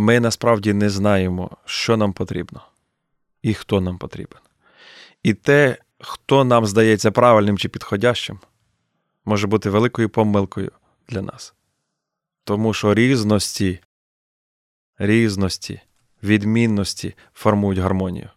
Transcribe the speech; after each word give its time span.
ми 0.00 0.20
насправді 0.20 0.72
не 0.72 0.90
знаємо, 0.90 1.50
що 1.64 1.96
нам 1.96 2.12
потрібно 2.12 2.62
і 3.42 3.54
хто 3.54 3.80
нам 3.80 3.98
потрібен. 3.98 4.40
І 5.22 5.34
те, 5.34 5.78
хто 6.00 6.44
нам 6.44 6.66
здається 6.66 7.10
правильним 7.10 7.58
чи 7.58 7.68
підходящим, 7.68 8.38
може 9.24 9.46
бути 9.46 9.70
великою 9.70 10.08
помилкою 10.08 10.72
для 11.08 11.22
нас. 11.22 11.54
Тому 12.44 12.74
що 12.74 12.94
різності, 12.94 13.80
різності, 14.98 15.80
відмінності 16.22 17.14
формують 17.34 17.78
гармонію. 17.78 18.28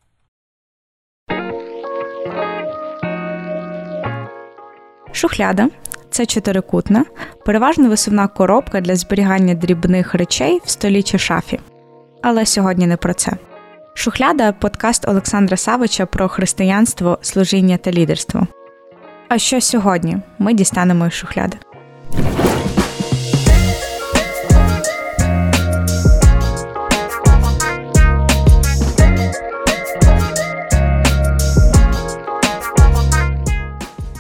Шухляда 5.12 5.70
це 6.14 6.26
чотирикутна, 6.26 7.06
переважно 7.46 7.90
висувна 7.90 8.28
коробка 8.28 8.82
для 8.82 8.96
зберігання 8.96 9.54
дрібних 9.54 10.14
речей 10.14 10.62
в 10.66 10.70
столі 10.70 11.04
чи 11.04 11.18
шафі. 11.18 11.60
Але 12.22 12.46
сьогодні 12.46 12.88
не 12.88 12.98
про 12.98 13.14
це. 13.14 13.32
Шухляда 13.94 14.52
подкаст 14.52 15.08
Олександра 15.08 15.58
Савича 15.58 16.06
про 16.06 16.28
християнство, 16.28 17.20
служіння 17.22 17.78
та 17.78 17.92
лідерство. 17.92 18.48
А 19.30 19.38
що 19.38 19.62
сьогодні 19.62 20.18
ми 20.40 20.54
дістанемо 20.54 21.08
із 21.08 21.14
шухляди? 21.14 21.58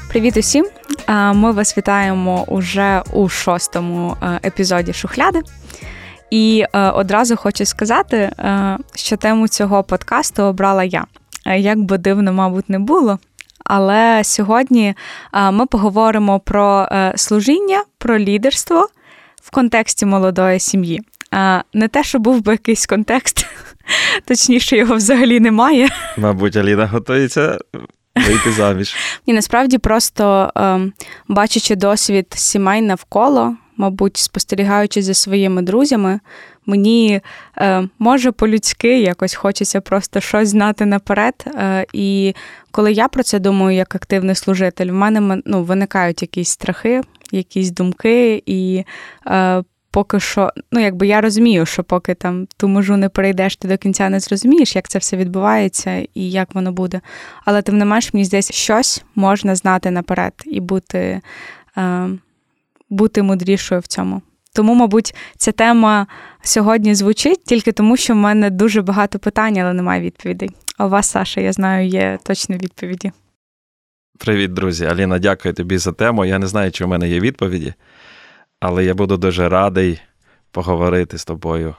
Привіт 0.09 0.37
усім! 0.37 0.82
Ми 1.33 1.52
вас 1.52 1.77
вітаємо 1.77 2.43
уже 2.47 3.03
у 3.13 3.29
шостому 3.29 4.17
е, 4.21 4.39
епізоді 4.45 4.93
Шухляди. 4.93 5.41
І 6.29 6.65
е, 6.73 6.89
одразу 6.89 7.35
хочу 7.35 7.65
сказати, 7.65 8.17
е, 8.17 8.77
що 8.95 9.17
тему 9.17 9.48
цього 9.48 9.84
подкасту 9.84 10.43
обрала 10.43 10.84
я. 10.84 11.05
Як 11.57 11.79
би 11.79 11.98
дивно, 11.98 12.34
мабуть, 12.34 12.70
не 12.70 12.79
було. 12.79 13.20
Але 13.65 14.23
сьогодні 14.23 14.95
ми 15.51 15.65
поговоримо 15.65 16.40
про 16.40 16.87
служіння, 17.15 17.84
про 17.98 18.20
лідерство 18.20 18.87
в 19.41 19.51
контексті 19.51 20.05
молодої 20.05 20.59
сім'ї. 20.59 21.01
Не 21.73 21.87
те, 21.87 22.03
що 22.03 22.20
був 22.20 22.43
би 22.43 22.51
якийсь 22.51 22.85
контекст, 22.85 23.46
точніше, 24.25 24.77
його 24.77 24.96
взагалі 24.96 25.40
немає. 25.40 25.90
Мабуть, 26.18 26.55
Аліна 26.55 26.85
готується 26.85 27.59
вийти 28.15 28.51
заміж. 28.51 28.95
І 29.25 29.33
насправді 29.33 29.77
просто 29.77 30.51
ем, 30.55 30.93
бачачи 31.27 31.75
досвід 31.75 32.27
сімей 32.35 32.81
навколо, 32.81 33.55
мабуть, 33.77 34.17
спостерігаючи 34.17 35.01
за 35.01 35.13
своїми 35.13 35.61
друзями, 35.61 36.19
мені 36.65 37.21
е, 37.57 37.87
може 37.99 38.31
по-людськи 38.31 38.99
якось 38.99 39.35
хочеться 39.35 39.81
просто 39.81 40.19
щось 40.19 40.49
знати 40.49 40.85
наперед. 40.85 41.45
Е, 41.47 41.85
і 41.93 42.35
коли 42.71 42.93
я 42.93 43.07
про 43.07 43.23
це 43.23 43.39
думаю 43.39 43.77
як 43.77 43.95
активний 43.95 44.35
служитель, 44.35 44.87
в 44.87 44.93
мене 44.93 45.41
ну, 45.45 45.63
виникають 45.63 46.21
якісь 46.21 46.49
страхи, 46.49 47.01
якісь 47.31 47.71
думки, 47.71 48.43
і 48.45 48.84
е, 49.27 49.63
поки 49.94 50.20
що, 50.20 50.52
ну 50.72 50.80
якби 50.80 51.08
я 51.08 51.22
розумію, 51.22 51.66
що 51.66 51.84
поки 51.84 52.13
там 52.13 52.48
ту 52.58 52.68
межу 52.68 52.98
не 52.98 53.10
перейдеш, 53.10 53.55
ти 53.55 53.68
до 53.68 53.77
кінця 53.77 54.10
не 54.10 54.20
зрозумієш, 54.20 54.76
як 54.76 54.88
це 54.88 54.99
все 54.99 55.18
відбувається 55.18 56.05
і 56.13 56.32
як 56.32 56.55
воно 56.55 56.72
буде. 56.72 57.02
Але 57.46 57.62
тим 57.62 57.77
не 57.77 57.86
менш, 57.86 58.14
мені 58.14 58.26
здається, 58.26 58.54
щось 58.54 59.04
можна 59.16 59.55
знати 59.55 59.91
наперед 59.91 60.34
і 60.46 60.60
бути, 60.60 61.21
е, 61.77 62.10
бути 62.90 63.24
мудрішою 63.24 63.82
в 63.82 63.88
цьому. 63.88 64.22
Тому, 64.53 64.74
мабуть, 64.74 65.16
ця 65.38 65.52
тема 65.52 66.08
сьогодні 66.41 66.96
звучить 66.96 67.46
тільки 67.46 67.72
тому, 67.72 67.97
що 67.97 68.14
в 68.14 68.18
мене 68.18 68.50
дуже 68.50 68.81
багато 68.81 69.19
питань, 69.19 69.58
але 69.58 69.74
немає 69.74 70.02
відповідей. 70.02 70.50
А 70.78 70.86
у 70.86 70.90
вас, 70.90 71.09
Саша, 71.09 71.41
я 71.41 71.53
знаю, 71.53 71.88
є 71.88 72.19
точні 72.24 72.58
відповіді. 72.58 73.12
Привіт, 74.19 74.53
друзі. 74.53 74.86
Аліна, 74.86 75.20
дякую 75.20 75.53
тобі 75.53 75.78
за 75.78 75.92
тему. 75.92 76.26
Я 76.26 76.40
не 76.40 76.48
знаю, 76.48 76.72
чи 76.72 76.86
в 76.86 76.88
мене 76.88 77.09
є 77.09 77.20
відповіді 77.20 77.74
але 78.63 78.85
я 78.85 78.94
буду 78.94 79.18
дуже 79.18 79.50
радий 79.50 80.01
поговорити 80.51 81.18
з 81.18 81.25
тобою. 81.25 81.75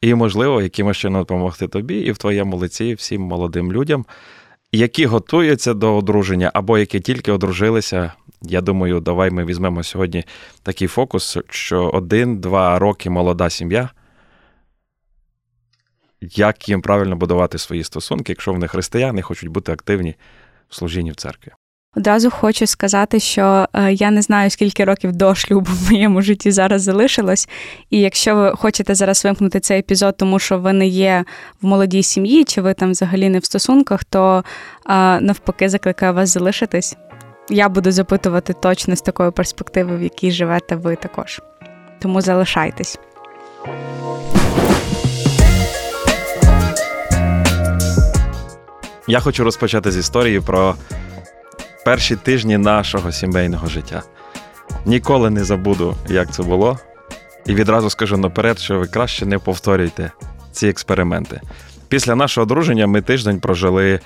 І, 0.00 0.14
можливо, 0.14 0.62
якимось 0.62 0.96
чином 0.96 1.20
допомогти 1.20 1.68
тобі 1.68 1.98
і 1.98 2.12
в 2.12 2.18
твоєму 2.18 2.56
лиці 2.56 2.94
всім 2.94 3.22
молодим 3.22 3.72
людям, 3.72 4.06
які 4.72 5.06
готуються 5.06 5.74
до 5.74 5.96
одруження 5.96 6.50
або 6.54 6.78
які 6.78 7.00
тільки 7.00 7.32
одружилися. 7.32 8.12
Я 8.42 8.60
думаю, 8.60 9.00
давай 9.00 9.30
ми 9.30 9.44
візьмемо 9.44 9.82
сьогодні 9.82 10.24
такий 10.62 10.88
фокус, 10.88 11.38
що 11.48 11.90
один-два 11.90 12.78
роки 12.78 13.10
молода 13.10 13.50
сім'я. 13.50 13.90
Як 16.20 16.68
їм 16.68 16.82
правильно 16.82 17.16
будувати 17.16 17.58
свої 17.58 17.84
стосунки, 17.84 18.32
якщо 18.32 18.52
вони 18.52 18.68
християни 18.68 19.22
хочуть 19.22 19.48
бути 19.48 19.72
активні 19.72 20.14
в 20.68 20.74
служінні 20.74 21.10
в 21.10 21.16
церкві? 21.16 21.52
Одразу 21.96 22.30
хочу 22.30 22.66
сказати, 22.66 23.20
що 23.20 23.68
е, 23.72 23.92
я 23.92 24.10
не 24.10 24.22
знаю, 24.22 24.50
скільки 24.50 24.84
років 24.84 25.12
до 25.12 25.34
шлюбу 25.34 25.70
в 25.72 25.92
моєму 25.92 26.22
житті 26.22 26.50
зараз 26.50 26.82
залишилось. 26.82 27.48
І 27.90 28.00
якщо 28.00 28.36
ви 28.36 28.52
хочете 28.56 28.94
зараз 28.94 29.24
вимкнути 29.24 29.60
цей 29.60 29.78
епізод, 29.78 30.16
тому 30.16 30.38
що 30.38 30.58
ви 30.58 30.72
не 30.72 30.86
є 30.86 31.24
в 31.62 31.66
молодій 31.66 32.02
сім'ї, 32.02 32.44
чи 32.44 32.60
ви 32.60 32.74
там 32.74 32.90
взагалі 32.90 33.28
не 33.28 33.38
в 33.38 33.44
стосунках, 33.44 34.04
то 34.04 34.44
е, 34.86 35.20
навпаки 35.20 35.68
закликаю 35.68 36.14
вас 36.14 36.30
залишитись. 36.30 36.96
Я 37.50 37.68
буду 37.68 37.92
запитувати 37.92 38.52
точно 38.52 38.96
з 38.96 39.00
такої 39.00 39.30
перспективи, 39.30 39.96
в 39.96 40.02
якій 40.02 40.30
живете 40.30 40.76
ви 40.76 40.96
також. 40.96 41.40
Тому 41.98 42.20
залишайтесь. 42.20 42.98
Я 49.06 49.20
хочу 49.20 49.44
розпочати 49.44 49.92
з 49.92 49.96
історії 49.96 50.40
про 50.40 50.74
перші 51.88 52.16
тижні 52.16 52.58
нашого 52.58 53.12
сімейного 53.12 53.66
життя. 53.66 54.02
Ніколи 54.86 55.30
не 55.30 55.44
забуду, 55.44 55.96
як 56.08 56.34
це 56.34 56.42
було. 56.42 56.78
І 57.46 57.54
відразу 57.54 57.90
скажу 57.90 58.16
наперед, 58.16 58.58
що 58.58 58.78
ви 58.78 58.86
краще 58.86 59.26
не 59.26 59.38
повторюйте 59.38 60.12
ці 60.52 60.68
експерименти. 60.68 61.40
Після 61.88 62.14
нашого 62.14 62.42
одруження 62.42 62.86
ми 62.86 63.02
тиждень 63.02 63.40
прожили 63.40 63.92
е, 63.92 64.00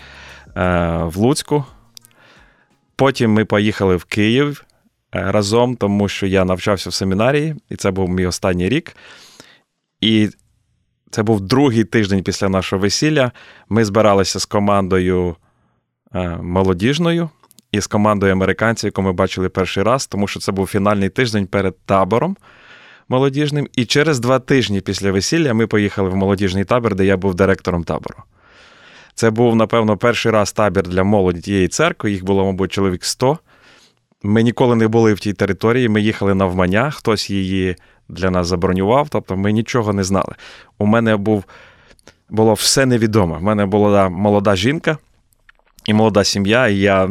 в 1.05 1.17
Луцьку. 1.17 1.65
Потім 2.97 3.33
ми 3.33 3.45
поїхали 3.45 3.97
в 3.97 4.05
Київ 4.05 4.65
е, 5.15 5.33
разом, 5.33 5.77
тому 5.77 6.09
що 6.09 6.27
я 6.27 6.45
навчався 6.45 6.91
в 6.91 6.95
семінарії, 6.95 7.55
і 7.69 7.77
це 7.77 7.91
був 7.91 8.09
мій 8.09 8.27
останній 8.27 8.69
рік. 8.69 8.97
І 10.01 10.29
це 11.11 11.23
був 11.23 11.41
другий 11.41 11.85
тиждень 11.85 12.23
після 12.23 12.49
нашого 12.49 12.83
весілля. 12.83 13.33
Ми 13.69 13.85
збиралися 13.85 14.41
з 14.41 14.45
командою 14.45 15.37
е, 16.15 16.29
молодіжною 16.29 17.31
із 17.73 17.87
командою 17.87 18.33
американців, 18.33 18.89
яку 18.89 19.03
ми 19.03 19.13
бачили 19.13 19.49
перший 19.49 19.83
раз, 19.83 20.07
тому 20.07 20.29
що 20.29 20.41
це 20.41 20.53
був 20.53 20.67
фінальний 20.67 21.09
тиждень 21.09 21.47
перед 21.47 21.79
табором 21.87 22.37
молодіжним. 23.09 23.69
І 23.73 23.85
через 23.85 24.21
два 24.21 24.39
тижні 24.39 24.81
після 24.81 25.13
весілля 25.13 25.55
ми 25.55 25.67
поїхали 25.67 26.09
в 26.09 26.17
молодіжний 26.17 26.65
табір, 26.65 26.95
де 26.95 27.05
я 27.05 27.17
був 27.17 27.35
директором 27.35 27.85
табору. 27.85 28.23
Це 29.15 29.31
був, 29.31 29.57
напевно, 29.57 29.97
перший 29.97 30.33
раз 30.33 30.53
табір 30.53 30.83
для 30.83 31.05
молоді 31.05 31.41
тієї 31.41 31.69
церкви. 31.69 32.11
Їх 32.11 32.25
було, 32.25 32.45
мабуть, 32.45 32.73
чоловік 32.73 33.05
100. 33.05 33.39
Ми 34.23 34.43
ніколи 34.43 34.77
не 34.77 34.89
були 34.89 35.15
в 35.15 35.21
тій 35.21 35.33
території. 35.33 35.89
Ми 35.89 36.01
їхали 36.01 36.35
навмання, 36.35 36.91
хтось 36.91 37.31
її 37.31 37.77
для 38.09 38.31
нас 38.31 38.47
забронював, 38.47 39.09
тобто 39.09 39.37
ми 39.37 39.53
нічого 39.53 39.93
не 39.93 40.05
знали. 40.05 40.35
У 40.79 40.87
мене 40.87 41.17
був, 41.17 41.45
було 42.31 42.55
все 42.55 42.87
невідоме. 42.87 43.37
У 43.37 43.41
мене 43.41 43.67
була 43.67 44.09
молода 44.09 44.57
жінка 44.57 44.99
і 45.85 45.95
молода 45.95 46.25
сім'я, 46.25 46.69
і 46.69 46.77
я 46.77 47.09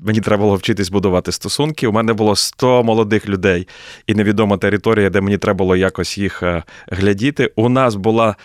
Мені 0.00 0.20
треба 0.20 0.44
було 0.44 0.56
вчитись 0.56 0.90
будувати 0.90 1.32
стосунки. 1.32 1.86
У 1.86 1.92
мене 1.92 2.12
було 2.12 2.36
100 2.36 2.82
молодих 2.82 3.28
людей 3.28 3.68
і 4.06 4.14
невідома 4.14 4.56
територія, 4.56 5.10
де 5.10 5.20
мені 5.20 5.38
треба 5.38 5.58
було 5.58 5.76
якось 5.76 6.18
їх 6.18 6.42
е, 6.42 6.62
глядіти. 6.88 7.52
У 7.56 7.68
нас 7.68 7.94
була 7.94 8.36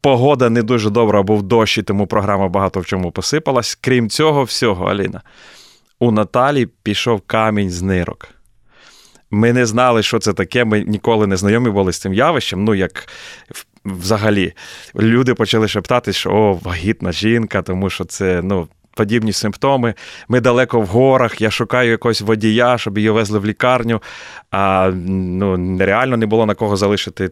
погода 0.00 0.50
не 0.50 0.62
дуже 0.62 0.90
добра, 0.90 1.22
був 1.22 1.42
дощ, 1.42 1.78
і 1.78 1.82
тому 1.82 2.06
програма 2.06 2.48
багато 2.48 2.80
в 2.80 2.86
чому 2.86 3.10
посипалась. 3.10 3.78
Крім 3.80 4.10
цього, 4.10 4.42
всього, 4.42 4.86
Аліна, 4.86 5.22
у 5.98 6.10
Наталі 6.10 6.66
пішов 6.82 7.20
камінь 7.20 7.70
з 7.70 7.82
нирок. 7.82 8.28
Ми 9.30 9.52
не 9.52 9.66
знали, 9.66 10.02
що 10.02 10.18
це 10.18 10.32
таке. 10.32 10.64
Ми 10.64 10.84
ніколи 10.84 11.26
не 11.26 11.36
знайомі 11.36 11.70
були 11.70 11.92
з 11.92 11.98
цим 11.98 12.14
явищем. 12.14 12.64
Ну, 12.64 12.74
як 12.74 13.08
взагалі, 13.84 14.52
люди 14.96 15.34
почали 15.34 15.68
шептати, 15.68 16.12
що 16.12 16.30
о, 16.30 16.60
вагітна 16.62 17.12
жінка, 17.12 17.62
тому 17.62 17.90
що 17.90 18.04
це, 18.04 18.40
ну 18.42 18.68
подібні 18.94 19.32
симптоми. 19.32 19.94
Ми 20.28 20.40
далеко 20.40 20.80
в 20.80 20.86
горах, 20.86 21.40
я 21.40 21.50
шукаю 21.50 21.90
якогось 21.90 22.20
водія, 22.20 22.78
щоб 22.78 22.98
її 22.98 23.10
везли 23.10 23.38
в 23.38 23.46
лікарню. 23.46 24.02
А 24.50 24.90
ну, 25.06 25.56
нереально 25.56 26.16
не 26.16 26.26
було 26.26 26.46
на 26.46 26.54
кого 26.54 26.76
залишити. 26.76 27.30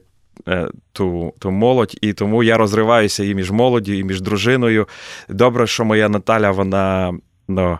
Е, 0.48 0.68
ту 0.92 1.34
ту 1.38 1.50
молодь, 1.50 1.98
і 2.00 2.12
тому 2.12 2.42
я 2.42 2.56
розриваюся 2.56 3.24
і 3.24 3.34
між 3.34 3.50
молоддю, 3.50 3.92
і 3.92 4.04
між 4.04 4.20
дружиною. 4.20 4.88
Добре, 5.28 5.66
що 5.66 5.84
моя 5.84 6.08
Наталя 6.08 6.50
вона 6.50 7.14
ну, 7.48 7.78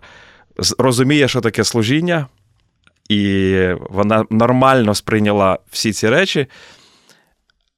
розуміє, 0.79 1.29
що 1.29 1.40
таке 1.40 1.64
служіння, 1.64 2.26
і 3.08 3.69
вона 3.90 4.25
нормально 4.31 4.94
сприйняла 4.94 5.58
всі 5.70 5.93
ці 5.93 6.08
речі. 6.08 6.46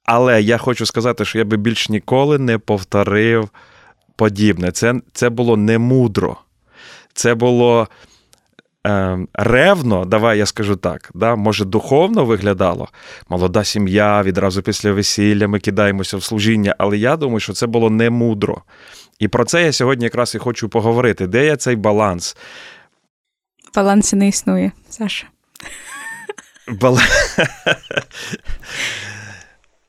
Але 0.05 0.41
я 0.41 0.57
хочу 0.57 0.85
сказати, 0.85 1.25
що 1.25 1.37
я 1.37 1.45
би 1.45 1.57
більш 1.57 1.89
ніколи 1.89 2.39
не 2.39 2.57
повторив 2.57 3.49
подібне. 4.15 4.71
Це 4.71 4.93
це 5.13 5.29
було 5.29 5.57
не 5.57 5.77
мудро. 5.77 6.37
Це 7.13 7.35
було 7.35 7.87
е, 8.87 9.17
ревно, 9.33 10.05
давай 10.05 10.37
я 10.37 10.45
скажу 10.45 10.75
так. 10.75 11.11
да? 11.13 11.35
Може, 11.35 11.65
духовно 11.65 12.25
виглядало. 12.25 12.87
Молода 13.29 13.63
сім'я, 13.63 14.23
відразу 14.23 14.61
після 14.61 14.91
весілля 14.91 15.47
ми 15.47 15.59
кидаємося 15.59 16.17
в 16.17 16.23
служіння, 16.23 16.75
але 16.77 16.97
я 16.97 17.17
думаю, 17.17 17.39
що 17.39 17.53
це 17.53 17.67
було 17.67 17.89
не 17.89 18.09
мудро. 18.09 18.61
І 19.19 19.27
про 19.27 19.45
це 19.45 19.63
я 19.63 19.71
сьогодні 19.71 20.03
якраз 20.03 20.35
і 20.35 20.37
хочу 20.37 20.69
поговорити. 20.69 21.27
Де 21.27 21.45
є 21.45 21.55
цей 21.55 21.75
баланс? 21.75 22.37
Балансу 23.75 24.15
не 24.15 24.27
існує, 24.27 24.71
Саша. 24.89 25.27
Бал... 26.67 26.99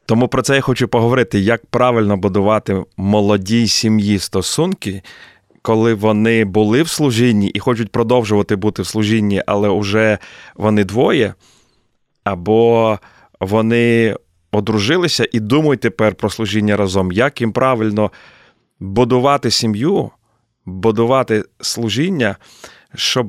Тому 0.06 0.28
про 0.28 0.42
це 0.42 0.54
я 0.54 0.60
хочу 0.60 0.88
поговорити, 0.88 1.38
як 1.38 1.66
правильно 1.66 2.16
будувати 2.16 2.84
молодій 2.96 3.68
сім'ї 3.68 4.18
стосунки, 4.18 5.02
коли 5.62 5.94
вони 5.94 6.44
були 6.44 6.82
в 6.82 6.88
служінні 6.88 7.48
і 7.48 7.58
хочуть 7.58 7.92
продовжувати 7.92 8.56
бути 8.56 8.82
в 8.82 8.86
служінні, 8.86 9.42
але 9.46 9.80
вже 9.80 10.18
вони 10.54 10.84
двоє, 10.84 11.34
або 12.24 12.98
вони 13.40 14.16
одружилися 14.52 15.28
і 15.32 15.40
думають 15.40 15.80
тепер 15.80 16.14
про 16.14 16.30
служіння 16.30 16.76
разом, 16.76 17.12
як 17.12 17.40
їм 17.40 17.52
правильно 17.52 18.10
будувати 18.80 19.50
сім'ю, 19.50 20.10
будувати 20.66 21.44
служіння, 21.60 22.36
щоб, 22.94 23.26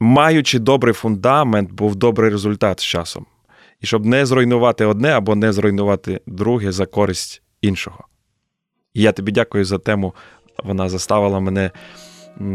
маючи 0.00 0.58
добрий 0.58 0.94
фундамент, 0.94 1.72
був 1.72 1.96
добрий 1.96 2.30
результат 2.30 2.80
з 2.80 2.84
часом. 2.84 3.26
І 3.84 3.86
щоб 3.86 4.06
не 4.06 4.26
зруйнувати 4.26 4.84
одне 4.84 5.08
або 5.08 5.34
не 5.34 5.52
зруйнувати 5.52 6.20
друге 6.26 6.72
за 6.72 6.86
користь 6.86 7.42
іншого. 7.62 8.04
І 8.94 9.02
я 9.02 9.12
тобі 9.12 9.32
дякую 9.32 9.64
за 9.64 9.78
тему. 9.78 10.14
Вона 10.64 10.88
заставила 10.88 11.40
мене 11.40 11.70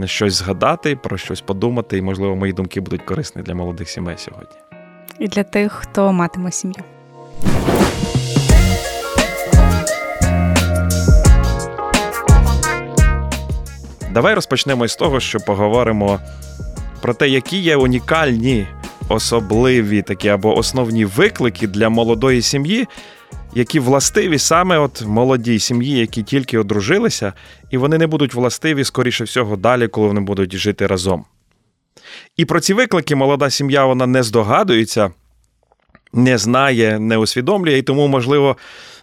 щось 0.06 0.34
згадати, 0.34 0.96
про 0.96 1.18
щось 1.18 1.42
подумати, 1.42 1.98
і, 1.98 2.02
можливо, 2.02 2.36
мої 2.36 2.54
думки 2.54 2.82
будуть 2.82 3.02
корисні 3.02 3.42
для 3.42 3.56
молодих 3.56 3.90
сімей 3.90 4.16
сьогодні. 4.18 4.56
І 5.20 5.28
для 5.28 5.44
тих, 5.44 5.72
хто 5.72 6.14
матиме 6.14 6.52
сім'ю. 6.52 6.84
Давай 14.14 14.34
розпочнемо 14.34 14.86
із 14.86 14.96
того, 14.96 15.20
що 15.20 15.40
поговоримо 15.40 16.20
про 17.02 17.14
те, 17.14 17.30
які 17.30 17.58
є 17.60 17.76
унікальні, 17.76 18.68
особливі 19.10 20.02
такі 20.02 20.28
або 20.28 20.58
основні 20.58 21.06
виклики 21.06 21.68
для 21.68 21.90
молодої 21.90 22.42
сім'ї, 22.42 22.88
які 23.54 23.80
властиві 23.80 24.40
саме 24.40 24.78
от 24.78 25.02
молодій 25.06 25.60
сім'ї, 25.60 25.98
які 26.00 26.24
тільки 26.24 26.58
одружилися, 26.58 27.34
і 27.72 27.78
вони 27.78 27.98
не 27.98 28.08
будуть 28.08 28.34
властиві, 28.34 28.84
скоріше 28.84 29.24
всього, 29.24 29.56
далі, 29.56 29.88
коли 29.88 30.08
вони 30.08 30.22
будуть 30.22 30.56
жити 30.56 30.88
разом. 30.88 31.26
І 32.38 32.46
про 32.46 32.60
ці 32.60 32.74
виклики 32.74 33.16
молода 33.16 33.50
сім'я 33.50 33.86
вона 33.86 34.08
не 34.08 34.24
здогадується, 34.24 35.12
не 36.14 36.38
знає, 36.38 37.00
не 37.00 37.18
усвідомлює, 37.18 37.78
і 37.78 37.82
тому, 37.82 38.08
можливо, 38.08 38.58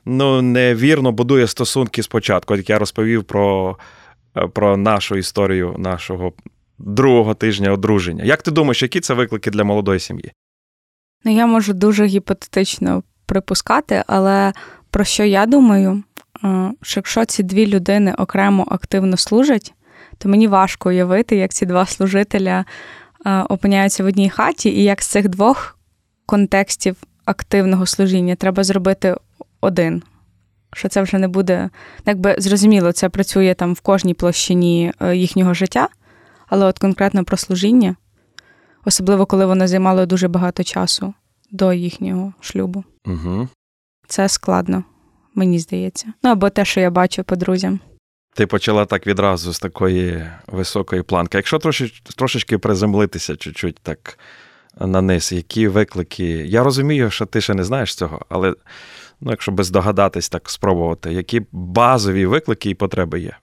ну, 0.05 0.43
невірно 0.43 1.12
будує 1.12 1.47
стосунки 1.47 2.02
спочатку. 2.02 2.56
Як 2.56 2.70
я 2.70 2.79
розповів 2.79 3.25
про 3.25 3.76
про 4.52 4.76
нашу 4.76 5.17
історію 5.17 5.75
нашого 5.79 6.32
другого 6.78 7.34
тижня 7.34 7.73
одруження. 7.73 8.25
Як 8.25 8.43
ти 8.43 8.50
думаєш, 8.50 8.82
які 8.82 9.00
це 9.00 9.14
виклики 9.14 9.50
для 9.50 9.64
молодої 9.64 10.00
сім'ї? 10.00 10.32
Ну, 11.25 11.32
я 11.32 11.46
можу 11.46 11.73
дуже 11.73 12.06
гіпотетично 12.06 13.02
припускати, 13.26 14.05
але 14.06 14.52
про 14.90 15.05
що 15.05 15.25
я 15.25 15.46
думаю, 15.46 16.02
е, 16.44 16.73
що 16.82 16.99
якщо 17.00 17.25
ці 17.25 17.43
дві 17.43 17.67
людини 17.67 18.14
окремо 18.19 18.67
активно 18.70 19.17
служать, 19.17 19.75
то 20.19 20.28
мені 20.28 20.49
важко 20.49 20.88
уявити, 20.88 21.37
як 21.37 21.52
ці 21.52 21.67
два 21.67 21.87
служителя 21.87 22.64
е, 23.26 23.40
опиняються 23.40 24.05
в 24.05 24.06
одній 24.06 24.31
хаті, 24.31 24.69
і 24.69 24.84
як 24.84 25.02
з 25.02 25.06
цих 25.06 25.28
двох 25.28 25.78
контекстів 26.26 26.96
активного 27.25 27.87
служіння 27.87 28.34
треба 28.34 28.64
зробити 28.64 29.17
один 29.61 30.02
що 30.76 30.88
це 30.88 31.02
вже 31.02 31.19
не 31.19 31.28
буде. 31.28 31.70
Якби 32.06 32.34
зрозуміло, 32.38 32.93
це 32.93 33.08
працює 33.08 33.55
там 33.55 33.75
в 33.75 33.81
кожній 33.81 34.14
площині 34.14 34.93
е, 35.00 35.17
їхнього 35.17 35.55
життя, 35.55 35.88
але 36.46 36.66
от 36.66 36.78
конкретно 36.78 37.25
про 37.25 37.37
служіння, 37.37 37.96
особливо 38.84 39.26
коли 39.26 39.46
воно 39.46 39.69
займало 39.69 40.06
дуже 40.06 40.28
багато 40.28 40.64
часу 40.64 41.14
до 41.50 41.72
їхнього 41.72 42.32
шлюбу. 42.40 42.84
Угу. 43.06 43.48
Це 44.08 44.28
складно, 44.28 44.84
мені 45.34 45.58
здається. 45.58 46.12
Ну 46.22 46.31
або 46.31 46.50
те, 46.50 46.64
що 46.64 46.81
я 46.81 46.90
бачу 46.90 47.25
по 47.25 47.37
друзям. 47.37 47.81
Ти 48.34 48.46
почала 48.46 48.84
так 48.84 49.06
відразу 49.06 49.52
з 49.52 49.58
такої 49.58 50.26
високої 50.46 51.02
планки. 51.02 51.38
Якщо 51.38 51.58
трошеч, 51.58 52.02
трошечки 52.16 52.58
приземлитися 52.58 53.37
чуть-чуть 53.37 53.78
так 53.82 54.19
на 54.81 55.02
низ, 55.02 55.32
які 55.32 55.69
виклики. 55.69 56.25
Я 56.26 56.62
розумію, 56.62 57.10
що 57.10 57.26
ти 57.26 57.40
ще 57.40 57.54
не 57.54 57.64
знаєш 57.64 57.94
цього, 57.94 58.20
але 58.28 58.54
ну, 59.20 59.31
якщо 59.31 59.52
би 59.52 59.64
здогадатись, 59.64 60.28
так 60.28 60.50
спробувати, 60.50 61.12
які 61.12 61.42
базові 61.52 62.26
виклики 62.26 62.70
і 62.70 62.75
потреби 62.75 63.20
є? 63.20 63.37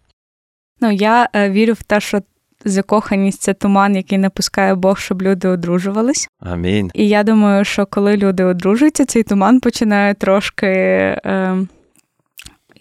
Ну, 0.82 0.92
я 0.92 1.30
е, 1.34 1.50
вірю 1.50 1.74
в 1.74 1.84
те, 1.84 2.00
що 2.00 2.22
закоханість 2.66 3.42
це 3.42 3.54
туман, 3.54 3.96
який 3.96 4.18
напускає 4.18 4.76
Бог, 4.76 5.00
щоб 5.00 5.22
люди 5.22 5.48
одружувались. 5.48 6.30
Амінь. 6.40 6.92
І 6.94 7.08
я 7.08 7.24
думаю, 7.24 7.66
що 7.66 7.86
коли 7.86 8.18
люди 8.18 8.44
одружуються, 8.44 9.06
цей 9.06 9.24
туман 9.24 9.60
починає 9.60 10.14
трошки, 10.14 10.68
е, 10.68 11.58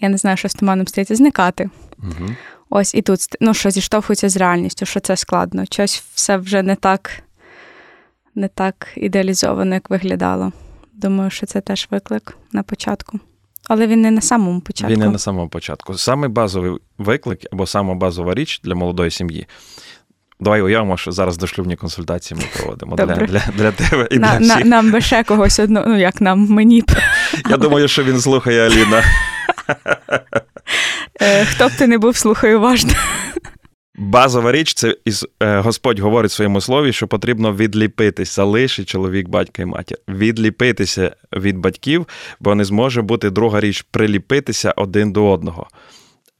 я 0.01 0.09
не 0.09 0.17
знаю, 0.17 0.37
що 0.37 0.49
з 0.49 0.55
туманом 0.55 0.87
стається, 0.87 1.17
зникати. 1.17 1.71
Угу. 1.99 2.31
Ось 2.71 2.95
і 2.95 3.03
тут 3.03 3.21
ну, 3.41 3.55
що 3.55 3.71
зіштовхується 3.71 4.29
з 4.29 4.37
реальністю, 4.37 4.87
що 4.87 5.01
це 5.01 5.17
складно. 5.17 5.65
Щось 5.65 6.05
все 6.15 6.37
вже 6.37 6.63
не 6.63 6.75
так, 6.75 7.11
не 8.35 8.49
так 8.49 8.89
ідеалізовано, 8.97 9.75
як 9.75 9.91
виглядало. 9.91 10.53
Думаю, 10.93 11.31
що 11.31 11.47
це 11.47 11.61
теж 11.61 11.89
виклик 11.91 12.37
на 12.53 12.63
початку. 12.63 13.21
Але 13.69 13.87
він 13.87 14.01
не 14.03 14.11
на 14.11 14.21
самому 14.21 14.61
початку. 14.61 14.93
Він 14.93 15.01
не 15.01 15.09
на 15.09 15.19
самому 15.19 15.49
початку. 15.49 15.95
Саме 15.95 16.29
базовий 16.29 16.73
виклик 16.99 17.41
або 17.53 17.67
сама 17.67 17.95
базова 17.95 18.35
річ 18.35 18.61
для 18.65 18.75
молодої 18.75 19.11
сім'ї. 19.11 19.47
Давай 20.41 20.63
уявимо, 20.63 20.97
що 20.97 21.13
зараз 21.13 21.37
дошлюбні 21.37 21.77
консультації 21.77 22.41
ми 22.41 22.47
проводимо 22.57 22.97
для 22.97 23.07
для, 23.07 23.43
для 23.57 23.73
тебе 23.73 24.09
і 24.11 24.19
на, 24.19 24.39
для 24.39 24.55
всіх. 24.55 24.65
На, 24.65 24.65
нам 24.65 24.93
би 24.93 25.01
ще 25.01 25.25
когось 25.25 25.59
одного, 25.59 25.87
ну 25.89 25.99
як 25.99 26.21
нам, 26.21 26.47
мені. 26.49 26.85
Я 27.51 27.57
думаю, 27.57 27.89
що 27.89 28.05
він 28.05 28.21
слухає 28.21 28.67
Аліна. 28.67 29.03
Е, 31.21 31.45
хто 31.45 31.69
б 31.69 31.73
ти 31.79 31.87
не 31.87 31.99
був, 31.99 32.17
слухай 32.17 32.55
уважно. 32.55 32.93
Базова 33.95 34.53
річ, 34.53 34.75
це 34.75 34.97
із 35.05 35.27
е, 35.43 35.59
Господь 35.59 35.99
говорить 35.99 36.31
в 36.31 36.35
своєму 36.35 36.61
слові, 36.61 36.93
що 36.93 37.09
потрібно 37.09 37.55
відліпитись, 37.55 38.37
залишить 38.37 38.89
чоловік, 38.89 39.29
батька 39.29 39.63
і 39.63 39.65
матір. 39.65 39.99
Відліпитися 40.09 41.17
від 41.33 41.59
батьків, 41.59 42.07
бо 42.41 42.55
не 42.55 42.65
зможе 42.65 43.03
бути 43.03 43.31
друга 43.31 43.61
річ 43.61 43.87
приліпитися 43.91 44.75
один 44.77 45.13
до 45.13 45.31
одного. 45.31 45.67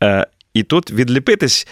Е, 0.03 0.27
І 0.55 0.63
тут 0.63 0.91
відліпитись, 0.91 1.69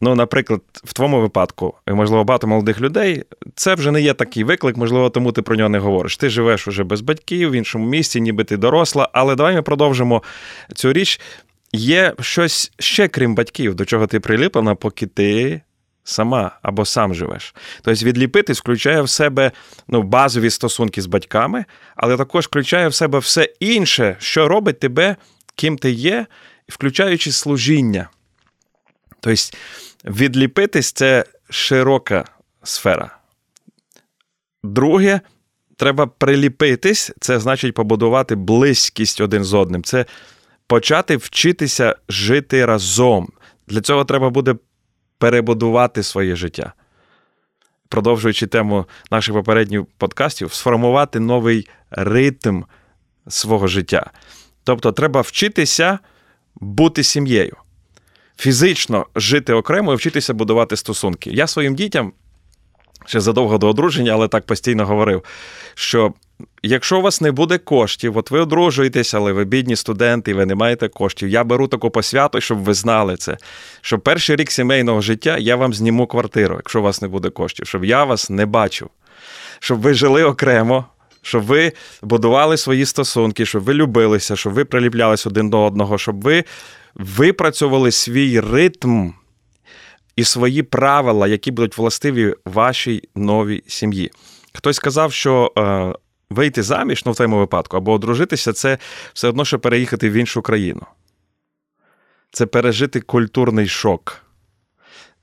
ну, 0.00 0.14
наприклад, 0.14 0.60
в 0.84 0.92
твоєму 0.92 1.20
випадку, 1.20 1.74
можливо, 1.86 2.24
багато 2.24 2.46
молодих 2.46 2.80
людей, 2.80 3.22
це 3.54 3.74
вже 3.74 3.90
не 3.90 4.00
є 4.00 4.14
такий 4.14 4.44
виклик, 4.44 4.76
можливо, 4.76 5.10
тому 5.10 5.32
ти 5.32 5.42
про 5.42 5.56
нього 5.56 5.68
не 5.68 5.78
говориш. 5.78 6.16
Ти 6.16 6.28
живеш 6.28 6.68
уже 6.68 6.84
без 6.84 7.00
батьків 7.00 7.50
в 7.50 7.52
іншому 7.52 7.88
місці, 7.88 8.20
ніби 8.20 8.44
ти 8.44 8.56
доросла, 8.56 9.08
але 9.12 9.34
давай 9.34 9.54
ми 9.54 9.62
продовжимо 9.62 10.22
цю 10.74 10.92
річ. 10.92 11.20
Є 11.72 12.14
щось 12.20 12.72
ще 12.78 13.08
крім 13.08 13.34
батьків, 13.34 13.74
до 13.74 13.84
чого 13.84 14.06
ти 14.06 14.20
приліплена, 14.20 14.74
поки 14.74 15.06
ти 15.06 15.60
сама 16.04 16.58
або 16.62 16.84
сам 16.84 17.14
живеш. 17.14 17.54
Тобто 17.82 18.04
відліпитись 18.04 18.58
включає 18.58 19.02
в 19.02 19.08
себе 19.08 19.52
ну, 19.88 20.02
базові 20.02 20.50
стосунки 20.50 21.02
з 21.02 21.06
батьками, 21.06 21.64
але 21.96 22.16
також 22.16 22.46
включає 22.46 22.88
в 22.88 22.94
себе 22.94 23.18
все 23.18 23.42
інше, 23.60 24.16
що 24.20 24.48
робить 24.48 24.80
тебе, 24.80 25.16
ким 25.54 25.78
ти 25.78 25.90
є, 25.90 26.26
включаючи 26.68 27.32
служіння. 27.32 28.10
Тобто, 29.20 29.42
відліпитись 30.04 30.92
це 30.92 31.24
широка 31.50 32.24
сфера. 32.62 33.16
Друге, 34.62 35.20
треба 35.76 36.06
приліпитись, 36.06 37.12
це 37.20 37.40
значить 37.40 37.74
побудувати 37.74 38.34
близькість 38.34 39.20
один 39.20 39.44
з 39.44 39.54
одним. 39.54 39.82
Це 39.82 40.06
почати 40.68 41.16
вчитися 41.16 41.96
жити 42.08 42.66
разом. 42.66 43.28
Для 43.68 43.80
цього 43.80 44.04
треба 44.04 44.30
буде 44.30 44.54
перебудувати 45.18 46.02
своє 46.02 46.36
життя. 46.36 46.72
Продовжуючи 47.88 48.46
тему 48.46 48.86
наших 49.10 49.34
попередніх 49.34 49.82
подкастів, 49.98 50.52
сформувати 50.52 51.20
новий 51.20 51.68
ритм 51.90 52.62
свого 53.28 53.66
життя. 53.66 54.10
Тобто, 54.64 54.92
треба 54.92 55.20
вчитися 55.20 55.98
бути 56.54 57.04
сім'єю, 57.04 57.56
фізично 58.36 59.06
жити 59.16 59.52
окремо 59.52 59.92
і 59.92 59.96
вчитися 59.96 60.34
будувати 60.34 60.76
стосунки. 60.76 61.30
Я 61.30 61.46
своїм 61.46 61.74
дітям 61.74 62.12
ще 63.06 63.20
задовго 63.20 63.58
до 63.58 63.68
одруження, 63.68 64.12
але 64.12 64.28
так 64.28 64.46
постійно 64.46 64.86
говорив, 64.86 65.24
що 65.74 66.14
якщо 66.62 66.98
у 66.98 67.02
вас 67.02 67.20
не 67.20 67.32
буде 67.32 67.58
коштів, 67.58 68.16
от 68.16 68.30
ви 68.30 68.40
одружуєтесь, 68.40 69.14
але 69.14 69.32
ви 69.32 69.44
бідні 69.44 69.76
студенти, 69.76 70.34
ви 70.34 70.46
не 70.46 70.54
маєте 70.54 70.88
коштів. 70.88 71.28
Я 71.28 71.44
беру 71.44 71.66
таку 71.68 71.90
посвяту, 71.90 72.40
щоб 72.40 72.58
ви 72.58 72.74
знали 72.74 73.16
це. 73.16 73.36
Що 73.80 73.98
перший 73.98 74.36
рік 74.36 74.50
сімейного 74.50 75.00
життя 75.00 75.38
я 75.38 75.56
вам 75.56 75.74
зніму 75.74 76.06
квартиру, 76.06 76.54
якщо 76.54 76.80
у 76.80 76.82
вас 76.82 77.02
не 77.02 77.08
буде 77.08 77.30
коштів, 77.30 77.66
щоб 77.66 77.84
я 77.84 78.04
вас 78.04 78.30
не 78.30 78.46
бачив, 78.46 78.88
щоб 79.58 79.80
ви 79.80 79.94
жили 79.94 80.24
окремо. 80.24 80.84
Щоб 81.22 81.42
ви 81.42 81.72
будували 82.02 82.56
свої 82.56 82.86
стосунки, 82.86 83.46
щоб 83.46 83.62
ви 83.62 83.74
любилися, 83.74 84.36
щоб 84.36 84.52
ви 84.52 84.64
приліплялись 84.64 85.26
один 85.26 85.50
до 85.50 85.64
одного, 85.64 85.98
щоб 85.98 86.22
ви 86.22 86.44
випрацьовували 86.94 87.92
свій 87.92 88.40
ритм 88.40 89.10
і 90.16 90.24
свої 90.24 90.62
правила, 90.62 91.28
які 91.28 91.50
будуть 91.50 91.78
властиві 91.78 92.34
вашій 92.44 93.02
новій 93.14 93.62
сім'ї. 93.66 94.10
Хтось 94.52 94.76
сказав, 94.76 95.12
що 95.12 95.52
е, 95.58 95.94
вийти 96.30 96.62
заміж, 96.62 97.02
ну 97.06 97.12
в 97.12 97.16
твоєму 97.16 97.38
випадку, 97.38 97.76
або 97.76 97.92
одружитися 97.92 98.52
це 98.52 98.78
все 99.12 99.28
одно, 99.28 99.44
що 99.44 99.58
переїхати 99.58 100.10
в 100.10 100.12
іншу 100.12 100.42
країну. 100.42 100.82
Це 102.30 102.46
пережити 102.46 103.00
культурний 103.00 103.68
шок, 103.68 104.22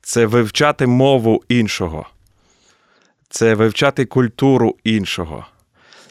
це 0.02 0.26
вивчати 0.26 0.88
мову 0.88 1.44
іншого, 1.50 2.06
це 3.30 3.56
вивчати 3.56 4.06
культуру 4.06 4.76
іншого. 4.84 5.46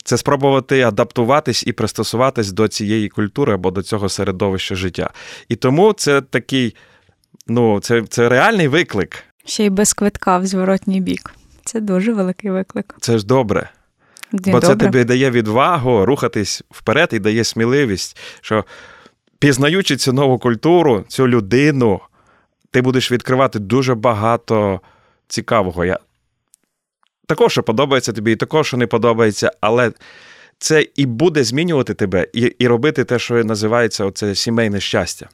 Це 0.07 0.17
спробувати 0.17 0.83
адаптуватись 0.83 1.67
і 1.67 1.73
пристосуватись 1.73 2.53
до 2.53 2.69
цієї 2.69 3.09
культури 3.09 3.55
або 3.55 3.71
до 3.71 3.83
цього 3.83 4.09
середовища 4.09 4.75
життя. 4.75 5.11
І 5.49 5.57
тому 5.57 5.93
це 5.93 6.21
такий, 6.21 6.77
ну, 7.47 7.81
це, 7.81 8.03
це 8.03 8.29
реальний 8.29 8.69
виклик. 8.69 9.25
Ще 9.45 9.65
й 9.65 9.71
без 9.71 9.93
квитка 9.93 10.39
в 10.39 10.47
зворотній 10.47 11.01
бік. 11.01 11.35
Це 11.65 11.81
дуже 11.81 12.13
великий 12.13 12.51
виклик. 12.51 12.97
Це 13.01 13.19
ж 13.19 13.27
добре. 13.27 13.71
Бо 14.35 14.61
це 14.61 14.77
тобі 14.77 15.05
дає 15.05 15.31
відвагу 15.31 16.05
рухатись 16.05 16.63
вперед 16.71 17.09
і 17.13 17.19
дає 17.19 17.45
сміливість, 17.45 18.19
що 18.41 18.65
пізнаючи 19.39 19.97
цю 19.97 20.13
нову 20.13 20.39
культуру, 20.39 21.05
цю 21.09 21.29
людину, 21.29 22.01
ти 22.71 22.83
будеш 22.83 23.13
відкривати 23.13 23.59
дуже 23.59 23.95
багато 23.95 24.81
цікавого. 25.29 25.85
Я... 25.85 25.99
Також, 27.27 27.53
що 27.53 27.63
подобається 27.63 28.13
тобі, 28.13 28.33
і 28.33 28.37
також, 28.37 28.67
що 28.67 28.77
не 28.77 28.87
подобається, 28.87 29.53
але 29.61 29.93
це 30.59 30.87
і 30.97 31.07
буде 31.07 31.45
змінювати 31.45 31.95
тебе, 31.95 32.29
і, 32.33 32.41
і 32.41 32.67
робити 32.67 33.05
те, 33.05 33.19
що 33.19 33.45
називається 33.45 34.05
оце 34.05 34.35
сімейне 34.35 34.81
щастя, 34.81 35.29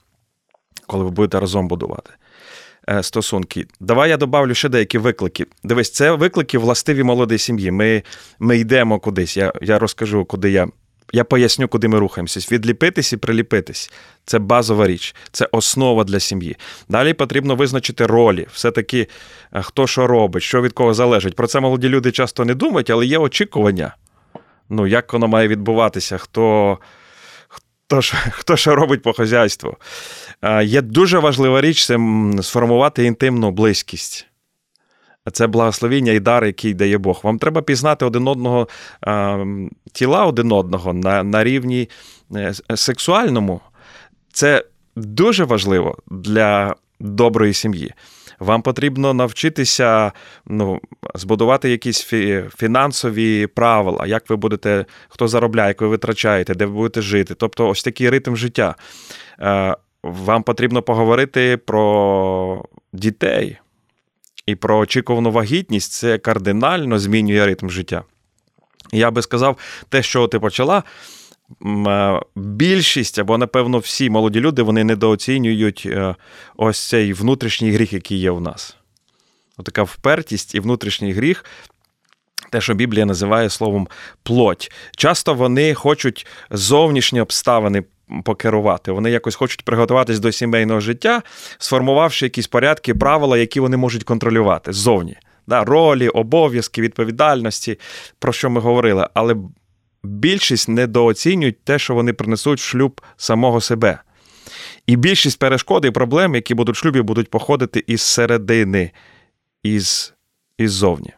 коли 0.86 1.04
ви 1.04 1.10
будете 1.10 1.40
разом 1.40 1.68
будувати 1.68 2.10
стосунки. 3.02 3.66
Давай 3.80 4.10
я 4.10 4.16
добавлю 4.16 4.54
ще 4.54 4.68
деякі 4.68 4.98
виклики. 4.98 5.46
Дивись, 5.64 5.90
це 5.90 6.12
виклики 6.12 6.58
властиві 6.58 7.02
молодій 7.02 7.38
сім'ї. 7.38 7.70
Ми, 7.70 8.02
ми 8.38 8.58
йдемо 8.58 8.98
кудись. 8.98 9.36
Я, 9.36 9.52
я 9.62 9.78
розкажу, 9.78 10.24
куди 10.24 10.50
я. 10.50 10.68
Я 11.12 11.24
поясню, 11.24 11.68
куди 11.68 11.88
ми 11.88 11.98
рухаємося. 11.98 12.54
Відліпитись 12.54 13.12
і 13.12 13.16
приліпитись. 13.16 13.92
Це 14.24 14.38
базова 14.38 14.86
річ, 14.86 15.14
це 15.32 15.48
основа 15.52 16.04
для 16.04 16.20
сім'ї. 16.20 16.56
Далі 16.88 17.14
потрібно 17.14 17.56
визначити 17.56 18.06
ролі, 18.06 18.46
все-таки 18.52 19.06
е, 19.52 19.62
хто 19.62 19.86
що 19.86 20.06
робить, 20.06 20.42
що 20.42 20.62
від 20.62 20.72
кого 20.72 20.94
залежить. 20.94 21.36
Про 21.36 21.46
це 21.46 21.60
молоді 21.60 21.88
люди 21.88 22.12
часто 22.12 22.44
не 22.44 22.54
думають, 22.54 22.90
але 22.90 23.06
є 23.06 23.18
очікування. 23.18 23.94
Ну, 24.70 24.86
як 24.86 25.12
воно 25.12 25.28
має 25.28 25.48
відбуватися, 25.48 26.18
хто, 26.18 26.78
хто, 27.90 28.02
що, 28.02 28.16
хто 28.30 28.56
що 28.56 28.74
робить 28.74 29.02
по 29.02 29.12
хазяйству. 29.12 29.76
Е, 30.42 30.64
Є 30.64 30.82
дуже 30.82 31.18
важлива 31.18 31.60
річ 31.60 31.86
це 31.86 31.98
сформувати 32.42 33.04
інтимну 33.04 33.50
близькість. 33.50 34.26
Це 35.32 35.46
благословіння 35.46 36.12
і 36.12 36.20
дар, 36.20 36.44
який 36.44 36.74
дає 36.74 36.98
Бог. 36.98 37.20
Вам 37.22 37.38
треба 37.38 37.62
пізнати 37.62 38.04
один 38.04 38.28
одного 38.28 38.68
е, 39.06 39.46
тіла 39.92 40.24
один 40.24 40.52
одного 40.52 40.92
на, 40.92 41.22
на 41.22 41.44
рівні 41.44 41.88
е, 42.36 42.54
сексуальному. 42.74 43.60
Це 44.32 44.64
дуже 44.96 45.44
важливо 45.44 45.98
для 46.10 46.74
доброї 47.00 47.54
сім'ї. 47.54 47.92
Вам 48.40 48.62
потрібно 48.62 49.14
навчитися 49.14 50.12
ну, 50.46 50.80
збудувати 51.14 51.70
якісь 51.70 52.12
фі- 52.12 52.56
фінансові 52.56 53.46
правила, 53.46 54.06
як 54.06 54.30
ви 54.30 54.36
будете, 54.36 54.84
хто 55.08 55.28
заробляє, 55.28 55.68
як 55.68 55.80
ви 55.80 55.88
витрачаєте, 55.88 56.54
де 56.54 56.64
ви 56.66 56.72
будете 56.72 57.02
жити. 57.02 57.34
Тобто, 57.34 57.68
ось 57.68 57.82
такий 57.82 58.10
ритм 58.10 58.36
життя. 58.36 58.74
Е, 59.40 59.76
Вам 60.02 60.42
потрібно 60.42 60.82
поговорити 60.82 61.56
про 61.56 62.64
дітей 62.92 63.58
і 64.46 64.54
про 64.54 64.78
очікувану 64.78 65.30
вагітність. 65.30 65.92
Це 65.92 66.18
кардинально 66.18 66.98
змінює 66.98 67.46
ритм 67.46 67.68
життя. 67.70 68.02
Я 68.92 69.10
би 69.10 69.22
сказав, 69.22 69.56
те, 69.88 70.02
що 70.02 70.28
ти 70.28 70.38
почала. 70.40 70.82
Е, 71.66 72.20
Більшість 72.34 73.18
або, 73.18 73.38
напевно, 73.38 73.78
всі 73.78 74.10
молоді 74.10 74.40
люди 74.40 74.62
вони 74.62 74.84
недооцінюють 74.84 75.82
е, 75.86 76.14
ось 76.56 76.88
цей 76.88 77.12
внутрішній 77.12 77.70
гріх, 77.70 77.92
який 77.92 78.18
є 78.18 78.30
у 78.30 78.40
нас. 78.40 78.76
Така 79.64 79.82
впертість 79.82 80.54
і 80.54 80.60
внутрішній 80.60 81.12
гріх, 81.12 81.44
те, 82.50 82.60
що 82.60 82.74
Біблія 82.74 83.06
називає 83.06 83.50
словом 83.50 83.88
плоть. 84.22 84.72
Часто 84.96 85.34
вони 85.34 85.74
хочуть 85.74 86.26
зовнішні 86.50 87.20
обставини 87.20 87.84
покерувати. 88.24 88.92
Вони 88.92 89.10
якось 89.10 89.34
хочуть 89.34 89.64
приготуватись 89.64 90.18
до 90.18 90.32
сімейного 90.32 90.80
життя, 90.80 91.22
сформувавши 91.58 92.26
якісь 92.26 92.46
порядки, 92.46 92.94
правила, 92.94 93.38
які 93.38 93.60
вони 93.60 93.76
можуть 93.76 94.04
контролювати 94.04 94.72
ззовні. 94.72 95.16
Да, 95.46 95.64
ролі, 95.64 96.08
обов'язки, 96.08 96.82
відповідальності, 96.82 97.78
про 98.18 98.32
що 98.32 98.50
ми 98.50 98.60
говорили. 98.60 99.08
Але 99.14 99.36
більшість 100.02 100.68
недооцінюють 100.68 101.64
те, 101.64 101.78
що 101.78 101.94
вони 101.94 102.12
принесуть 102.12 102.60
в 102.60 102.62
шлюб 102.62 103.00
самого 103.16 103.60
себе. 103.60 104.02
І 104.86 104.96
більшість 104.96 105.38
перешкод 105.38 105.84
і 105.84 105.90
проблем, 105.90 106.34
які 106.34 106.54
будуть 106.54 106.76
в 106.76 106.78
шлюбі, 106.78 107.02
будуть 107.02 107.30
походити 107.30 107.84
із 107.86 108.02
середини, 108.02 108.90
із, 109.62 110.14
іззовні. 110.58 111.12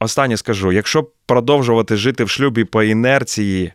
Останнє 0.00 0.36
скажу: 0.36 0.72
якщо 0.72 1.10
продовжувати 1.26 1.96
жити 1.96 2.24
в 2.24 2.30
шлюбі 2.30 2.64
по 2.64 2.82
інерції, 2.82 3.72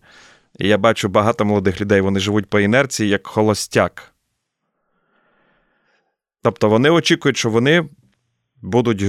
і 0.60 0.68
я 0.68 0.78
бачу 0.78 1.10
багато 1.10 1.46
молодих 1.46 1.82
людей, 1.82 2.02
вони 2.02 2.20
живуть 2.20 2.50
по 2.50 2.60
інерції 2.60 3.10
як 3.10 3.28
холостяк. 3.28 4.14
Тобто 6.42 6.70
вони 6.70 6.90
очікують, 6.90 7.38
що 7.38 7.50
вони 7.50 7.90
будуть 8.62 9.04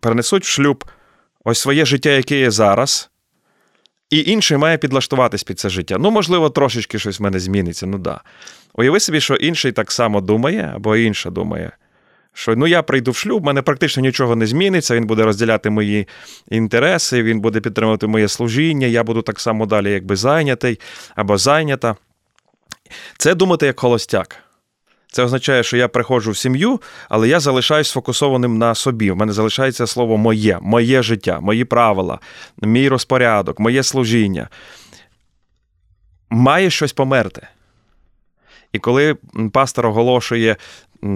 перенесуть 0.00 0.44
в 0.44 0.48
шлюб 0.48 0.84
ось 1.44 1.58
своє 1.58 1.84
життя, 1.84 2.10
яке 2.10 2.38
є 2.38 2.50
зараз, 2.50 3.10
і 4.12 4.30
інший 4.30 4.56
має 4.56 4.78
підлаштуватись 4.78 5.42
під 5.42 5.58
це 5.58 5.68
життя. 5.68 5.96
Ну, 5.98 6.10
можливо, 6.10 6.50
трошечки 6.50 6.98
щось 6.98 7.20
в 7.20 7.22
мене 7.22 7.38
зміниться. 7.38 7.86
Ну 7.86 7.98
да. 7.98 8.20
Уяви 8.74 9.00
собі, 9.00 9.20
що 9.20 9.34
інший 9.34 9.72
так 9.72 9.92
само 9.92 10.20
думає, 10.20 10.72
або 10.74 10.96
інша 10.96 11.30
думає, 11.30 11.70
що 12.32 12.56
ну 12.56 12.66
я 12.66 12.82
прийду 12.82 13.10
в 13.10 13.16
шлюб, 13.16 13.42
в 13.42 13.44
мене 13.44 13.62
практично 13.62 14.02
нічого 14.02 14.36
не 14.36 14.46
зміниться, 14.46 14.94
він 14.96 15.06
буде 15.06 15.22
розділяти 15.22 15.70
мої 15.70 16.08
інтереси, 16.50 17.22
він 17.22 17.40
буде 17.40 17.60
підтримувати 17.60 18.06
моє 18.06 18.28
служіння, 18.28 18.86
я 18.86 19.04
буду 19.04 19.22
так 19.22 19.40
само 19.40 19.66
далі, 19.66 19.90
якби 19.90 20.16
зайнятий 20.16 20.80
або 21.14 21.38
зайнята. 21.38 21.96
Це 23.18 23.34
думати 23.34 23.66
як 23.66 23.80
холостяк. 23.80 24.36
Це 25.12 25.24
означає, 25.24 25.62
що 25.62 25.76
я 25.76 25.88
приходжу 25.88 26.30
в 26.30 26.36
сім'ю, 26.36 26.80
але 27.08 27.28
я 27.28 27.40
залишаюсь 27.40 27.88
сфокусованим 27.88 28.58
на 28.58 28.74
собі. 28.74 29.10
У 29.10 29.16
мене 29.16 29.32
залишається 29.32 29.86
слово 29.86 30.16
моє, 30.16 30.58
моє 30.62 31.02
життя, 31.02 31.40
мої 31.40 31.64
правила, 31.64 32.18
мій 32.62 32.88
розпорядок, 32.88 33.60
моє 33.60 33.82
служіння. 33.82 34.48
Має 36.30 36.70
щось 36.70 36.92
померти. 36.92 37.46
І 38.72 38.78
коли 38.78 39.16
пастор 39.52 39.86
оголошує 39.86 40.56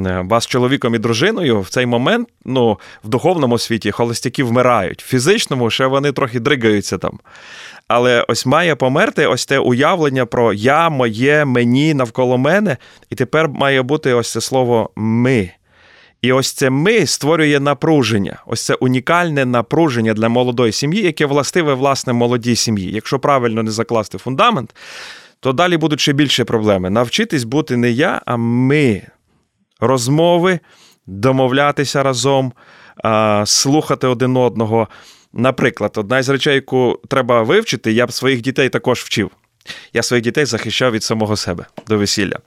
вас 0.04 0.46
чоловіком 0.46 0.94
і 0.94 0.98
дружиною, 0.98 1.60
в 1.60 1.68
цей 1.68 1.86
момент 1.86 2.28
ну, 2.44 2.78
в 3.04 3.08
духовному 3.08 3.58
світі 3.58 3.90
холостяки 3.90 4.44
вмирають. 4.44 5.02
В 5.02 5.06
фізичному 5.06 5.70
ще 5.70 5.86
вони 5.86 6.12
трохи 6.12 6.40
дригаються 6.40 6.98
там. 6.98 7.18
Але 7.88 8.24
ось 8.28 8.46
має 8.46 8.74
померти 8.74 9.26
ось 9.26 9.46
те 9.46 9.58
уявлення 9.58 10.26
про 10.26 10.52
я, 10.52 10.88
моє, 10.88 11.44
мені, 11.44 11.94
навколо 11.94 12.38
мене. 12.38 12.76
І 13.10 13.14
тепер 13.14 13.48
має 13.48 13.82
бути 13.82 14.12
ось 14.12 14.32
це 14.32 14.40
слово 14.40 14.90
ми. 14.96 15.50
І 16.22 16.32
ось 16.32 16.52
це 16.52 16.70
ми 16.70 17.06
створює 17.06 17.60
напруження. 17.60 18.42
Ось 18.46 18.64
це 18.64 18.74
унікальне 18.74 19.44
напруження 19.44 20.14
для 20.14 20.28
молодої 20.28 20.72
сім'ї, 20.72 21.02
яке 21.02 21.26
властиве 21.26 21.74
власне 21.74 22.12
молодій 22.12 22.56
сім'ї. 22.56 22.92
Якщо 22.92 23.18
правильно 23.18 23.62
не 23.62 23.70
закласти 23.70 24.18
фундамент, 24.18 24.74
то 25.40 25.52
далі 25.52 25.76
будуть 25.76 26.00
ще 26.00 26.12
більше 26.12 26.44
проблеми. 26.44 26.90
Навчитись 26.90 27.44
бути 27.44 27.76
не 27.76 27.90
я, 27.90 28.22
а 28.26 28.36
ми. 28.36 29.02
Розмови, 29.80 30.60
домовлятися 31.06 32.02
разом, 32.02 32.52
слухати 33.44 34.06
один 34.06 34.36
одного. 34.36 34.88
Наприклад, 35.36 35.92
одна 35.96 36.18
із 36.18 36.28
речей, 36.28 36.54
яку 36.54 37.00
треба 37.08 37.42
вивчити, 37.42 37.92
я 37.92 38.06
б 38.06 38.12
своїх 38.12 38.40
дітей 38.40 38.68
також 38.68 39.00
вчив. 39.00 39.30
Я 39.92 40.02
своїх 40.02 40.24
дітей 40.24 40.44
захищав 40.44 40.92
від 40.92 41.02
самого 41.02 41.36
себе 41.36 41.66
до 41.88 41.98
весілля. 41.98 42.38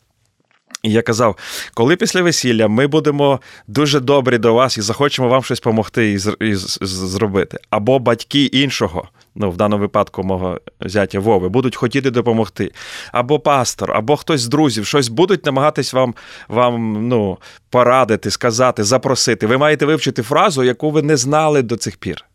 І 0.83 0.91
я 0.91 1.01
казав, 1.01 1.37
коли 1.73 1.95
після 1.95 2.21
весілля 2.21 2.67
ми 2.67 2.87
будемо 2.87 3.41
дуже 3.67 3.99
добрі 3.99 4.37
до 4.37 4.53
вас 4.53 4.77
і 4.77 4.81
захочемо 4.81 5.27
вам 5.29 5.43
щось 5.43 5.59
допомогти 5.59 6.11
і, 6.11 6.17
з- 6.17 6.37
і 6.39 6.55
з- 6.55 6.77
зробити, 6.81 7.57
або 7.69 7.99
батьки 7.99 8.45
іншого, 8.45 9.09
ну, 9.35 9.51
в 9.51 9.57
даному 9.57 9.81
випадку 9.81 10.23
мого 10.23 10.61
зятя 10.81 11.19
Вови, 11.19 11.49
будуть 11.49 11.75
хотіти 11.75 12.11
допомогти, 12.11 12.71
або 13.11 13.39
пастор, 13.39 13.91
або 13.91 14.15
хтось 14.17 14.41
з 14.41 14.47
друзів, 14.47 14.85
щось 14.85 15.07
будуть 15.07 15.45
намагатись 15.45 15.93
вам 15.93 16.15
вам 16.47 17.07
ну, 17.07 17.37
порадити, 17.69 18.31
сказати, 18.31 18.83
запросити. 18.83 19.47
Ви 19.47 19.57
маєте 19.57 19.85
вивчити 19.85 20.21
фразу, 20.21 20.63
яку 20.63 20.91
ви 20.91 21.01
не 21.01 21.17
знали 21.17 21.61
до 21.61 21.77
цих 21.77 21.97
пір. 21.97 22.25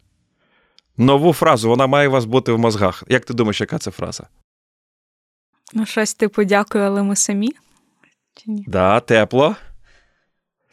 Нову 0.97 1.33
фразу, 1.33 1.69
вона 1.69 1.87
має 1.87 2.09
у 2.09 2.11
вас 2.11 2.25
бути 2.25 2.53
в 2.53 2.59
мозгах. 2.59 3.05
Як 3.09 3.25
ти 3.25 3.35
думаєш, 3.35 3.61
яка 3.61 3.79
це 3.79 3.91
фраза? 3.91 4.27
Ну, 5.73 5.87
щось 5.87 6.15
типу 6.15 6.45
дякую, 6.45 6.85
але 6.85 7.03
ми 7.03 7.17
самі. 7.17 7.51
Чи 8.35 8.51
ні? 8.51 8.65
Да, 8.69 9.01
тепло. 9.01 9.57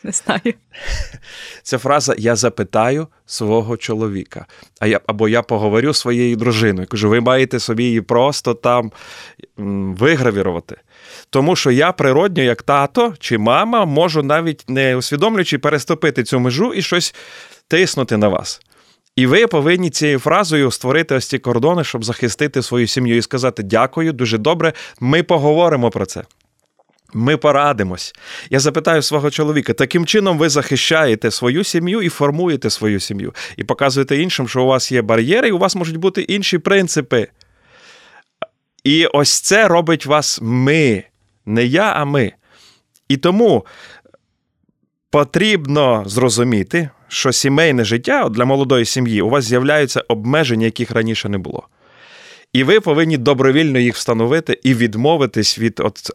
Не 0.04 0.12
знаю. 0.12 0.54
Ця 1.64 1.78
фраза 1.78 2.16
Я 2.18 2.36
запитаю 2.36 3.08
свого 3.26 3.78
чоловіка. 3.78 4.46
А 4.80 4.88
я, 4.88 5.02
Або 5.08 5.30
я 5.30 5.42
поговорю 5.42 5.94
з 5.94 6.00
своєю 6.00 6.36
дружиною. 6.36 6.88
Кажу, 6.88 7.10
ви 7.10 7.20
маєте 7.20 7.60
собі 7.60 7.84
її 7.84 8.02
просто 8.02 8.54
там 8.54 8.92
вигравірувати. 9.58 10.78
Тому 11.30 11.56
що 11.56 11.72
я 11.72 11.92
природньо, 11.92 12.44
як 12.44 12.62
тато 12.62 13.14
чи 13.20 13.38
мама, 13.38 13.86
можу 13.86 14.24
навіть 14.24 14.66
не 14.68 14.96
усвідомлюючи 14.96 15.58
переступити 15.58 16.24
цю 16.24 16.40
межу 16.40 16.74
і 16.74 16.82
щось 16.82 17.16
тиснути 17.68 18.18
на 18.18 18.28
вас. 18.28 18.62
І 19.16 19.26
ви 19.26 19.48
повинні 19.48 19.90
цією 19.90 20.20
фразою 20.20 20.72
створити 20.72 21.16
ось 21.16 21.28
ці 21.28 21.40
кордони, 21.40 21.84
щоб 21.84 22.04
захистити 22.04 22.62
свою 22.62 22.88
сім'ю 22.88 23.18
і 23.18 23.22
сказати 23.22 23.64
дякую, 23.64 24.14
дуже 24.14 24.38
добре. 24.38 24.74
Ми 25.00 25.24
поговоримо 25.24 25.90
про 25.90 26.06
це. 26.06 26.24
Ми 27.14 27.38
порадимось. 27.38 28.14
Я 28.50 28.60
запитаю 28.60 29.02
свого 29.02 29.32
чоловіка, 29.32 29.74
таким 29.74 30.06
чином 30.06 30.38
ви 30.38 30.50
захищаєте 30.50 31.32
свою 31.32 31.64
сім'ю 31.64 32.02
і 32.02 32.10
формуєте 32.10 32.70
свою 32.70 33.00
сім'ю, 33.00 33.34
і 33.58 33.64
показуєте 33.64 34.18
іншим, 34.18 34.48
що 34.48 34.64
у 34.64 34.68
вас 34.68 34.92
є 34.92 35.02
бар'єри, 35.02 35.48
і 35.48 35.52
у 35.52 35.58
вас 35.58 35.76
можуть 35.76 35.98
бути 35.98 36.22
інші 36.22 36.58
принципи. 36.58 37.28
І 38.84 39.06
ось 39.06 39.40
це 39.40 39.68
робить 39.68 40.06
вас 40.06 40.40
ми, 40.42 41.04
не 41.46 41.66
я, 41.66 41.94
а 41.96 42.06
ми. 42.06 42.32
І 43.08 43.18
тому 43.18 43.66
потрібно 45.10 46.04
зрозуміти, 46.06 46.90
що 47.12 47.32
сімейне 47.32 47.84
життя 47.84 48.30
для 48.30 48.46
молодої 48.46 48.86
сім'ї 48.86 49.22
у 49.22 49.30
вас 49.30 49.46
з'являються 49.46 50.04
обмеження, 50.08 50.66
яких 50.66 50.92
раніше 50.92 51.30
не 51.30 51.38
було. 51.38 51.68
І 52.54 52.64
ви 52.64 52.80
повинні 52.80 53.18
добровільно 53.18 53.80
їх 53.80 53.96
встановити 53.96 54.60
і 54.64 54.74
відмовитись 54.74 55.60
від 55.60 55.80
от 55.80 56.12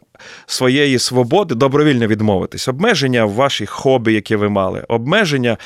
своєї 0.46 0.98
свободи, 0.98 1.54
добровільно 1.54 2.06
відмовитись. 2.06 2.68
Обмеження 2.68 3.24
в 3.24 3.32
ваших 3.32 3.70
хобі, 3.70 4.12
які 4.12 4.36
ви 4.36 4.48
мали, 4.48 4.84
обмеження, 4.88 5.56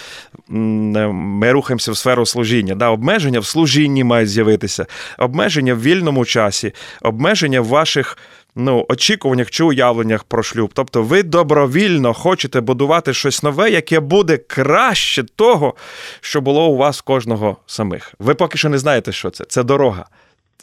ми 0.49 1.52
рухаємося 1.52 1.92
в 1.92 1.96
сферу 1.96 2.26
служіння, 2.26 2.75
да, 2.75 2.88
обмеження 2.88 3.40
в 3.40 3.46
служінні 3.46 4.04
мають 4.04 4.30
з'явитися, 4.30 4.87
обмеження 5.18 5.75
в 5.75 5.82
вільному 5.82 6.25
часі, 6.25 6.72
обмеження 7.02 7.60
в 7.60 7.66
ваших 7.66 8.18
ну, 8.57 8.87
очікуваннях 8.88 9.50
чи 9.50 9.64
уявленнях 9.64 10.25
про 10.25 10.42
шлюб. 10.42 10.71
Тобто 10.75 11.02
ви 11.02 11.23
добровільно 11.23 12.14
хочете 12.14 12.61
будувати 12.61 13.14
щось 13.14 13.42
нове, 13.42 13.71
яке 13.71 14.00
буде 14.00 14.37
краще 14.37 15.25
того, 15.37 15.75
що 16.21 16.40
було 16.40 16.69
у 16.69 16.76
вас 16.76 17.00
кожного 17.00 17.57
самих. 17.66 18.14
Ви 18.19 18.35
поки 18.35 18.59
що 18.59 18.69
не 18.69 18.78
знаєте, 18.78 19.12
що 19.12 19.30
це. 19.30 19.45
Це 19.45 19.62
дорога 19.62 20.07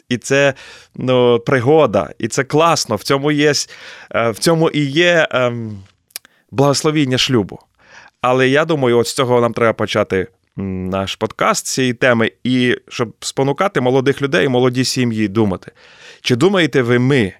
і 0.08 0.16
це 0.16 0.54
ну, 0.94 1.38
пригода, 1.38 2.10
і 2.18 2.28
це 2.28 2.44
класно. 2.44 2.96
В 2.96 3.02
цьому 3.02 3.32
є, 3.32 3.52
е, 4.14 4.30
в 4.30 4.38
цьому 4.38 4.70
і 4.70 4.80
є 4.80 5.28
ем, 5.30 5.78
благословіння 6.50 7.18
шлюбу. 7.18 7.58
Але 8.20 8.48
я 8.48 8.64
думаю, 8.64 8.98
от 8.98 9.06
з 9.06 9.14
цього 9.14 9.40
нам 9.40 9.52
треба 9.52 9.72
почати 9.72 10.26
наш 10.56 11.16
подкаст 11.16 11.66
цієї 11.66 11.94
теми, 11.94 12.32
і 12.44 12.76
щоб 12.88 13.12
спонукати 13.20 13.80
молодих 13.80 14.22
людей, 14.22 14.48
молоді 14.48 14.84
сім'ї 14.84 15.28
думати. 15.28 15.72
Чи 16.20 16.36
думаєте 16.36 16.82
ви 16.82 16.98
ми, 16.98 17.32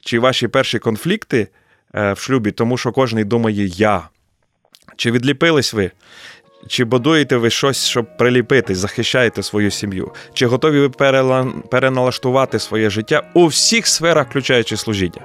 чи 0.00 0.18
ваші 0.18 0.48
перші 0.48 0.78
конфлікти 0.78 1.48
е, 1.94 2.12
в 2.12 2.18
шлюбі, 2.18 2.50
тому 2.50 2.78
що 2.78 2.92
кожен 2.92 3.28
думає 3.28 3.66
я? 3.66 4.08
Чи 4.96 5.10
відліпились 5.10 5.72
ви? 5.72 5.90
Чи 6.68 6.84
будуєте 6.84 7.36
ви 7.36 7.50
щось, 7.50 7.86
щоб 7.86 8.16
приліпитись, 8.16 8.78
захищаєте 8.78 9.42
свою 9.42 9.70
сім'ю? 9.70 10.12
Чи 10.34 10.46
готові 10.46 10.80
ви 10.80 10.88
переналаштувати 11.70 12.58
своє 12.58 12.90
життя 12.90 13.30
у 13.34 13.46
всіх 13.46 13.86
сферах, 13.86 14.30
включаючи 14.30 14.76
служіння? 14.76 15.22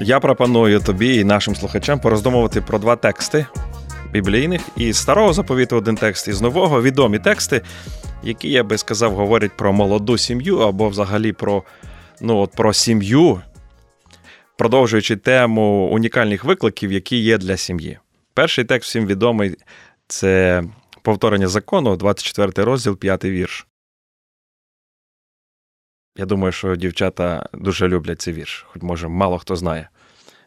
Я 0.00 0.20
пропоную 0.20 0.80
тобі 0.80 1.16
і 1.16 1.24
нашим 1.24 1.56
слухачам 1.56 2.00
пороздумувати 2.00 2.60
про 2.60 2.78
два 2.78 2.96
тексти 2.96 3.46
біблійних 4.12 4.60
і 4.76 4.92
старого 4.92 5.32
заповіту 5.32 5.76
один 5.76 5.96
текст, 5.96 6.28
і 6.28 6.32
з 6.32 6.40
нового 6.40 6.82
відомі 6.82 7.18
тексти, 7.18 7.62
які 8.22 8.50
я 8.50 8.64
би 8.64 8.78
сказав, 8.78 9.14
говорять 9.14 9.56
про 9.56 9.72
молоду 9.72 10.18
сім'ю 10.18 10.58
або 10.58 10.88
взагалі 10.88 11.32
про, 11.32 11.62
ну, 12.20 12.38
от, 12.38 12.52
про 12.52 12.72
сім'ю 12.72 13.42
продовжуючи 14.62 15.16
тему 15.16 15.88
унікальних 15.92 16.44
викликів, 16.44 16.92
які 16.92 17.16
є 17.16 17.38
для 17.38 17.56
сім'ї. 17.56 17.98
Перший 18.34 18.64
текст 18.64 18.88
всім 18.88 19.06
відомий 19.06 19.56
це 20.06 20.64
повторення 21.02 21.48
закону, 21.48 21.96
24 21.96 22.64
розділ, 22.64 22.96
5 22.96 23.24
вірш. 23.24 23.66
Я 26.16 26.26
думаю, 26.26 26.52
що 26.52 26.76
дівчата 26.76 27.48
дуже 27.52 27.88
люблять 27.88 28.20
цей 28.20 28.34
вірш, 28.34 28.66
хоч 28.68 28.82
може 28.82 29.08
мало 29.08 29.38
хто 29.38 29.56
знає 29.56 29.88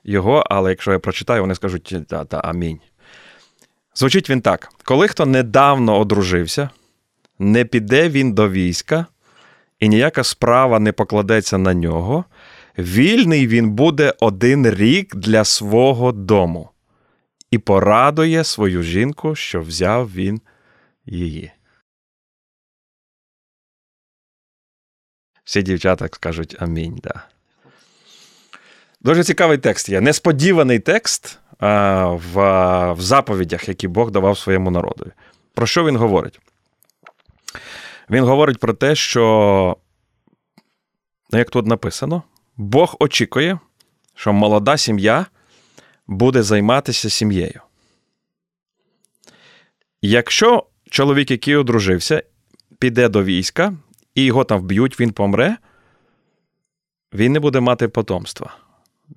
його, 0.04 0.44
але 0.50 0.70
якщо 0.70 0.92
я 0.92 1.00
прочитаю, 1.00 1.42
вони 1.42 1.56
скажуть 1.56 1.96
та, 2.08 2.26
та 2.26 2.38
амінь. 2.38 2.80
Звучить 3.96 4.30
він 4.30 4.42
так: 4.42 4.72
коли 4.84 5.08
хто 5.08 5.26
недавно 5.26 6.00
одружився, 6.00 6.70
не 7.40 7.66
піде 7.66 8.10
він 8.10 8.34
до 8.34 8.50
війська, 8.50 9.06
і 9.80 9.90
ніяка 9.90 10.24
справа 10.24 10.80
не 10.80 10.92
покладеться 10.92 11.58
на 11.58 11.74
нього, 11.74 12.26
Вільний 12.78 13.48
він 13.48 13.72
буде 13.72 14.14
один 14.20 14.70
рік 14.70 15.16
для 15.16 15.44
свого 15.44 16.12
дому 16.12 16.70
і 17.52 17.58
порадує 17.58 18.44
свою 18.44 18.84
жінку, 18.84 19.36
що 19.36 19.62
взяв 19.62 20.12
він 20.12 20.42
її. 21.06 21.52
Всі 25.44 25.62
дівчата 25.62 26.08
скажуть 26.08 26.56
амінь. 26.60 27.00
Да. 27.04 27.28
Дуже 29.02 29.24
цікавий 29.24 29.58
текст 29.58 29.90
є. 29.90 30.02
Несподіваний 30.02 30.80
текст 30.80 31.40
в, 31.60 32.94
в 32.94 33.02
заповідях, 33.02 33.70
які 33.70 33.88
Бог 33.88 34.12
давав 34.12 34.38
своєму 34.38 34.72
народу. 34.72 35.12
Про 35.54 35.68
що 35.68 35.86
він 35.86 35.98
говорить? 35.98 36.40
Він 38.10 38.24
говорить 38.24 38.60
про 38.60 38.74
те, 38.74 38.96
що, 38.96 39.78
ну, 41.32 41.40
як 41.40 41.50
тут 41.50 41.66
написано, 41.66 42.24
Бог 42.58 42.96
очікує, 43.00 43.60
що 44.16 44.34
молода 44.34 44.78
сім'я 44.78 45.26
буде 46.08 46.44
займатися 46.44 47.10
сім'єю. 47.10 47.62
Якщо 50.02 50.66
чоловік, 50.90 51.32
який 51.32 51.56
одружився, 51.56 52.24
піде 52.80 53.10
до 53.10 53.24
війська 53.24 53.74
і 54.16 54.24
його 54.24 54.44
там 54.44 54.60
вб'ють, 54.60 55.00
він 55.00 55.12
помре, 55.12 55.58
він 57.14 57.32
не 57.32 57.40
буде 57.40 57.60
мати 57.60 57.88
потомства. 57.88 58.58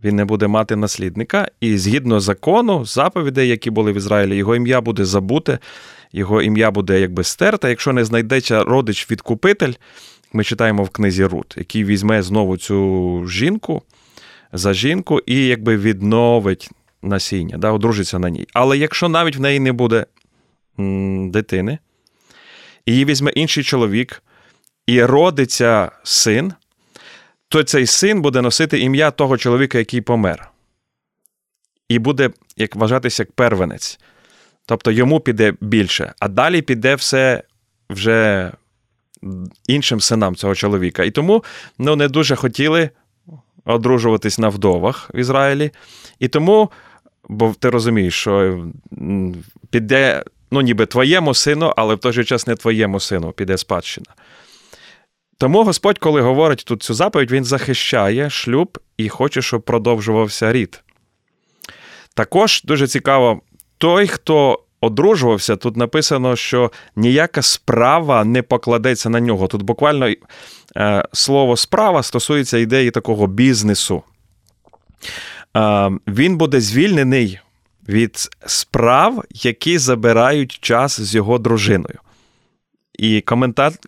Він 0.05 0.17
не 0.17 0.25
буде 0.25 0.47
мати 0.47 0.77
наслідника, 0.77 1.49
і 1.61 1.79
згідно 1.79 2.21
закону, 2.21 2.85
заповідей, 2.85 3.49
які 3.49 3.71
були 3.71 3.93
в 3.93 3.97
Ізраїлі, 3.97 4.37
його 4.37 4.57
ім'я 4.57 4.81
буде 4.81 5.05
забуте, 5.05 5.59
його 6.13 6.43
ім'я 6.43 6.71
буде 6.71 7.01
якби 7.01 7.25
стерте. 7.25 7.69
Якщо 7.69 7.93
не 7.93 8.05
знайдеться 8.05 8.65
родич-відкупитель, 8.65 9.73
ми 10.33 10.45
читаємо 10.45 10.85
в 10.85 10.89
книзі 10.89 11.25
Рут, 11.25 11.55
який 11.59 11.85
візьме 11.85 12.23
знову 12.23 12.57
цю 12.57 13.27
жінку 13.29 13.83
за 14.53 14.75
жінку 14.75 15.21
і 15.27 15.47
якби 15.47 15.77
відновить 15.77 16.71
насіння, 17.03 17.59
да, 17.59 17.73
одружиться 17.73 18.19
на 18.19 18.31
ній. 18.31 18.47
Але 18.53 18.79
якщо 18.79 19.09
навіть 19.09 19.37
в 19.37 19.41
неї 19.41 19.61
не 19.61 19.73
буде 19.73 20.07
м, 20.79 21.31
дитини, 21.31 21.79
її 22.87 23.05
візьме 23.05 23.31
інший 23.31 23.65
чоловік 23.65 24.23
і 24.87 25.05
родиться 25.05 25.91
син, 26.03 26.53
то 27.49 27.63
цей 27.63 27.87
син 27.87 28.23
буде 28.23 28.43
носити 28.43 28.81
ім'я 28.81 29.11
того 29.11 29.39
чоловіка, 29.39 29.79
який 29.79 30.01
помер. 30.01 30.51
І 31.89 31.99
буде 31.99 32.31
як 32.57 32.77
вважатися 32.77 33.23
як 33.23 33.33
первенець. 33.33 34.01
Тобто 34.67 34.91
йому 34.91 35.21
піде 35.21 35.55
більше, 35.61 36.13
а 36.21 36.29
далі 36.29 36.63
піде 36.63 36.95
все 36.95 37.43
вже 37.91 38.53
іншим 39.69 40.01
синам 40.01 40.37
цього 40.37 40.55
чоловіка. 40.55 41.05
І 41.05 41.11
тому 41.11 41.45
ну, 41.79 41.97
не 41.97 42.09
дуже 42.09 42.37
хотіли 42.37 42.91
одружуватись 43.65 44.39
на 44.39 44.49
вдовах 44.49 45.11
в 45.15 45.19
Ізраїлі. 45.19 45.71
І 46.19 46.29
тому, 46.29 46.71
бо 47.29 47.55
ти 47.59 47.71
розумієш, 47.71 48.15
що 48.15 48.65
піде, 49.71 50.25
ну, 50.51 50.61
ніби 50.61 50.87
твоєму 50.87 51.35
сину, 51.35 51.73
але 51.77 51.95
в 51.95 51.99
той 51.99 52.13
же 52.13 52.25
час 52.25 52.47
не 52.47 52.55
твоєму 52.55 53.01
сину 53.01 53.33
піде 53.33 53.59
спадщина. 53.59 54.07
Тому 55.39 55.65
Господь, 55.65 55.99
коли 55.99 56.21
говорить 56.21 56.65
тут 56.67 56.83
цю 56.83 56.95
заповідь, 56.95 57.31
Він 57.31 57.45
захищає 57.45 58.31
шлюб 58.31 58.79
і 58.97 59.09
хоче, 59.09 59.43
щоб 59.43 59.63
продовжувався 59.63 60.53
рід. 60.53 60.83
Також 62.15 62.63
дуже 62.65 62.87
цікаво 62.87 63.41
той, 63.79 64.07
хто 64.07 64.63
одружувався, 64.81 65.57
тут 65.57 65.77
написано, 65.77 66.37
що 66.37 66.73
ніяка 66.97 67.43
справа 67.43 68.25
не 68.25 68.43
покладеться 68.43 69.11
на 69.11 69.21
нього. 69.21 69.47
Тут 69.47 69.63
буквально 69.63 70.15
е, 70.77 71.05
слово 71.13 71.57
справа 71.57 72.03
стосується 72.03 72.59
ідеї 72.59 72.91
такого 72.91 73.27
бізнесу. 73.27 74.03
Е, 75.57 75.91
він 76.07 76.37
буде 76.37 76.61
звільнений 76.61 77.39
від 77.89 78.29
справ, 78.47 79.25
які 79.31 79.79
забирають 79.79 80.59
час 80.61 81.01
з 81.01 81.15
його 81.15 81.39
дружиною. 81.39 81.99
І 82.99 83.21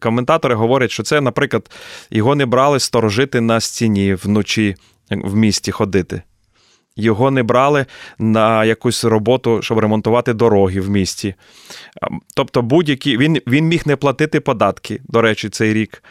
коментатори 0.01 0.55
говорять, 0.55 0.91
що 0.91 1.03
це, 1.03 1.21
наприклад, 1.21 1.71
його 2.11 2.35
не 2.35 2.47
брали 2.47 2.81
сторожити 2.81 3.41
на 3.41 3.61
стіні 3.61 4.15
вночі 4.15 4.77
в 5.11 5.37
місті 5.37 5.73
ходити. 5.73 6.23
Його 6.97 7.31
не 7.31 7.43
брали 7.43 7.87
на 8.19 8.65
якусь 8.65 9.05
роботу, 9.05 9.63
щоб 9.63 9.79
ремонтувати 9.79 10.33
дороги 10.33 10.81
в 10.81 10.91
місті. 10.91 11.35
Тобто, 12.37 12.63
будь-які 12.63 13.17
він 13.17 13.41
він 13.47 13.65
міг 13.65 13.83
не 13.87 13.97
платити 13.97 14.41
податки, 14.41 15.01
до 15.09 15.23
речі, 15.23 15.49
цей 15.49 15.75
рік. 15.75 16.03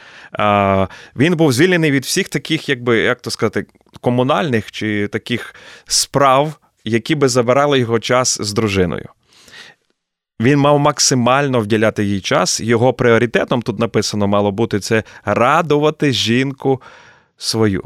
Він 1.15 1.35
був 1.35 1.53
звільнений 1.53 1.91
від 1.91 2.05
всіх 2.05 2.29
таких, 2.29 2.69
якби 2.69 2.97
як 2.97 3.21
то 3.21 3.31
сказати, 3.31 3.65
комунальних 4.01 4.71
чи 4.71 5.07
таких 5.07 5.55
справ, 5.85 6.59
які 6.83 7.15
би 7.15 7.29
забирали 7.29 7.79
його 7.79 7.99
час 7.99 8.41
з 8.41 8.53
дружиною. 8.53 9.09
Він 10.41 10.59
мав 10.59 10.79
максимально 10.79 11.59
вділяти 11.59 12.03
їй 12.03 12.21
час. 12.21 12.59
Його 12.59 12.93
пріоритетом 12.93 13.61
тут 13.61 13.79
написано 13.79 14.27
мало 14.27 14.51
бути 14.51 14.79
це 14.79 15.03
радувати 15.25 16.11
жінку 16.11 16.81
свою. 17.37 17.83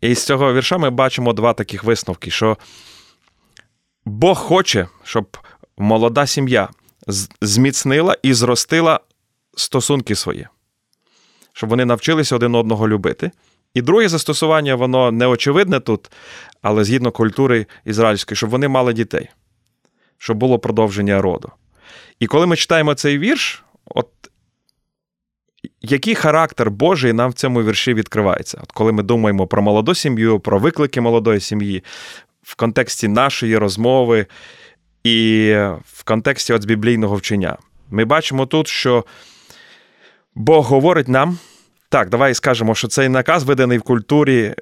І 0.00 0.14
з 0.14 0.24
цього 0.24 0.54
вірша 0.54 0.78
ми 0.78 0.90
бачимо 0.90 1.32
два 1.32 1.52
таких 1.52 1.84
висновки: 1.84 2.30
що 2.30 2.56
Бог 4.04 4.38
хоче, 4.38 4.88
щоб 5.04 5.36
молода 5.78 6.26
сім'я 6.26 6.68
зміцнила 7.40 8.16
і 8.22 8.34
зростила 8.34 9.00
стосунки 9.56 10.14
свої, 10.14 10.48
щоб 11.52 11.70
вони 11.70 11.84
навчилися 11.84 12.36
один 12.36 12.54
одного 12.54 12.88
любити. 12.88 13.30
І 13.74 13.82
друге 13.82 14.08
застосування, 14.08 14.74
воно 14.74 15.12
не 15.12 15.26
очевидне 15.26 15.80
тут, 15.80 16.10
але 16.62 16.84
згідно 16.84 17.10
культури 17.10 17.66
ізраїльської, 17.84 18.36
щоб 18.36 18.50
вони 18.50 18.68
мали 18.68 18.92
дітей, 18.92 19.28
щоб 20.24 20.36
було 20.36 20.58
продовження 20.58 21.22
роду. 21.22 21.50
І 22.20 22.26
коли 22.26 22.46
ми 22.46 22.56
читаємо 22.56 22.94
цей 22.94 23.18
вірш, 23.18 23.62
от 23.84 24.08
який 25.82 26.14
характер 26.14 26.70
Божий 26.70 27.12
нам 27.12 27.30
в 27.30 27.34
цьому 27.34 27.62
вірші 27.62 27.94
відкривається? 27.94 28.58
От 28.62 28.72
Коли 28.72 28.92
ми 28.92 29.02
думаємо 29.02 29.46
про 29.46 29.62
молоду 29.62 29.94
сім'ю, 29.94 30.40
про 30.40 30.58
виклики 30.58 31.00
молодої 31.00 31.40
сім'ї 31.40 31.84
в 32.42 32.54
контексті 32.56 33.08
нашої 33.08 33.58
розмови 33.58 34.26
і 35.04 35.54
в 35.86 36.04
контексті 36.04 36.52
от 36.52 36.64
біблійного 36.64 37.16
вчення, 37.16 37.56
ми 37.90 38.04
бачимо 38.04 38.46
тут, 38.46 38.68
що 38.68 39.04
Бог 40.34 40.66
говорить 40.66 41.08
нам. 41.08 41.38
Так, 41.88 42.08
давай 42.08 42.34
скажемо, 42.34 42.74
що 42.74 42.88
цей 42.88 43.08
наказ 43.08 43.44
виданий 43.44 43.78
в 43.78 43.82
культурі 43.82 44.54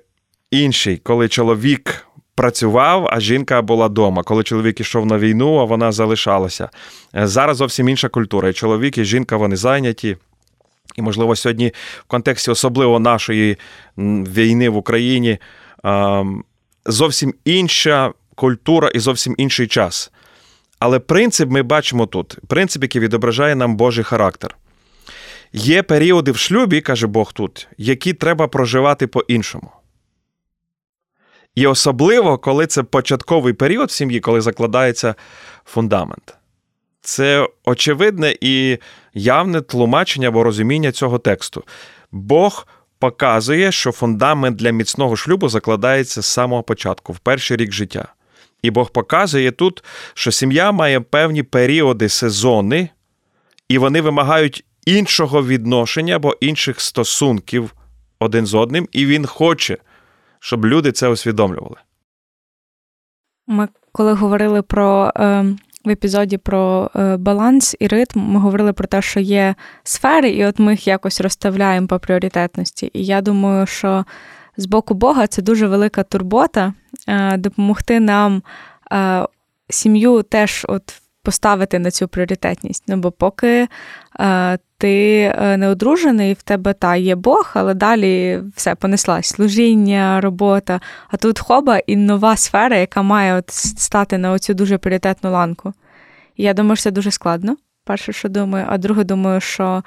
інший, 0.51 0.97
коли 0.97 1.29
чоловік 1.29 2.07
працював, 2.35 3.09
а 3.11 3.21
жінка 3.21 3.63
була 3.63 3.87
вдома. 3.87 4.23
Коли 4.23 4.43
чоловік 4.43 4.81
ішов 4.81 5.07
на 5.07 5.19
війну, 5.19 5.57
а 5.57 5.65
вона 5.65 5.93
залишалася. 5.93 6.69
Зараз 7.15 7.57
зовсім 7.57 7.89
інша 7.89 8.09
культура. 8.09 8.49
І 8.49 8.53
чоловік, 8.53 8.99
і 8.99 9.05
жінка 9.05 9.37
вони 9.37 9.57
зайняті. 9.57 10.17
І, 10.97 11.03
можливо, 11.03 11.37
сьогодні 11.37 11.73
в 12.01 12.05
контексті 12.07 12.51
особливо 12.51 12.99
нашої 12.99 13.57
війни 13.97 14.69
в 14.69 14.77
Україні 14.77 15.39
зовсім 16.87 17.35
інша 17.45 18.13
культура 18.35 18.89
і 18.89 18.99
зовсім 18.99 19.35
інший 19.39 19.67
час. 19.67 20.13
Але 20.79 20.99
принцип 20.99 21.51
ми 21.51 21.63
бачимо 21.63 22.07
тут: 22.07 22.39
принцип, 22.49 22.83
який 22.83 23.01
відображає 23.01 23.55
нам 23.55 23.77
Божий 23.77 24.05
характер. 24.05 24.57
Є 25.53 25.83
періоди 25.83 26.31
в 26.31 26.37
шлюбі, 26.37 26.81
каже 26.81 27.07
Бог 27.07 27.33
тут, 27.33 27.69
які 27.79 28.13
треба 28.13 28.49
проживати 28.49 29.07
по-іншому. 29.07 29.71
І 31.55 31.67
особливо, 31.67 32.39
коли 32.39 32.67
це 32.67 32.83
початковий 32.83 33.53
період 33.53 33.89
в 33.89 33.93
сім'ї, 33.93 34.21
коли 34.21 34.41
закладається 34.41 35.15
фундамент. 35.65 36.35
Це 37.01 37.49
очевидне 37.65 38.37
і 38.41 38.79
явне 39.15 39.61
тлумачення 39.61 40.29
або 40.29 40.45
розуміння 40.45 40.93
цього 40.93 41.19
тексту. 41.19 41.65
Бог 42.13 42.67
показує, 42.99 43.73
що 43.73 43.93
фундамент 43.93 44.57
для 44.57 44.71
міцного 44.71 45.17
шлюбу 45.17 45.49
закладається 45.49 46.23
з 46.23 46.27
самого 46.27 46.63
початку, 46.63 47.13
в 47.13 47.19
перший 47.19 47.57
рік 47.57 47.73
життя. 47.73 48.15
І 48.63 48.71
Бог 48.71 48.91
показує 48.91 49.51
тут, 49.51 49.85
що 50.15 50.33
сім'я 50.33 50.73
має 50.73 51.01
певні 51.01 51.43
періоди, 51.43 52.09
сезони, 52.09 52.89
і 53.69 53.79
вони 53.79 54.01
вимагають 54.01 54.65
іншого 54.87 55.47
відношення 55.47 56.17
або 56.17 56.37
інших 56.41 56.81
стосунків 56.81 57.75
один 58.19 58.47
з 58.47 58.55
одним, 58.55 58.89
і 58.93 59.07
він 59.07 59.27
хоче, 59.27 59.79
щоб 60.43 60.67
люди 60.67 60.93
це 60.93 61.09
усвідомлювали. 61.09 61.77
Ми 63.47 63.69
коли 63.93 64.13
говорили 64.13 64.63
про 64.63 65.13
е, 65.17 65.45
в 65.85 65.91
епізоді 65.91 66.37
про 66.39 66.91
е, 66.97 67.17
баланс 67.17 67.77
і 67.81 67.87
ритм, 67.87 68.21
ми 68.21 68.41
говорили 68.41 68.73
про 68.73 68.87
те, 68.87 69.03
що 69.03 69.21
є 69.21 69.55
сфери, 69.83 70.31
і 70.31 70.47
от 70.47 70.59
ми 70.59 70.73
їх 70.73 70.87
якось 70.87 71.21
розставляємо 71.21 71.87
по 71.87 71.99
пріоритетності. 71.99 72.91
І 72.93 73.05
я 73.05 73.21
думаю, 73.21 73.67
що 73.67 74.05
з 74.57 74.67
боку 74.67 74.95
Бога 74.95 75.27
це 75.27 75.43
дуже 75.43 75.67
велика 75.67 76.03
турбота 76.03 76.75
е, 77.09 77.37
допомогти 77.37 78.01
нам 78.01 78.43
е, 78.93 79.27
сім'ю 79.71 80.23
теж 80.23 80.67
от 80.69 81.03
поставити 81.23 81.79
на 81.79 81.91
цю 81.91 82.09
пріоритетність. 82.09 82.85
Ну 82.89 82.97
бо 82.97 83.11
поки 83.11 83.69
е, 84.21 84.59
ти 84.83 85.33
е, 85.39 85.57
не 85.57 85.69
одружений, 85.69 86.33
в 86.33 86.43
тебе 86.43 86.73
та 86.73 86.97
є 86.97 87.15
Бог, 87.15 87.51
але 87.55 87.75
далі 87.75 88.43
все 88.57 88.75
понеслась 88.75 89.27
служіння, 89.27 90.21
робота. 90.21 90.81
А 91.09 91.17
тут 91.17 91.39
хоба 91.39 91.79
і 91.79 91.97
нова 91.97 92.37
сфера, 92.37 92.77
яка 92.77 93.03
має 93.03 93.35
от 93.35 93.51
стати 93.51 94.19
на 94.19 94.33
оцю 94.33 94.55
дуже 94.55 94.79
пріоритетну 94.79 95.31
ланку. 95.31 95.73
Я 96.37 96.55
думаю, 96.55 96.77
що 96.77 96.83
це 96.83 96.91
дуже 96.91 97.11
складно. 97.11 97.57
Перше, 97.85 98.13
що 98.13 98.29
думаю, 98.29 98.67
а 98.69 98.79
друге, 98.79 99.05
думаю, 99.05 99.41
що 99.41 99.83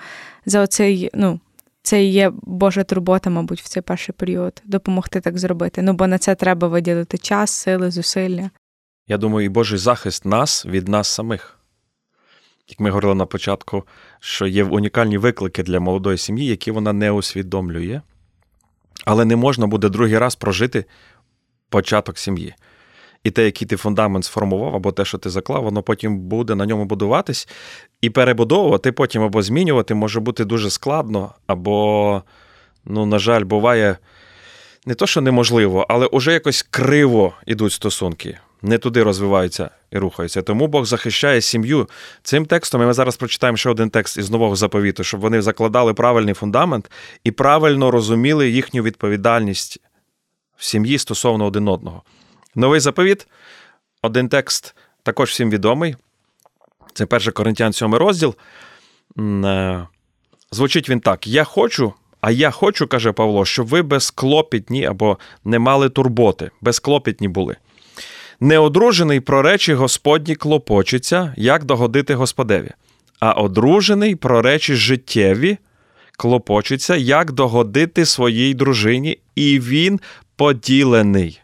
за 0.46 0.62
оцей, 0.62 1.10
ну, 1.14 1.40
це 1.82 2.04
і 2.04 2.12
є 2.12 2.32
Божа 2.42 2.84
турбота, 2.84 3.30
мабуть, 3.30 3.62
в 3.62 3.68
цей 3.68 3.84
перший 3.84 4.16
період 4.18 4.62
допомогти 4.66 5.22
так 5.22 5.38
зробити. 5.38 5.82
Ну, 5.82 5.94
бо 5.94 6.08
на 6.08 6.18
це 6.18 6.36
треба 6.36 6.68
виділити 6.68 7.18
час, 7.18 7.52
сили, 7.52 7.92
зусилля. 7.92 8.50
Я 9.08 9.18
думаю, 9.18 9.46
і 9.46 9.50
Божий 9.50 9.80
захист 9.80 10.26
нас 10.26 10.66
від 10.66 10.88
нас 10.88 11.08
самих. 11.08 11.60
Як 12.68 12.80
ми 12.80 12.90
говорили 12.90 13.16
на 13.16 13.26
початку, 13.26 13.84
що 14.20 14.48
є 14.48 14.64
унікальні 14.64 15.18
виклики 15.18 15.64
для 15.64 15.80
молодої 15.80 16.18
сім'ї, 16.18 16.46
які 16.46 16.72
вона 16.72 16.94
не 16.94 17.12
усвідомлює, 17.12 18.02
але 19.06 19.26
не 19.26 19.36
можна 19.36 19.68
буде 19.68 19.90
другий 19.90 20.18
раз 20.18 20.36
прожити 20.36 20.86
початок 21.70 22.18
сім'ї. 22.18 22.56
І 23.24 23.32
те, 23.32 23.46
який 23.46 23.68
ти 23.68 23.76
фундамент 23.76 24.26
сформував, 24.26 24.76
або 24.76 24.92
те, 24.92 25.06
що 25.06 25.18
ти 25.18 25.30
заклав, 25.30 25.64
воно 25.64 25.84
потім 25.84 26.20
буде 26.20 26.56
на 26.56 26.66
ньому 26.66 26.86
будуватись 26.86 27.48
і 28.02 28.10
перебудовувати 28.10 28.92
потім 28.92 29.22
або 29.22 29.42
змінювати 29.42 29.94
може 29.94 30.20
бути 30.20 30.46
дуже 30.46 30.70
складно, 30.70 31.34
або, 31.48 32.24
ну, 32.86 33.06
на 33.06 33.20
жаль, 33.20 33.44
буває 33.44 33.98
не 34.86 34.94
то, 34.94 35.08
що 35.08 35.22
неможливо, 35.22 35.86
але 35.90 36.06
уже 36.06 36.34
якось 36.34 36.64
криво 36.64 37.34
йдуть 37.46 37.72
стосунки 37.74 38.38
не 38.62 38.78
туди 38.78 39.04
розвиваються 39.04 39.70
і 39.92 39.98
рухаються. 39.98 40.42
Тому 40.42 40.68
Бог 40.68 40.86
захищає 40.86 41.42
сім'ю 41.42 41.90
цим 42.24 42.46
текстом. 42.46 42.82
І 42.82 42.86
ми 42.86 42.94
зараз 42.94 43.18
прочитаємо 43.18 43.58
ще 43.58 43.70
один 43.70 43.90
текст 43.90 44.18
із 44.18 44.32
нового 44.32 44.56
заповіту, 44.56 45.04
щоб 45.04 45.20
вони 45.20 45.42
закладали 45.42 45.94
правильний 45.94 46.34
фундамент 46.34 46.92
і 47.24 47.32
правильно 47.32 47.92
розуміли 47.92 48.50
їхню 48.50 48.84
відповідальність 48.84 49.80
в 50.58 50.66
сім'ї 50.66 50.98
стосовно 50.98 51.46
один 51.46 51.68
одного. 51.68 52.04
Новий 52.56 52.80
заповіт, 52.80 53.28
один 54.02 54.30
текст 54.30 54.76
також 55.04 55.30
всім 55.30 55.50
відомий. 55.50 55.96
Це 56.94 57.04
1 57.04 57.32
Коринтян 57.32 57.74
7 57.74 57.96
розділ. 57.96 58.36
Е, 59.20 59.88
звучить 60.52 60.90
він 60.90 61.00
так: 61.00 61.28
Я 61.28 61.44
хочу. 61.44 61.94
А 62.22 62.32
я 62.32 62.52
хочу, 62.52 62.88
каже 62.88 63.12
Павло, 63.12 63.46
щоб 63.46 63.68
ви 63.68 63.82
безклопітні 63.82 64.86
або 64.86 65.18
не 65.44 65.60
мали 65.60 65.90
турботи, 65.90 66.52
безклопітні 66.62 67.28
були. 67.28 67.56
Неодружений 68.40 69.20
про 69.20 69.42
речі 69.42 69.74
Господні 69.74 70.36
клопочеться, 70.36 71.34
як 71.38 71.64
догодити 71.64 72.16
Господеві, 72.16 72.72
а 73.20 73.32
одружений 73.32 74.16
про 74.16 74.42
речі 74.42 74.76
життєві 74.76 75.58
клопочеться, 76.18 76.96
як 76.96 77.32
догодити 77.32 78.06
своїй 78.06 78.54
дружині, 78.54 79.20
і 79.36 79.60
він 79.60 80.00
поділений. 80.36 81.42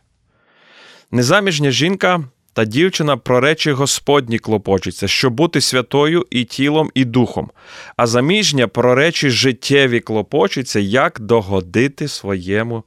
Незаміжня 1.11 1.71
жінка 1.71 2.23
та 2.53 2.65
дівчина 2.65 3.17
про 3.17 3.39
речі 3.39 3.71
Господні 3.71 4.39
клопочеться, 4.39 5.07
щоб 5.07 5.33
бути 5.33 5.61
святою 5.61 6.27
і 6.29 6.43
тілом, 6.43 6.91
і 6.93 7.05
духом, 7.05 7.51
а 7.97 8.07
заміжня 8.07 8.67
про 8.67 8.95
речі 8.95 9.29
життєві 9.29 9.99
клопочеться, 9.99 10.79
як 10.79 11.19
догодити 11.19 12.07
своєму 12.07 12.83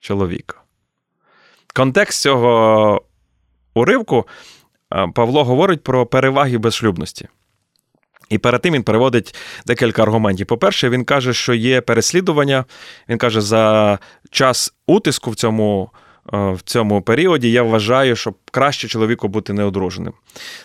чоловіку. 0.00 0.56
Контекст 1.74 2.22
цього 2.22 3.02
уривку 3.74 4.26
Павло 5.14 5.44
говорить 5.44 5.82
про 5.82 6.06
переваги 6.06 6.58
безшлюбності. 6.58 7.28
І 8.28 8.38
перед 8.38 8.62
тим 8.62 8.74
він 8.74 8.82
переводить 8.82 9.34
декілька 9.66 10.02
аргументів. 10.02 10.46
По-перше, 10.46 10.88
він 10.88 11.04
каже, 11.04 11.34
що 11.34 11.54
є 11.54 11.80
переслідування. 11.80 12.64
Він 13.08 13.18
каже, 13.18 13.40
за 13.40 13.98
час 14.30 14.74
утиску 14.86 15.30
в 15.30 15.34
цьому 15.34 15.90
Е, 16.32 16.52
в 16.52 16.60
цьому 16.64 17.02
періоді 17.02 17.50
я 17.50 17.62
вважаю, 17.62 18.16
що 18.16 18.34
краще 18.50 18.88
чоловіку 18.88 19.28
бути 19.28 19.52
неодруженим. 19.52 20.12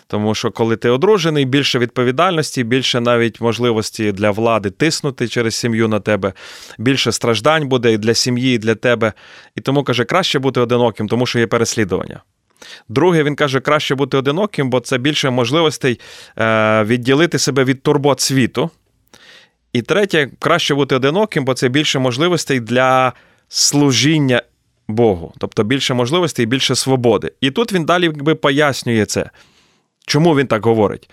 Тому 0.06 0.34
що, 0.34 0.50
коли 0.50 0.76
ти 0.76 0.90
одружений, 0.90 1.44
більше 1.44 1.78
відповідальності, 1.78 2.64
більше 2.64 3.00
навіть 3.00 3.40
можливості 3.40 4.12
для 4.12 4.30
влади 4.30 4.70
тиснути 4.70 5.28
через 5.28 5.54
сім'ю 5.54 5.88
на 5.88 6.00
тебе, 6.00 6.32
більше 6.78 7.12
страждань 7.12 7.68
буде 7.68 7.92
і 7.92 7.98
для 7.98 8.14
сім'ї, 8.14 8.54
і 8.54 8.58
для 8.58 8.74
тебе. 8.74 9.12
І 9.56 9.60
тому 9.60 9.84
каже, 9.84 10.04
краще 10.04 10.38
бути 10.38 10.60
одиноким, 10.60 11.08
тому 11.08 11.26
що 11.26 11.38
є 11.38 11.46
переслідування. 11.46 12.20
Друге, 12.88 13.22
він 13.22 13.36
каже, 13.36 13.60
краще 13.60 13.94
бути 13.94 14.16
одиноким, 14.16 14.70
бо 14.70 14.80
це 14.80 14.98
більше 14.98 15.30
можливостей 15.30 16.00
е, 16.38 16.84
відділити 16.84 17.38
себе 17.38 17.64
від 17.64 17.82
турбот 17.82 18.20
світу. 18.20 18.70
І 19.72 19.82
третє, 19.82 20.30
краще 20.38 20.74
бути 20.74 20.94
одиноким, 20.94 21.44
бо 21.44 21.54
це 21.54 21.68
більше 21.68 21.98
можливостей 21.98 22.60
для 22.60 23.12
служіння 23.48 24.42
Богу, 24.88 25.32
тобто 25.38 25.64
більше 25.64 25.94
можливостей 25.94 26.42
і 26.42 26.46
більше 26.46 26.74
свободи. 26.74 27.32
І 27.40 27.50
тут 27.50 27.72
він 27.72 27.84
далі 27.84 28.04
якби 28.04 28.34
пояснює 28.34 29.04
це. 29.04 29.30
Чому 30.06 30.36
він 30.36 30.46
так 30.46 30.64
говорить? 30.66 31.10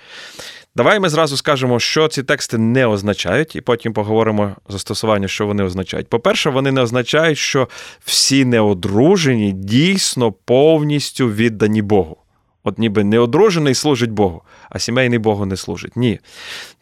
Давай 0.76 1.00
ми 1.00 1.10
зразу 1.10 1.38
скажемо, 1.38 1.80
що 1.80 2.08
ці 2.08 2.24
тексти 2.24 2.58
не 2.58 2.86
означають, 2.86 3.56
і 3.56 3.62
потім 3.62 3.94
поговоримо 3.94 4.56
застосування, 4.70 5.28
що 5.28 5.48
вони 5.48 5.64
означають. 5.64 6.08
По-перше, 6.08 6.50
вони 6.50 6.72
не 6.72 6.82
означають, 6.82 7.38
що 7.38 7.70
всі 8.06 8.46
неодружені 8.46 9.52
дійсно 9.52 10.32
повністю 10.32 11.30
віддані 11.30 11.82
Богу. 11.82 12.18
От 12.64 12.80
ніби 12.80 13.04
неодружений 13.04 13.74
служить 13.74 14.12
Богу, 14.12 14.42
а 14.70 14.80
сімейний 14.80 15.20
Богу 15.20 15.46
не 15.46 15.58
служить. 15.58 15.98
Ні. 15.98 16.20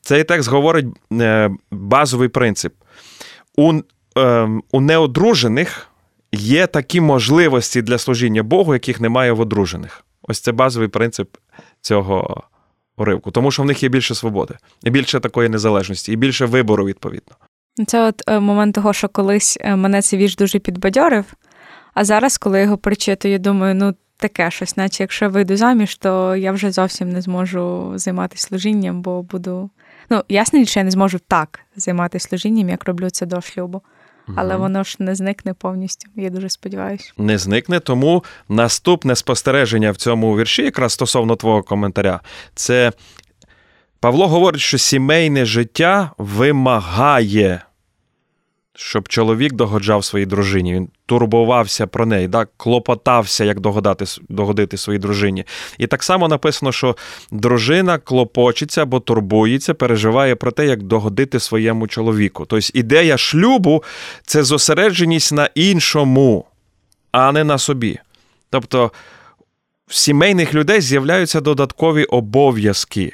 Цей 0.02 0.24
текст 0.24 0.50
говорить 0.50 0.86
е, 1.14 1.50
базовий 1.72 2.30
принцип. 2.30 2.74
У, 3.58 3.82
ем, 4.16 4.64
У 4.72 4.82
неодружених 4.82 5.88
є 6.32 6.68
такі 6.68 7.02
можливості 7.02 7.82
для 7.82 7.98
служіння 7.98 8.44
Богу, 8.44 8.74
яких 8.74 9.02
немає 9.02 9.32
в 9.32 9.40
одружених. 9.40 10.06
Ось 10.22 10.40
це 10.40 10.52
базовий 10.52 10.88
принцип 10.88 11.38
цього 11.82 12.44
уривку, 13.02 13.32
тому 13.32 13.52
що 13.52 13.64
в 13.64 13.66
них 13.66 13.84
є 13.84 13.90
більше 13.90 14.16
свободи, 14.16 14.56
і 14.84 14.90
більше 14.90 15.20
такої 15.20 15.50
незалежності, 15.50 16.12
і 16.12 16.16
більше 16.16 16.46
вибору, 16.46 16.86
відповідно. 16.86 17.36
Це 17.88 18.08
от 18.08 18.24
е, 18.28 18.40
момент 18.40 18.76
того, 18.76 18.94
що 18.94 19.10
колись 19.10 19.58
е, 19.62 19.76
мене 19.76 20.02
цей 20.02 20.20
вірш 20.20 20.36
дуже 20.36 20.60
підбадьорив, 20.60 21.26
а 21.94 22.04
зараз, 22.06 22.38
коли 22.38 22.58
я 22.58 22.64
його 22.64 22.78
прочитую, 22.78 23.40
думаю, 23.40 23.76
ну 23.76 23.96
таке 24.18 24.52
щось, 24.52 24.78
наче 24.78 25.04
якщо 25.04 25.30
вийду 25.30 25.58
заміж, 25.58 25.96
то 25.96 26.36
я 26.36 26.52
вже 26.52 26.72
зовсім 26.72 27.10
не 27.10 27.22
зможу 27.22 27.94
займатися 27.96 28.48
служінням, 28.48 29.02
бо 29.02 29.22
буду. 29.22 29.70
Ну, 30.10 30.24
ясно, 30.30 30.66
що 30.66 30.80
я 30.80 30.84
не 30.84 30.92
зможу 30.92 31.20
так 31.28 31.60
займатися 31.76 32.28
служінням, 32.28 32.70
як 32.70 32.86
роблю 32.86 33.10
це 33.10 33.26
до 33.26 33.42
шлюбу. 33.42 33.82
Але 34.36 34.56
воно 34.56 34.84
ж 34.84 34.96
не 35.00 35.16
зникне 35.16 35.54
повністю. 35.54 36.10
Я 36.16 36.30
дуже 36.30 36.50
сподіваюся. 36.50 37.12
Не 37.18 37.38
зникне. 37.38 37.80
Тому 37.80 38.24
наступне 38.50 39.16
спостереження 39.16 39.92
в 39.92 39.98
цьому 39.98 40.38
вірші, 40.38 40.64
якраз 40.64 40.94
стосовно 40.94 41.36
твого 41.36 41.64
коментаря, 41.64 42.20
це 42.56 42.92
Павло 44.02 44.28
говорить, 44.28 44.62
що 44.62 44.78
сімейне 44.78 45.46
життя 45.46 46.12
вимагає 46.18 47.62
щоб 48.76 49.08
чоловік 49.08 49.54
догоджав 49.54 50.06
своїй 50.06 50.26
дружині. 50.26 50.74
Він 50.74 50.90
турбувався 51.06 51.88
про 51.88 52.06
неї, 52.06 52.30
так? 52.30 52.50
клопотався, 52.58 53.44
як 53.44 53.60
догодати, 53.60 54.06
догодити 54.30 54.78
своїй 54.78 55.00
дружині. 55.00 55.46
І 55.78 55.88
так 55.88 56.04
само 56.04 56.28
написано, 56.28 56.72
що 56.72 56.98
дружина 57.32 57.98
клопочеться 57.98 58.82
або 58.82 59.00
турбується, 59.00 59.74
переживає 59.74 60.36
про 60.36 60.52
те, 60.52 60.66
як 60.66 60.84
догодити 60.84 61.40
своєму 61.40 61.88
чоловіку. 61.88 62.46
Тобто 62.46 62.68
ідея 62.74 63.18
шлюбу 63.18 63.84
це 64.26 64.44
зосередженість 64.44 65.34
на 65.34 65.50
іншому, 65.56 66.46
а 67.12 67.32
не 67.32 67.44
на 67.44 67.58
собі. 67.58 68.00
Тобто 68.50 68.92
в 69.88 69.96
сімейних 69.96 70.54
людей 70.54 70.82
з'являються 70.82 71.42
додаткові 71.42 72.04
обов'язки. 72.04 73.14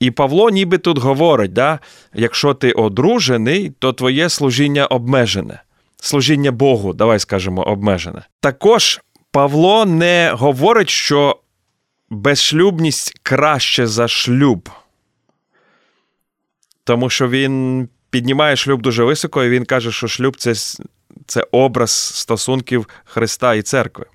І 0.00 0.10
Павло 0.10 0.50
ніби 0.50 0.78
тут 0.78 0.98
говорить: 0.98 1.52
да, 1.52 1.78
якщо 2.14 2.54
ти 2.54 2.72
одружений, 2.72 3.72
то 3.78 3.92
твоє 3.92 4.28
служіння 4.28 4.86
обмежене. 4.86 5.62
Служіння 6.00 6.52
Богу, 6.52 6.92
давай 6.92 7.18
скажемо, 7.18 7.62
обмежене. 7.62 8.22
Також 8.40 9.00
Павло 9.30 9.86
не 9.86 10.30
говорить, 10.34 10.90
що 10.90 11.40
безшлюбність 12.10 13.20
краще 13.22 13.86
за 13.86 14.08
шлюб, 14.08 14.68
тому 16.84 17.10
що 17.10 17.28
він 17.28 17.88
піднімає 18.10 18.56
шлюб 18.56 18.82
дуже 18.82 19.04
високо, 19.04 19.44
і 19.44 19.48
він 19.48 19.64
каже, 19.64 19.92
що 19.92 20.08
шлюб 20.08 20.36
це, 20.36 20.54
це 21.26 21.46
образ 21.50 21.90
стосунків 21.90 22.88
Христа 23.04 23.54
і 23.54 23.62
церкви. 23.62 24.06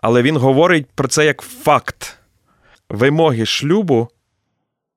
Але 0.00 0.22
він 0.22 0.36
говорить 0.36 0.86
про 0.94 1.08
це 1.08 1.26
як 1.26 1.42
факт. 1.42 2.18
Вимоги 2.88 3.46
шлюбу 3.46 4.08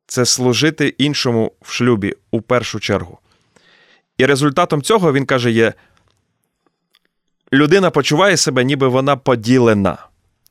це 0.07 0.25
служити 0.25 0.87
іншому 0.87 1.51
в 1.61 1.71
шлюбі 1.71 2.15
у 2.31 2.41
першу 2.41 2.79
чергу. 2.79 3.19
І 4.17 4.25
результатом 4.25 4.81
цього 4.81 5.13
він 5.13 5.25
каже: 5.25 5.51
є 5.51 5.73
людина 7.53 7.89
почуває 7.89 8.37
себе, 8.37 8.63
ніби 8.63 8.87
вона 8.87 9.17
поділена. 9.17 9.97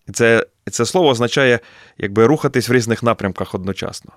І 0.09 0.13
це 0.13 0.47
це 0.71 0.87
слово 0.87 1.09
означає 1.09 1.61
якби 1.99 2.27
рухатись 2.27 2.69
в 2.69 2.73
різних 2.73 3.03
напрямках 3.03 3.55
одночасно. 3.55 4.13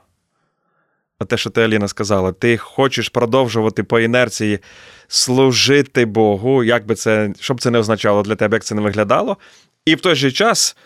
А 1.19 1.25
те, 1.25 1.37
що 1.37 1.49
ти 1.49 1.61
Аліна 1.61 1.87
сказала, 1.87 2.31
ти 2.31 2.57
хочеш 2.57 3.09
продовжувати 3.09 3.83
по 3.83 3.99
інерції 3.99 4.59
служити 5.07 6.05
Богу, 6.05 6.63
як 6.63 6.85
би 6.85 6.95
це, 6.95 7.33
що 7.39 7.53
б 7.53 7.61
це 7.61 7.71
не 7.71 7.79
означало 7.79 8.21
для 8.21 8.35
тебе, 8.35 8.55
як 8.55 8.63
це 8.63 8.75
не 8.75 8.81
виглядало. 8.81 9.37
І 9.85 9.95
в 9.95 10.01
той 10.01 10.15
же 10.15 10.31
час 10.31 10.77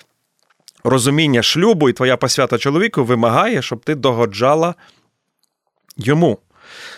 розуміння 0.83 1.43
шлюбу 1.43 1.89
і 1.89 1.93
твоя 1.93 2.17
посвята 2.17 2.57
чоловіку 2.57 3.03
вимагає, 3.03 3.61
щоб 3.61 3.83
ти 3.83 3.95
догоджала 3.95 4.75
йому, 5.97 6.37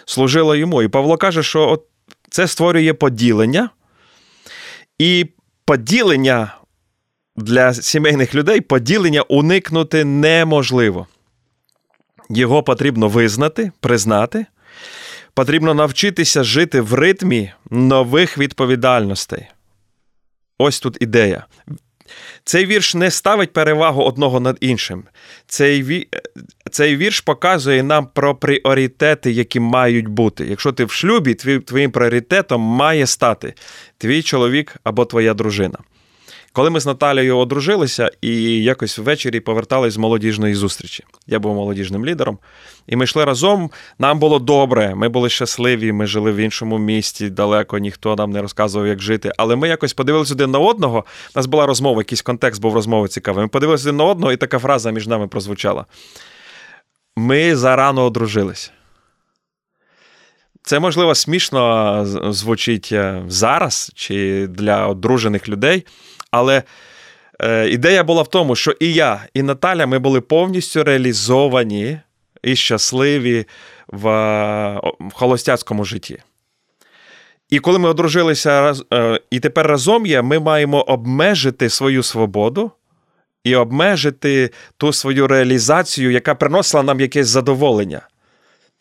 служила 0.06 0.56
йому. 0.56 0.82
І 0.82 0.88
Павло 0.88 1.17
каже, 1.17 1.43
що 1.43 1.69
от 1.69 1.84
це 2.30 2.48
створює 2.48 2.93
поділення, 2.93 3.69
і 5.00 5.26
поділення 5.65 6.56
для 7.36 7.74
сімейних 7.74 8.36
людей 8.36 8.62
поділення 8.62 9.21
уникнути 9.21 10.06
неможливо. 10.06 11.08
Його 12.30 12.63
потрібно 12.63 13.08
визнати, 13.08 13.71
признати. 13.80 14.45
Потрібно 15.34 15.74
навчитися 15.74 16.43
жити 16.43 16.82
в 16.82 16.93
ритмі 16.93 17.52
нових 17.69 18.38
відповідальностей. 18.38 19.48
Ось 20.58 20.80
тут 20.80 20.98
ідея. 21.02 21.45
Цей 22.48 22.66
вірш 22.66 22.96
не 22.96 23.12
ставить 23.12 23.54
перевагу 23.54 24.04
одного 24.04 24.40
над 24.40 24.58
іншим. 24.60 25.04
Цей 25.48 25.84
ві... 25.84 26.08
цей 26.72 26.98
вірш 26.98 27.22
показує 27.22 27.84
нам 27.84 28.08
про 28.14 28.36
пріоритети, 28.36 29.32
які 29.32 29.60
мають 29.60 30.08
бути. 30.08 30.46
Якщо 30.46 30.72
ти 30.72 30.86
в 30.86 30.92
шлюбі, 30.92 31.34
твоїм 31.66 31.92
пріоритетом 31.92 32.62
має 32.62 33.08
стати 33.08 33.54
твій 33.98 34.22
чоловік 34.24 34.76
або 34.84 35.06
твоя 35.06 35.34
дружина. 35.34 35.78
Коли 36.56 36.70
ми 36.70 36.80
з 36.80 36.86
Наталією 36.86 37.38
одружилися 37.38 38.12
і 38.22 38.63
якось 38.63 38.98
ввечері 38.98 39.39
повертались 39.39 39.94
з 39.94 39.98
молодіжної 39.98 40.56
зустрічі. 40.56 41.04
Я 41.28 41.39
був 41.39 41.56
молодіжним 41.56 42.06
лідером, 42.06 42.39
і 42.88 42.96
ми 42.96 43.04
йшли 43.04 43.26
разом. 43.26 43.70
Нам 44.00 44.20
було 44.20 44.39
добре, 44.39 44.96
ми 44.96 45.10
були 45.10 45.30
щасливі, 45.30 45.91
ми 45.91 46.08
жили 46.08 46.32
в 46.32 46.36
іншому 46.36 46.78
місті, 46.78 47.30
далеко 47.30 47.78
ніхто 47.78 48.15
нам 48.15 48.32
не 48.32 48.41
розказував, 48.41 48.88
як 48.88 49.02
жити. 49.02 49.32
Але 49.38 49.56
ми 49.56 49.68
якось 49.68 49.94
подивилися 49.94 50.34
один 50.34 50.52
на 50.52 50.60
одного. 50.60 51.00
У 51.36 51.39
нас 51.39 51.46
була 51.46 51.65
розмова, 51.65 52.00
якийсь 52.00 52.22
контекст 52.22 52.62
був 52.62 52.74
розмови 52.74 53.08
цікавий. 53.08 53.41
Ми 53.44 53.48
подивилися 53.48 53.89
один 53.89 53.98
на 53.98 54.04
одного, 54.04 54.34
і 54.34 54.38
така 54.38 54.60
фраза 54.60 54.91
між 54.91 55.08
нами 55.08 55.28
прозвучала. 55.28 55.86
Ми 57.15 57.56
зарано 57.56 58.06
одружились. 58.06 58.72
Це, 60.63 60.80
можливо, 60.80 61.15
смішно 61.15 62.06
звучить 62.34 62.89
е, 62.91 63.24
зараз 63.28 63.91
чи 63.96 64.48
для 64.48 64.88
одружених 64.88 65.50
людей. 65.50 65.86
Але 66.36 66.63
е, 67.39 67.69
ідея 67.69 68.04
була 68.04 68.21
в 68.21 68.28
тому, 68.28 68.56
що 68.56 68.71
і 68.71 68.93
я, 68.93 69.26
і 69.34 69.41
Наталя 69.41 69.88
ми 69.88 70.00
були 70.00 70.21
повністю 70.21 70.84
реалізовані 70.84 72.00
і 72.43 72.56
щасливі 72.56 73.45
в, 73.88 74.10
в 75.00 75.13
холостяцькому 75.13 75.86
житті. 75.86 76.17
І 77.50 77.60
коли 77.60 77.80
ми 77.80 77.89
одружилися 77.89 78.74
е, 78.93 79.19
і 79.32 79.39
тепер 79.39 79.67
разом 79.67 80.06
є, 80.06 80.21
ми 80.21 80.39
маємо 80.39 80.82
обмежити 80.82 81.69
свою 81.69 82.04
свободу 82.04 82.71
і 83.43 83.56
обмежити 83.56 84.50
ту 84.78 84.93
свою 84.93 85.28
реалізацію, 85.28 86.12
яка 86.12 86.36
приносила 86.36 86.84
нам 86.84 87.00
якесь 87.00 87.28
задоволення. 87.28 88.02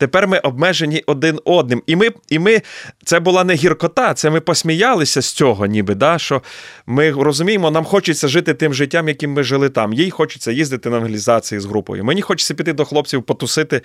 Тепер 0.04 0.28
ми 0.28 0.38
обмежені 0.38 1.02
один 1.06 1.40
одним. 1.44 1.82
І 1.86 1.96
ми, 1.96 2.08
і 2.28 2.38
ми, 2.38 2.62
це 3.04 3.20
була 3.20 3.44
не 3.44 3.54
гіркота, 3.54 4.14
це 4.14 4.30
ми 4.30 4.40
посміялися 4.40 5.22
з 5.22 5.32
цього, 5.32 5.66
ніби, 5.66 5.94
да, 5.94 6.18
що 6.18 6.42
ми 6.86 7.10
розуміємо, 7.10 7.70
нам 7.70 7.84
хочеться 7.84 8.28
жити 8.28 8.54
тим 8.54 8.74
життям, 8.74 9.08
яким 9.08 9.32
ми 9.32 9.42
жили 9.42 9.68
там. 9.68 9.92
Їй 9.92 10.10
хочеться 10.10 10.52
їздити 10.52 10.90
на 10.90 10.96
англізації 10.96 11.60
з 11.60 11.64
групою. 11.64 12.04
Мені 12.04 12.22
хочеться 12.22 12.54
піти 12.54 12.72
до 12.72 12.84
хлопців, 12.84 13.22
потусити 13.22 13.80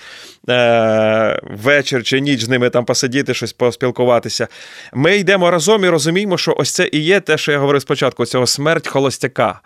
е- 0.49 1.41
вечір 1.43 2.03
чи 2.03 2.19
ніч 2.19 2.43
з 2.43 2.49
ними 2.49 2.69
там 2.69 2.85
посидіти, 2.85 3.33
щось 3.33 3.53
поспілкуватися. 3.53 4.47
Ми 4.93 5.17
йдемо 5.17 5.51
разом 5.51 5.85
і 5.85 5.89
розуміємо, 5.89 6.37
що 6.37 6.55
ось 6.57 6.71
це 6.71 6.89
і 6.91 6.99
є 6.99 7.19
те, 7.19 7.37
що 7.37 7.51
я 7.51 7.59
говорив 7.59 7.81
спочатку: 7.81 8.25
цього 8.25 8.47
смерть 8.47 8.87
холостяка. 8.87 9.61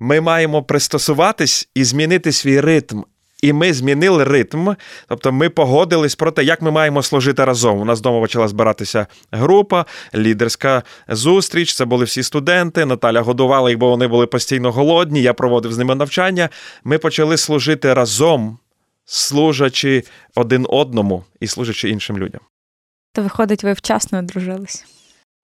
Ми 0.00 0.20
маємо 0.20 0.62
пристосуватись 0.62 1.68
і 1.74 1.84
змінити 1.84 2.32
свій 2.32 2.60
ритм. 2.60 3.02
І 3.42 3.52
ми 3.52 3.72
змінили 3.72 4.24
ритм, 4.24 4.68
тобто 5.08 5.32
ми 5.32 5.48
погодились 5.48 6.14
про 6.14 6.30
те, 6.30 6.44
як 6.44 6.62
ми 6.62 6.70
маємо 6.70 7.02
служити 7.02 7.44
разом. 7.44 7.80
У 7.80 7.84
нас 7.84 7.98
вдома 7.98 8.20
почала 8.20 8.48
збиратися 8.48 9.06
група, 9.32 9.86
лідерська 10.14 10.82
зустріч. 11.08 11.74
Це 11.74 11.84
були 11.84 12.04
всі 12.04 12.22
студенти. 12.22 12.84
Наталя 12.84 13.20
годувала 13.20 13.70
їх, 13.70 13.78
бо 13.78 13.90
вони 13.90 14.06
були 14.06 14.26
постійно 14.26 14.72
голодні. 14.72 15.22
Я 15.22 15.34
проводив 15.34 15.72
з 15.72 15.78
ними 15.78 15.94
навчання. 15.94 16.48
Ми 16.84 16.98
почали 16.98 17.36
служити 17.36 17.94
разом, 17.94 18.58
служачи 19.04 20.04
один 20.34 20.66
одному 20.68 21.24
і 21.40 21.46
служачи 21.46 21.90
іншим 21.90 22.18
людям. 22.18 22.40
То 23.12 23.22
виходить, 23.22 23.64
ви 23.64 23.72
вчасно 23.72 24.18
одружились. 24.18 24.84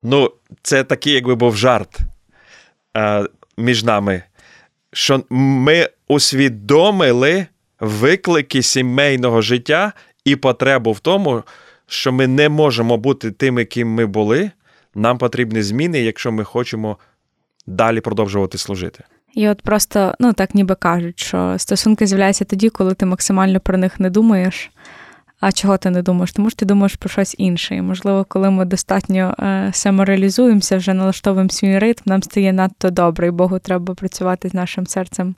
Ну, 0.03 0.33
це 0.63 0.85
такий, 0.85 1.13
якби 1.13 1.35
був 1.35 1.57
жарт 1.57 1.99
е, 2.97 3.27
між 3.57 3.85
нами, 3.85 4.23
що 4.93 5.23
ми 5.31 5.89
усвідомили 6.09 7.47
виклики 7.81 8.63
сімейного 8.63 9.43
життя 9.43 9.93
і 10.25 10.37
потребу 10.37 10.93
в 10.93 11.01
тому, 11.01 11.43
що 11.87 12.13
ми 12.13 12.27
не 12.27 12.49
можемо 12.49 12.97
бути 12.97 13.31
тими, 13.31 13.65
ким 13.65 13.89
ми 13.89 14.07
були. 14.07 14.51
Нам 14.95 15.19
потрібні 15.19 15.63
зміни, 15.63 16.01
якщо 16.01 16.33
ми 16.33 16.45
хочемо 16.45 16.99
далі 17.67 18.01
продовжувати 18.01 18.59
служити. 18.59 19.05
І 19.35 19.49
от 19.49 19.63
просто, 19.63 20.15
ну 20.21 20.33
так 20.33 20.55
ніби 20.55 20.75
кажуть, 20.75 21.21
що 21.21 21.55
стосунки 21.59 22.07
з'являються 22.07 22.45
тоді, 22.45 22.69
коли 22.69 22.95
ти 22.95 23.07
максимально 23.07 23.61
про 23.61 23.79
них 23.79 24.01
не 24.01 24.11
думаєш. 24.11 24.71
А 25.41 25.53
чого 25.53 25.77
ти 25.77 25.91
не 25.91 26.03
думаєш? 26.03 26.33
Тому 26.33 26.51
що 26.51 26.57
ти 26.57 26.67
думаєш 26.67 26.95
про 26.95 27.09
щось 27.09 27.35
інше. 27.39 27.77
І, 27.77 27.83
можливо, 27.83 28.25
коли 28.29 28.51
ми 28.51 28.65
достатньо 28.65 29.35
е, 29.39 29.71
самореалізуємося, 29.75 30.77
вже 30.77 30.95
налаштовуємо 30.95 31.51
свій 31.51 31.79
ритм, 31.79 32.03
нам 32.07 32.23
стає 32.23 32.53
надто 32.53 32.91
добре, 32.91 33.27
і 33.27 33.31
Богу 33.31 33.59
треба 33.59 33.95
працювати 33.95 34.49
з 34.49 34.55
нашим 34.55 34.87
серцем 34.87 35.35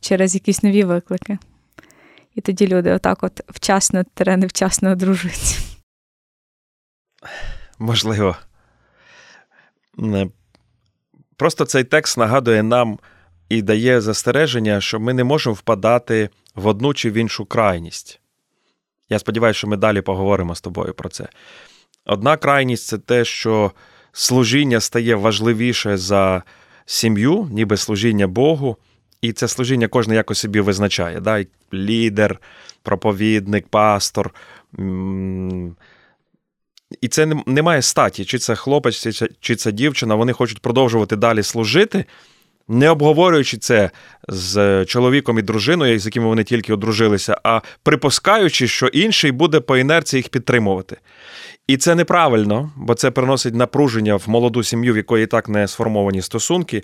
через 0.00 0.34
якісь 0.34 0.62
нові 0.62 0.84
виклики. 0.84 1.38
І 2.36 2.40
тоді 2.40 2.66
люди 2.66 2.92
отак 2.92 3.22
от 3.22 3.40
вчасно 3.48 4.04
та 4.14 4.36
невчасно 4.36 4.90
одружуються. 4.90 5.58
Можливо. 7.78 8.36
Просто 11.36 11.64
цей 11.64 11.84
текст 11.84 12.18
нагадує 12.18 12.62
нам 12.62 12.98
і 13.48 13.62
дає 13.62 14.00
застереження, 14.00 14.80
що 14.80 15.00
ми 15.00 15.14
не 15.14 15.24
можемо 15.24 15.54
впадати 15.54 16.30
в 16.54 16.66
одну 16.66 16.94
чи 16.94 17.10
в 17.10 17.14
іншу 17.14 17.44
крайність. 17.44 18.20
Я 19.08 19.18
сподіваюся, 19.18 19.58
що 19.58 19.68
ми 19.68 19.76
далі 19.76 20.00
поговоримо 20.00 20.54
з 20.54 20.60
тобою 20.60 20.94
про 20.94 21.08
це. 21.08 21.28
Одна 22.04 22.36
крайність 22.36 22.86
це 22.86 22.98
те, 22.98 23.24
що 23.24 23.72
служіння 24.12 24.80
стає 24.80 25.14
важливіше 25.14 25.96
за 25.96 26.42
сім'ю, 26.86 27.48
ніби 27.52 27.76
служіння 27.76 28.26
Богу. 28.26 28.76
І 29.22 29.32
це 29.32 29.48
служіння 29.48 29.88
кожен 29.88 30.14
якось 30.14 30.38
собі 30.38 30.60
визначає. 30.60 31.20
Да? 31.20 31.44
Лідер, 31.74 32.40
проповідник, 32.82 33.68
пастор. 33.68 34.34
І 37.00 37.08
це 37.08 37.32
не 37.46 37.62
має 37.62 37.82
статі, 37.82 38.24
чи 38.24 38.38
це 38.38 38.54
хлопець, 38.54 39.24
чи 39.40 39.56
це 39.56 39.72
дівчина. 39.72 40.14
Вони 40.14 40.32
хочуть 40.32 40.62
продовжувати 40.62 41.16
далі 41.16 41.42
служити, 41.42 42.04
не 42.68 42.90
обговорюючи 42.90 43.56
це 43.56 43.90
з 44.28 44.84
чоловіком 44.84 45.38
і 45.38 45.42
дружиною, 45.42 45.98
з 45.98 46.06
якими 46.06 46.26
вони 46.26 46.44
тільки 46.44 46.72
одружилися, 46.72 47.40
а 47.42 47.60
припускаючи, 47.82 48.68
що 48.68 48.86
інший 48.86 49.32
буде 49.32 49.60
по 49.60 49.76
інерції 49.76 50.18
їх 50.18 50.28
підтримувати. 50.28 50.96
І 51.66 51.76
це 51.76 51.94
неправильно, 51.94 52.70
бо 52.76 52.94
це 52.94 53.10
приносить 53.10 53.54
напруження 53.54 54.16
в 54.16 54.24
молоду 54.26 54.62
сім'ю, 54.62 54.92
в 54.92 54.96
якої 54.96 55.24
і 55.24 55.26
так 55.26 55.48
не 55.48 55.68
сформовані 55.68 56.22
стосунки, 56.22 56.82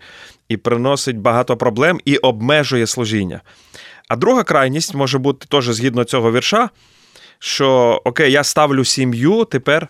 і 0.48 0.56
приносить 0.56 1.18
багато 1.18 1.56
проблем 1.56 2.00
і 2.04 2.16
обмежує 2.16 2.86
служіння. 2.86 3.40
А 4.08 4.16
друга 4.16 4.42
крайність 4.42 4.94
може 4.94 5.18
бути 5.18 5.46
теж 5.48 5.64
згідно 5.64 6.04
цього 6.04 6.32
вірша, 6.32 6.70
що 7.38 8.00
окей, 8.04 8.32
я 8.32 8.44
ставлю 8.44 8.84
сім'ю 8.84 9.44
тепер 9.44 9.88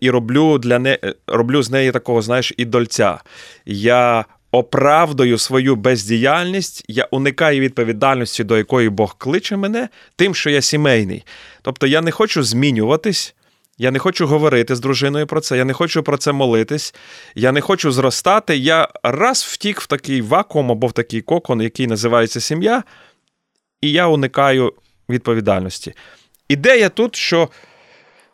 і 0.00 0.10
роблю 0.10 0.58
для 0.58 0.78
не 0.78 0.98
роблю 1.26 1.62
з 1.62 1.70
неї 1.70 1.92
такого, 1.92 2.22
знаєш, 2.22 2.52
ідольця. 2.56 3.18
Я 3.66 4.24
оправдую 4.52 5.38
свою 5.38 5.76
бездіяльність, 5.76 6.84
я 6.88 7.08
уникаю 7.10 7.60
відповідальності, 7.60 8.44
до 8.44 8.56
якої 8.56 8.88
Бог 8.88 9.16
кличе 9.18 9.56
мене, 9.56 9.88
тим, 10.16 10.34
що 10.34 10.50
я 10.50 10.62
сімейний. 10.62 11.24
Тобто 11.62 11.86
я 11.86 12.00
не 12.00 12.10
хочу 12.10 12.42
змінюватись. 12.42 13.34
Я 13.78 13.90
не 13.90 13.98
хочу 13.98 14.26
говорити 14.26 14.76
з 14.76 14.80
дружиною 14.80 15.26
про 15.26 15.40
це, 15.40 15.56
я 15.56 15.64
не 15.64 15.72
хочу 15.72 16.02
про 16.02 16.16
це 16.16 16.32
молитись, 16.32 16.94
я 17.34 17.52
не 17.52 17.60
хочу 17.60 17.92
зростати. 17.92 18.56
Я 18.56 18.88
раз 19.02 19.42
втік 19.42 19.80
в 19.80 19.86
такий 19.86 20.22
вакуум 20.22 20.72
або 20.72 20.86
в 20.86 20.92
такий 20.92 21.20
кокон, 21.20 21.62
який 21.62 21.86
називається 21.86 22.40
сім'я, 22.40 22.82
і 23.80 23.92
я 23.92 24.06
уникаю 24.06 24.72
відповідальності. 25.08 25.94
Ідея 26.48 26.88
тут, 26.88 27.16
що 27.16 27.48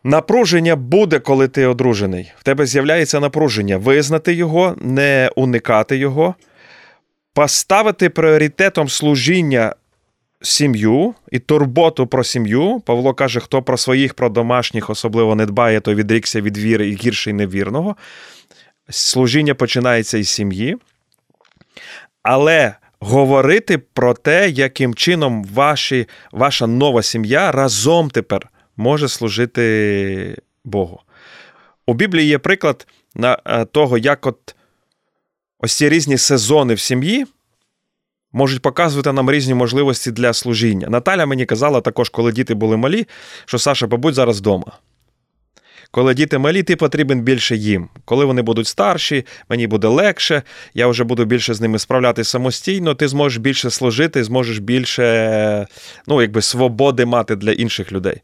напруження 0.04 0.76
буде, 0.76 1.18
коли 1.18 1.48
ти 1.48 1.66
одружений. 1.66 2.33
В 2.38 2.42
тебе 2.42 2.66
з'являється 2.66 3.20
напруження 3.20 3.76
визнати 3.76 4.35
його, 4.35 4.76
не 4.80 5.30
уникати 5.37 5.96
його, 5.96 6.35
поставити 7.35 8.11
пріоритетом 8.11 8.88
служіння 8.88 9.74
сім'ю 10.44 11.14
і 11.33 11.38
турботу 11.38 12.07
про 12.07 12.24
сім'ю. 12.24 12.83
Павло 12.87 13.14
каже, 13.14 13.40
хто 13.40 13.62
про 13.62 13.76
своїх, 13.76 14.14
про 14.14 14.28
домашніх 14.28 14.90
особливо 14.90 15.35
не 15.35 15.46
дбає, 15.46 15.80
то 15.80 15.94
відрікся 15.94 16.40
від 16.40 16.59
віри 16.59 16.88
і 16.88 16.94
гірший 16.94 17.33
невірного. 17.33 17.96
Служіння 18.88 19.54
починається 19.54 20.18
із 20.18 20.28
сім'ї. 20.28 20.76
Але 22.22 22.74
говорити 23.00 23.78
про 23.78 24.14
те, 24.14 24.50
яким 24.50 24.94
чином 24.94 25.44
ваші, 25.44 26.09
ваша 26.33 26.66
нова 26.66 27.02
сім'я 27.02 27.52
разом 27.52 28.11
тепер 28.11 28.48
може 28.76 29.09
служити 29.09 30.37
Богу. 30.64 31.00
У 31.87 31.94
Біблії 31.94 32.28
є 32.28 32.38
приклад 32.38 32.87
на 33.14 33.38
е, 33.46 33.64
того, 33.64 33.98
як 33.98 34.26
от 34.26 34.54
ось 35.59 35.76
ці 35.76 35.88
різні 35.88 36.18
сезони 36.18 36.74
в 36.74 36.80
сім'ї 36.80 37.26
можуть 38.35 38.62
показувати 38.62 39.12
нам 39.12 39.31
різні 39.31 39.55
можливості 39.55 40.11
для 40.11 40.33
служіння. 40.33 40.88
Наталя 40.88 41.27
мені 41.27 41.47
казала 41.47 41.81
також, 41.81 42.09
коли 42.09 42.33
діти 42.33 42.55
були 42.55 42.77
малі, 42.77 43.07
що 43.44 43.59
Саша, 43.59 43.87
побудь 43.87 44.14
зараз 44.14 44.38
вдома. 44.38 44.73
Коли 45.90 46.14
діти 46.14 46.38
малі, 46.38 46.62
ти 46.62 46.77
потрібен 46.77 47.20
більше 47.20 47.57
їм. 47.57 47.88
Коли 48.05 48.25
вони 48.25 48.42
будуть 48.42 48.66
старші, 48.66 49.27
мені 49.49 49.66
буде 49.66 49.88
легше, 49.88 50.42
я 50.75 50.87
вже 50.87 51.05
буду 51.05 51.25
більше 51.25 51.55
з 51.55 51.61
ними 51.61 51.79
справлятися 51.79 52.31
самостійно, 52.31 52.94
ти 52.94 53.09
зможеш 53.09 53.38
більше 53.38 53.70
служити, 53.70 54.25
зможеш 54.25 54.59
більше 54.59 55.66
ну, 56.07 56.23
якби, 56.23 56.42
свободи 56.42 57.05
мати 57.05 57.37
для 57.37 57.53
інших 57.53 57.92
людей. 57.92 58.20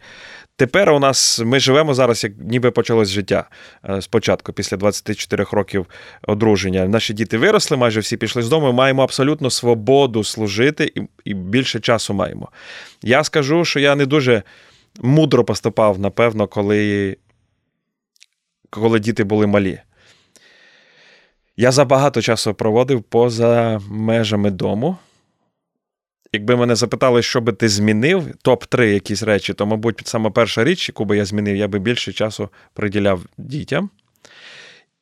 Тепер 0.61 0.91
у 0.91 0.99
нас 0.99 1.39
ми 1.45 1.61
живемо 1.61 1.95
зараз, 1.95 2.25
як 2.25 2.33
ніби 2.39 2.71
почалось 2.71 3.09
життя 3.09 3.49
е, 3.89 4.03
спочатку, 4.03 4.53
після 4.53 4.77
24 4.77 5.47
років 5.53 5.87
одруження. 6.23 6.89
Наші 6.89 7.15
діти 7.15 7.39
виросли, 7.39 7.77
майже 7.77 8.01
всі 8.01 8.17
пішли 8.17 8.43
з 8.43 8.49
дому. 8.49 8.67
Ми 8.67 8.73
маємо 8.73 9.03
абсолютно 9.03 9.51
свободу 9.51 10.25
служити 10.25 10.93
і, 11.25 11.35
більше 11.35 11.81
часу 11.81 12.15
маємо. 12.15 12.49
Я 13.03 13.25
скажу, 13.25 13.65
що 13.65 13.81
я 13.81 13.95
не 13.95 14.07
дуже 14.07 14.43
мудро 15.01 15.45
поступав, 15.45 15.99
напевно, 15.99 16.47
коли, 16.47 17.17
коли 18.71 19.01
діти 19.01 19.25
були 19.25 19.47
малі. 19.47 19.81
Я 21.57 21.73
забагато 21.73 22.23
часу 22.23 22.55
проводив 22.55 23.03
поза 23.03 23.81
межами 23.89 24.51
дому. 24.51 24.97
Якби 26.33 26.57
мене 26.57 26.75
запитали, 26.75 27.23
що 27.23 27.41
би 27.41 27.53
ти 27.53 27.69
змінив, 27.69 28.27
топ-3 28.45 28.83
якісь 28.83 29.23
речі, 29.23 29.55
то, 29.55 29.67
мабуть, 29.67 30.01
саме 30.05 30.31
перша 30.31 30.65
річ, 30.65 30.89
яку 30.89 31.05
би 31.05 31.17
я 31.17 31.25
змінив, 31.25 31.57
я 31.57 31.69
би 31.69 31.79
більше 31.79 32.13
часу 32.13 32.49
приділяв 32.75 33.23
дітям. 33.39 33.91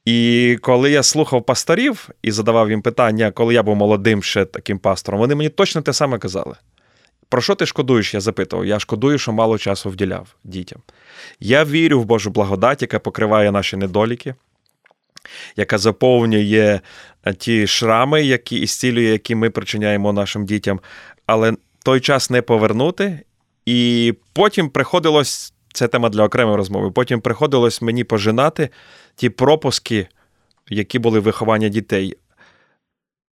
І 0.05 0.59
коли 0.63 0.91
я 0.91 1.03
слухав 1.03 1.45
пасторів 1.45 2.09
і 2.23 2.31
задавав 2.31 2.71
їм 2.71 2.83
питання, 2.83 3.31
коли 3.31 3.55
я 3.55 3.63
був 3.63 3.77
молодим 3.77 4.23
ще 4.23 4.45
таким 4.45 4.79
пастором, 4.79 5.21
вони 5.21 5.35
мені 5.35 5.49
точно 5.49 5.83
те 5.83 5.93
саме 5.93 6.19
казали. 6.19 6.55
Про 7.29 7.41
що 7.41 7.55
ти 7.55 7.67
шкодуєш? 7.67 8.15
Я 8.15 8.21
запитував. 8.21 8.67
Я 8.67 8.79
шкодую, 8.79 9.19
що 9.19 9.33
мало 9.33 9.59
часу 9.59 9.91
вділяв 9.91 10.37
дітям. 10.45 10.83
Я 11.41 11.65
вірю 11.65 12.01
в 12.01 12.05
Божу 12.05 12.31
благодать, 12.31 12.83
яка 12.83 12.99
покриває 12.99 13.53
наші 13.53 13.77
недоліки, 13.77 14.35
яка 15.57 15.79
заповнює 15.79 16.81
ті 17.39 17.67
шрами, 17.67 18.25
які 18.25 18.59
і 18.59 18.67
зцілює, 18.67 19.05
які 19.05 19.35
ми 19.35 19.51
причиняємо 19.51 20.13
нашим 20.13 20.47
дітям 20.47 20.81
але 21.29 21.57
той 21.85 22.01
час 22.01 22.31
не 22.31 22.43
повернути, 22.43 23.21
і 23.67 24.15
потім 24.33 24.71
приходилось 24.71 25.55
це 25.73 25.89
тема 25.89 26.09
для 26.09 26.25
окремої 26.25 26.57
розмови. 26.57 26.91
Потім 26.91 27.21
приходилось 27.21 27.83
мені 27.83 28.05
пожинати 28.05 28.71
ті 29.15 29.29
пропуски, 29.29 30.09
які 30.69 30.99
були 30.99 31.21
виховання 31.21 31.69
дітей. 31.69 32.15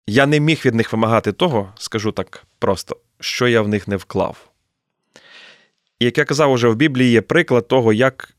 Я 0.06 0.26
не 0.26 0.40
міг 0.40 0.62
від 0.64 0.74
них 0.74 0.92
вимагати 0.92 1.32
того, 1.32 1.72
скажу 1.76 2.12
так 2.12 2.44
просто, 2.58 2.96
що 3.20 3.48
я 3.48 3.62
в 3.62 3.68
них 3.68 3.88
не 3.88 3.96
вклав. 3.96 4.48
І 5.98 6.04
як 6.04 6.18
я 6.18 6.24
казав, 6.24 6.52
уже 6.52 6.68
в 6.68 6.76
Біблії 6.76 7.10
є 7.10 7.20
приклад 7.20 7.68
того, 7.68 7.92
як 7.92 8.34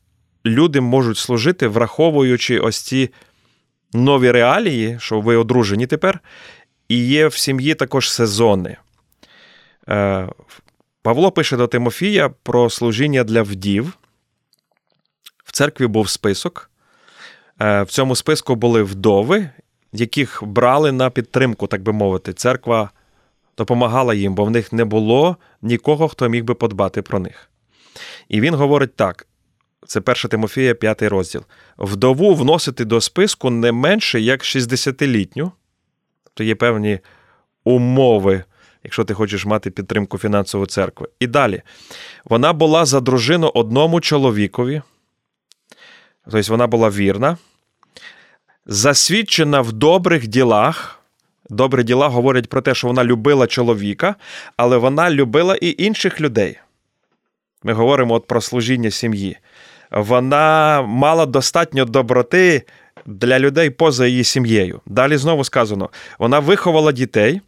люди 0.46 0.80
можуть 0.80 1.18
служити, 1.18 1.68
враховуючи 1.68 2.58
ось 2.58 2.80
ці 2.80 3.10
нові 3.92 4.30
реалії, 4.30 4.96
що 5.00 5.20
ви 5.20 5.36
одружені 5.36 5.86
тепер, 5.86 6.20
і 6.88 7.06
є 7.06 7.26
в 7.26 7.34
сім'ї 7.34 7.74
також 7.74 8.10
сезони. 8.10 8.76
Е, 9.88 10.28
Павло 11.02 11.32
пише 11.32 11.56
до 11.56 11.66
Тимофія 11.66 12.28
про 12.28 12.70
служіння 12.70 13.24
для 13.24 13.42
вдів. 13.42 13.98
В 15.44 15.52
церкві 15.52 15.86
був 15.86 16.08
список. 16.08 16.70
Е, 17.60 17.82
в 17.82 17.88
цьому 17.88 18.16
списку 18.16 18.54
були 18.54 18.82
вдови, 18.82 19.50
яких 19.92 20.44
брали 20.44 20.92
на 20.92 21.10
підтримку, 21.10 21.66
так 21.66 21.82
би 21.82 21.92
мовити. 21.92 22.32
Церква 22.32 22.90
допомагала 23.58 24.14
їм, 24.14 24.34
бо 24.34 24.44
в 24.44 24.50
них 24.50 24.72
не 24.72 24.84
було 24.84 25.36
нікого, 25.62 26.08
хто 26.08 26.28
міг 26.28 26.44
би 26.44 26.54
подбати 26.54 27.02
про 27.02 27.18
них. 27.18 27.50
І 28.28 28.40
він 28.40 28.54
говорить 28.54 28.96
так: 28.96 29.26
це 29.86 30.00
1 30.00 30.14
Тимофія, 30.14 30.74
5 30.74 31.02
розділ. 31.02 31.42
Вдову 31.78 32.34
вносити 32.34 32.84
до 32.84 33.00
списку 33.00 33.50
не 33.50 33.72
менше 33.72 34.20
як 34.20 34.42
60-літню, 34.42 35.52
тобто 36.24 36.44
є 36.44 36.54
певні 36.54 37.00
умови, 37.64 38.44
якщо 38.86 39.04
ти 39.04 39.14
хочеш 39.14 39.46
мати 39.46 39.70
підтримку 39.70 40.18
фінансової 40.18 40.66
церкви. 40.66 41.08
І 41.20 41.26
далі. 41.26 41.62
Вона 42.24 42.52
була 42.52 42.84
за 42.84 43.00
дружину 43.00 43.50
одному 43.54 44.00
чоловікові, 44.00 44.82
тобто 46.30 46.50
вона 46.52 46.66
була 46.66 46.90
вірна, 46.90 47.36
засвідчена 48.66 49.60
в 49.60 49.72
добрих 49.72 50.26
ділах. 50.26 51.00
Добрі 51.50 51.82
діла 51.82 52.08
говорять 52.08 52.48
про 52.48 52.60
те, 52.60 52.74
що 52.74 52.86
вона 52.86 53.04
любила 53.04 53.46
чоловіка, 53.46 54.14
але 54.56 54.76
вона 54.76 55.10
любила 55.10 55.56
і 55.56 55.74
інших 55.78 56.20
людей. 56.20 56.58
Ми 57.62 57.72
говоримо 57.72 58.14
от 58.14 58.26
про 58.26 58.40
служіння 58.40 58.90
сім'ї. 58.90 59.38
Вона 59.90 60.82
мала 60.82 61.26
достатньо 61.26 61.84
доброти 61.84 62.62
для 63.06 63.38
людей 63.38 63.70
поза 63.70 64.06
її 64.06 64.24
сім'єю. 64.24 64.80
Далі 64.86 65.16
знову 65.16 65.44
сказано: 65.44 65.90
вона 66.18 66.38
виховала 66.38 66.92
дітей, 66.92 67.40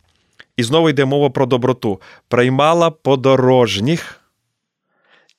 і 0.59 0.63
знову 0.63 0.91
йде 0.91 1.05
мова 1.05 1.31
про 1.31 1.47
доброту, 1.47 2.01
приймала 2.29 2.91
подорожніх 2.91 4.21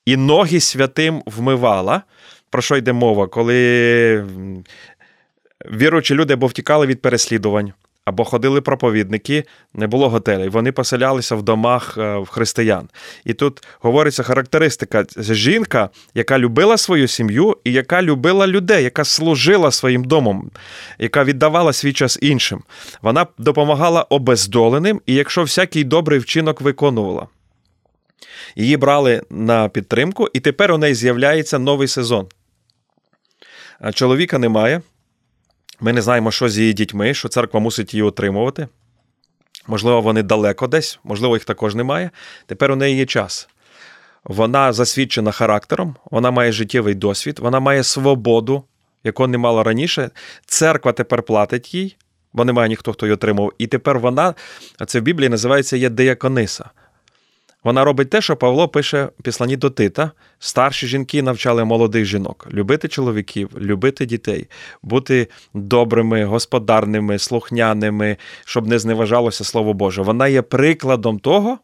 і 0.04 0.16
ноги 0.16 0.60
святим 0.60 1.22
вмивала. 1.26 2.02
Про 2.50 2.62
що 2.62 2.76
йде 2.76 2.92
мова? 2.92 3.26
Коли 3.26 4.26
віруючі 5.72 6.14
люди 6.14 6.34
або 6.34 6.46
втікали 6.46 6.86
від 6.86 7.02
переслідувань, 7.02 7.72
або 8.04 8.24
ходили 8.24 8.60
проповідники, 8.60 9.44
не 9.74 9.86
було 9.86 10.08
готелей. 10.08 10.48
Вони 10.48 10.72
поселялися 10.72 11.34
в 11.34 11.42
домах 11.42 11.98
е, 11.98 12.24
християн. 12.28 12.88
І 13.24 13.34
тут 13.34 13.66
говориться 13.80 14.22
характеристика: 14.22 15.04
жінка, 15.18 15.90
яка 16.14 16.38
любила 16.38 16.76
свою 16.76 17.08
сім'ю 17.08 17.56
і 17.64 17.72
яка 17.72 18.02
любила 18.02 18.46
людей, 18.46 18.84
яка 18.84 19.04
служила 19.04 19.70
своїм 19.70 20.04
домом, 20.04 20.50
яка 20.98 21.24
віддавала 21.24 21.72
свій 21.72 21.92
час 21.92 22.18
іншим. 22.22 22.62
Вона 23.02 23.26
допомагала 23.38 24.02
обездоленим, 24.02 25.00
і 25.06 25.14
якщо 25.14 25.42
всякий 25.42 25.84
добрий 25.84 26.18
вчинок 26.18 26.60
виконувала. 26.60 27.26
Її 28.56 28.76
брали 28.76 29.22
на 29.30 29.68
підтримку, 29.68 30.28
і 30.32 30.40
тепер 30.40 30.72
у 30.72 30.78
неї 30.78 30.94
з'являється 30.94 31.58
новий 31.58 31.88
сезон. 31.88 32.26
Чоловіка 33.94 34.38
немає. 34.38 34.80
Ми 35.80 35.92
не 35.92 36.02
знаємо, 36.02 36.30
що 36.30 36.48
з 36.48 36.58
її 36.58 36.72
дітьми, 36.72 37.14
що 37.14 37.28
церква 37.28 37.60
мусить 37.60 37.94
її 37.94 38.02
отримувати. 38.02 38.68
Можливо, 39.66 40.00
вони 40.00 40.22
далеко 40.22 40.66
десь, 40.66 40.98
можливо, 41.04 41.36
їх 41.36 41.44
також 41.44 41.74
немає. 41.74 42.10
Тепер 42.46 42.72
у 42.72 42.76
неї 42.76 42.96
є 42.96 43.06
час. 43.06 43.48
Вона 44.24 44.72
засвідчена 44.72 45.32
характером, 45.32 45.96
вона 46.10 46.30
має 46.30 46.52
життєвий 46.52 46.94
досвід, 46.94 47.38
вона 47.38 47.60
має 47.60 47.82
свободу, 47.82 48.64
яку 49.04 49.26
не 49.26 49.38
мала 49.38 49.62
раніше. 49.62 50.10
Церква 50.46 50.92
тепер 50.92 51.22
платить 51.22 51.74
їй, 51.74 51.96
бо 52.32 52.44
немає 52.44 52.68
ніхто, 52.68 52.92
хто 52.92 53.06
її 53.06 53.14
отримав. 53.14 53.52
І 53.58 53.66
тепер 53.66 53.98
вона, 53.98 54.34
це 54.86 55.00
в 55.00 55.02
Біблії 55.02 55.28
називається 55.28 55.76
є 55.76 55.88
деякониса. 55.88 56.70
Вона 57.64 57.84
робить 57.84 58.10
те, 58.10 58.20
що 58.20 58.36
Павло 58.36 58.68
пише 58.68 59.08
в 59.18 59.22
післанні 59.22 59.56
до 59.56 59.70
Тита. 59.70 60.10
Старші 60.38 60.86
жінки 60.86 61.22
навчали 61.22 61.64
молодих 61.64 62.04
жінок 62.04 62.48
любити 62.52 62.88
чоловіків, 62.88 63.50
любити 63.58 64.06
дітей, 64.06 64.48
бути 64.82 65.28
добрими, 65.54 66.24
господарними, 66.24 67.18
слухняними, 67.18 68.16
щоб 68.44 68.66
не 68.66 68.78
зневажалося 68.78 69.44
Слово 69.44 69.74
Боже. 69.74 70.02
Вона 70.02 70.28
є 70.28 70.42
прикладом 70.42 71.18
того, 71.18 71.58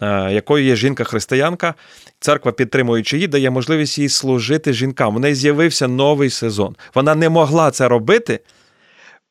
е, 0.00 0.32
якою 0.32 0.64
є 0.64 0.76
жінка-християнка. 0.76 1.74
Церква, 2.20 2.52
підтримуючи 2.52 3.16
її, 3.16 3.28
дає 3.28 3.50
можливість 3.50 3.98
їй 3.98 4.08
служити 4.08 4.72
жінкам. 4.72 5.14
В 5.16 5.20
неї 5.20 5.34
з'явився 5.34 5.88
новий 5.88 6.30
сезон. 6.30 6.76
Вона 6.94 7.14
не 7.14 7.28
могла 7.28 7.70
це 7.70 7.88
робити. 7.88 8.40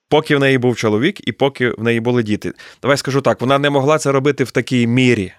Поки 0.10 0.36
в 0.36 0.40
неї 0.40 0.58
був 0.58 0.76
чоловік 0.76 1.28
і 1.28 1.32
поки 1.32 1.70
в 1.70 1.84
неї 1.84 2.00
були 2.00 2.24
діти. 2.24 2.54
Давай 2.82 2.98
скажу 2.98 3.22
так: 3.22 3.42
вона 3.42 3.60
не 3.60 3.70
могла 3.70 3.98
це 3.98 4.12
робити 4.12 4.44
в 4.44 4.52
такій 4.52 4.88
мірі. 4.88 5.34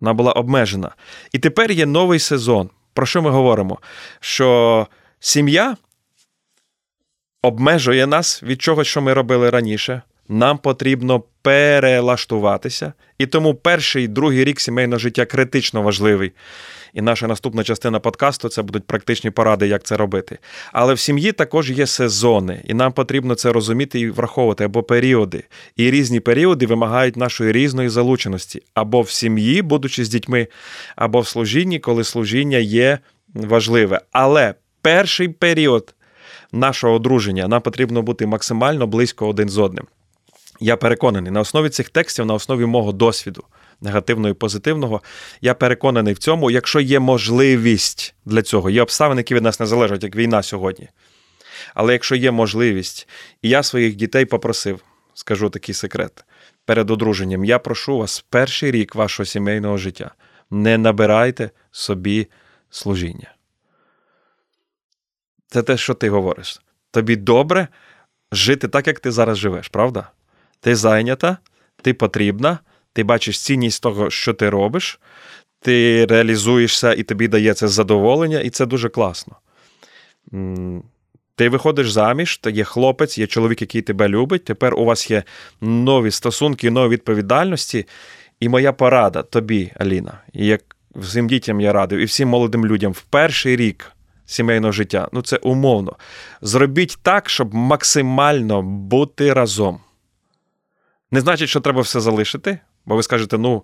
Вона 0.00 0.14
була 0.14 0.32
обмежена. 0.32 0.90
І 1.32 1.38
тепер 1.38 1.72
є 1.72 1.86
новий 1.86 2.18
сезон. 2.18 2.70
Про 2.94 3.06
що 3.06 3.22
ми 3.22 3.30
говоримо? 3.30 3.78
Що 4.20 4.86
сім'я 5.20 5.76
обмежує 7.42 8.06
нас 8.06 8.42
від 8.42 8.62
чогось, 8.62 8.86
що 8.86 9.00
ми 9.00 9.12
робили 9.12 9.50
раніше. 9.50 10.02
Нам 10.28 10.58
потрібно 10.58 11.22
перелаштуватися. 11.42 12.92
І 13.18 13.26
тому 13.26 13.54
перший 13.54 14.04
і 14.04 14.08
другий 14.08 14.44
рік 14.44 14.60
сімейного 14.60 14.98
життя 14.98 15.26
критично 15.26 15.82
важливий. 15.82 16.32
І 16.92 17.00
наша 17.02 17.26
наступна 17.26 17.64
частина 17.64 18.00
подкасту 18.00 18.48
це 18.48 18.62
будуть 18.62 18.84
практичні 18.84 19.30
поради, 19.30 19.68
як 19.68 19.82
це 19.82 19.96
робити. 19.96 20.38
Але 20.72 20.94
в 20.94 20.98
сім'ї 20.98 21.32
також 21.32 21.70
є 21.70 21.86
сезони, 21.86 22.62
і 22.64 22.74
нам 22.74 22.92
потрібно 22.92 23.34
це 23.34 23.52
розуміти 23.52 24.00
і 24.00 24.10
враховувати 24.10 24.64
або 24.64 24.82
періоди. 24.82 25.44
І 25.76 25.90
різні 25.90 26.20
періоди 26.20 26.66
вимагають 26.66 27.16
нашої 27.16 27.52
різної 27.52 27.88
залученості 27.88 28.62
або 28.74 29.00
в 29.00 29.10
сім'ї, 29.10 29.62
будучи 29.62 30.04
з 30.04 30.08
дітьми, 30.08 30.46
або 30.96 31.20
в 31.20 31.26
служінні, 31.26 31.78
коли 31.78 32.04
служіння 32.04 32.58
є 32.58 32.98
важливе. 33.34 34.00
Але 34.12 34.54
перший 34.82 35.28
період 35.28 35.94
нашого 36.52 36.94
одруження 36.94 37.48
нам 37.48 37.60
потрібно 37.60 38.02
бути 38.02 38.26
максимально 38.26 38.86
близько 38.86 39.28
один 39.28 39.48
з 39.48 39.58
одним. 39.58 39.86
Я 40.60 40.76
переконаний 40.76 41.32
на 41.32 41.40
основі 41.40 41.68
цих 41.68 41.88
текстів, 41.88 42.26
на 42.26 42.34
основі 42.34 42.66
мого 42.66 42.92
досвіду 42.92 43.44
негативного 43.80 44.30
і 44.30 44.34
позитивного. 44.34 45.02
Я 45.40 45.54
переконаний 45.54 46.14
в 46.14 46.18
цьому, 46.18 46.50
якщо 46.50 46.80
є 46.80 47.00
можливість 47.00 48.14
для 48.24 48.42
цього, 48.42 48.70
є 48.70 48.82
обставини, 48.82 49.20
які 49.20 49.34
від 49.34 49.42
нас 49.42 49.60
не 49.60 49.66
залежать, 49.66 50.02
як 50.02 50.16
війна 50.16 50.42
сьогодні. 50.42 50.88
Але 51.74 51.92
якщо 51.92 52.14
є 52.14 52.30
можливість, 52.30 53.08
і 53.42 53.48
я 53.48 53.62
своїх 53.62 53.96
дітей 53.96 54.24
попросив, 54.24 54.80
скажу 55.14 55.50
такий 55.50 55.74
секрет, 55.74 56.24
перед 56.64 56.90
одруженням, 56.90 57.44
я 57.44 57.58
прошу 57.58 57.98
вас 57.98 58.24
перший 58.30 58.70
рік 58.70 58.94
вашого 58.94 59.26
сімейного 59.26 59.76
життя. 59.76 60.10
Не 60.50 60.78
набирайте 60.78 61.50
собі 61.70 62.28
служіння. 62.70 63.34
Це 65.46 65.62
те, 65.62 65.76
що 65.76 65.94
ти 65.94 66.10
говориш. 66.10 66.60
Тобі 66.90 67.16
добре 67.16 67.68
жити 68.32 68.68
так, 68.68 68.86
як 68.86 69.00
ти 69.00 69.10
зараз 69.10 69.38
живеш, 69.38 69.68
правда? 69.68 70.10
Ти 70.60 70.76
зайнята, 70.76 71.36
ти 71.82 71.94
потрібна, 71.94 72.58
ти 72.92 73.04
бачиш 73.04 73.40
цінність 73.40 73.82
того, 73.82 74.10
що 74.10 74.34
ти 74.34 74.50
робиш, 74.50 75.00
ти 75.60 76.06
реалізуєшся 76.06 76.92
і 76.92 77.02
тобі 77.02 77.28
дає 77.28 77.54
це 77.54 77.68
задоволення, 77.68 78.40
і 78.40 78.50
це 78.50 78.66
дуже 78.66 78.88
класно. 78.88 79.36
Ти 81.34 81.48
виходиш 81.48 81.90
заміж, 81.90 82.36
то 82.38 82.50
є 82.50 82.64
хлопець, 82.64 83.18
є 83.18 83.26
чоловік, 83.26 83.60
який 83.60 83.82
тебе 83.82 84.08
любить. 84.08 84.44
Тепер 84.44 84.74
у 84.74 84.84
вас 84.84 85.10
є 85.10 85.22
нові 85.60 86.10
стосунки, 86.10 86.70
нові 86.70 86.92
відповідальності. 86.92 87.86
І 88.40 88.48
моя 88.48 88.72
порада 88.72 89.22
тобі, 89.22 89.72
Аліна, 89.76 90.20
і 90.32 90.46
як 90.46 90.76
всім 90.94 91.28
дітям 91.28 91.60
я 91.60 91.72
радив, 91.72 91.98
і 91.98 92.04
всім 92.04 92.28
молодим 92.28 92.66
людям 92.66 92.92
в 92.92 93.02
перший 93.02 93.56
рік 93.56 93.92
сімейного 94.26 94.72
життя, 94.72 95.08
ну 95.12 95.22
це 95.22 95.36
умовно. 95.36 95.96
Зробіть 96.42 96.98
так, 97.02 97.30
щоб 97.30 97.54
максимально 97.54 98.62
бути 98.62 99.32
разом. 99.32 99.80
Не 101.10 101.20
значить, 101.20 101.48
що 101.48 101.60
треба 101.60 101.80
все 101.80 102.00
залишити, 102.00 102.58
Бо 102.86 102.96
ви 102.96 103.02
скажете, 103.02 103.38
ну. 103.38 103.62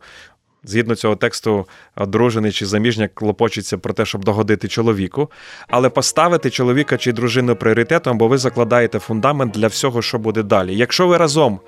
Згідно 0.68 0.94
цього 0.94 1.16
тексту, 1.16 1.66
дружини 1.96 2.52
чи 2.52 2.66
заміжня 2.66 3.08
клопочеться 3.14 3.78
про 3.78 3.92
те, 3.92 4.04
щоб 4.04 4.24
догодити 4.24 4.68
чоловіку, 4.68 5.30
але 5.68 5.88
поставити 5.88 6.50
чоловіка 6.50 6.96
чи 6.96 7.12
дружину 7.12 7.56
пріоритетом, 7.56 8.18
бо 8.18 8.28
ви 8.28 8.38
закладаєте 8.38 8.98
фундамент 8.98 9.52
для 9.52 9.66
всього, 9.66 10.02
що 10.02 10.18
буде 10.18 10.42
далі. 10.42 10.76
Якщо 10.76 11.06
ви 11.06 11.16
разом 11.16 11.60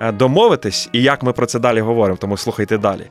е, 0.00 0.12
домовитесь, 0.12 0.88
і 0.92 1.02
як 1.02 1.22
ми 1.22 1.32
про 1.32 1.46
це 1.46 1.58
далі 1.58 1.80
говоримо, 1.80 2.16
тому 2.16 2.36
слухайте 2.36 2.78
далі. 2.78 3.10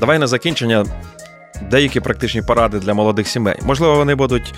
Давай 0.00 0.18
на 0.18 0.26
закінчення. 0.26 0.86
Деякі 1.70 2.00
практичні 2.00 2.42
поради 2.42 2.78
для 2.78 2.94
молодих 2.94 3.28
сімей. 3.28 3.58
Можливо, 3.62 3.94
вони 3.96 4.14
будуть 4.14 4.54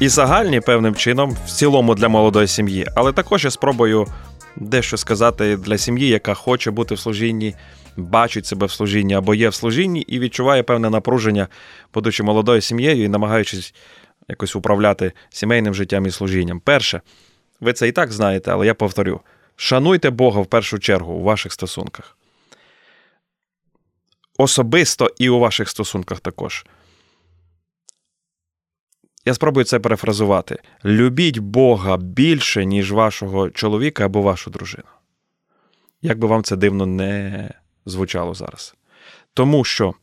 і 0.00 0.08
загальні 0.08 0.60
певним 0.60 0.94
чином, 0.94 1.36
в 1.46 1.50
цілому 1.50 1.94
для 1.94 2.08
молодої 2.08 2.46
сім'ї, 2.46 2.86
але 2.94 3.12
також 3.12 3.44
я 3.44 3.50
спробую 3.50 4.06
дещо 4.56 4.96
сказати 4.96 5.56
для 5.56 5.78
сім'ї, 5.78 6.08
яка 6.08 6.34
хоче 6.34 6.70
бути 6.70 6.94
в 6.94 6.98
служінні, 6.98 7.54
бачить 7.96 8.46
себе 8.46 8.66
в 8.66 8.70
служінні 8.70 9.14
або 9.14 9.34
є 9.34 9.48
в 9.48 9.54
служінні 9.54 10.00
і 10.00 10.18
відчуває 10.18 10.62
певне 10.62 10.90
напруження, 10.90 11.48
будучи 11.94 12.22
молодою 12.22 12.60
сім'єю 12.60 13.04
і 13.04 13.08
намагаючись 13.08 13.74
якось 14.28 14.56
управляти 14.56 15.12
сімейним 15.30 15.74
життям 15.74 16.06
і 16.06 16.10
служінням. 16.10 16.60
Перше, 16.60 17.00
ви 17.60 17.72
це 17.72 17.88
і 17.88 17.92
так 17.92 18.12
знаєте, 18.12 18.50
але 18.52 18.66
я 18.66 18.74
повторю: 18.74 19.20
шануйте 19.56 20.10
Бога 20.10 20.40
в 20.40 20.46
першу 20.46 20.78
чергу 20.78 21.12
у 21.12 21.22
ваших 21.22 21.52
стосунках. 21.52 22.16
Особисто 24.38 25.10
і 25.18 25.28
у 25.28 25.38
ваших 25.38 25.68
стосунках 25.68 26.20
також. 26.20 26.64
Я 29.28 29.34
спробую 29.34 29.64
це 29.64 29.78
перефразувати. 29.78 30.58
Любіть 30.84 31.38
Бога 31.38 31.96
більше, 31.96 32.64
ніж 32.64 32.92
вашого 32.92 33.50
чоловіка 33.50 34.04
або 34.04 34.22
вашу 34.22 34.50
дружину. 34.50 34.88
Як 36.02 36.18
би 36.18 36.28
вам 36.28 36.44
це 36.44 36.56
дивно 36.56 36.86
не 36.86 37.50
звучало 37.86 38.34
зараз. 38.34 38.74
Тому 39.34 39.64
що 39.64 39.94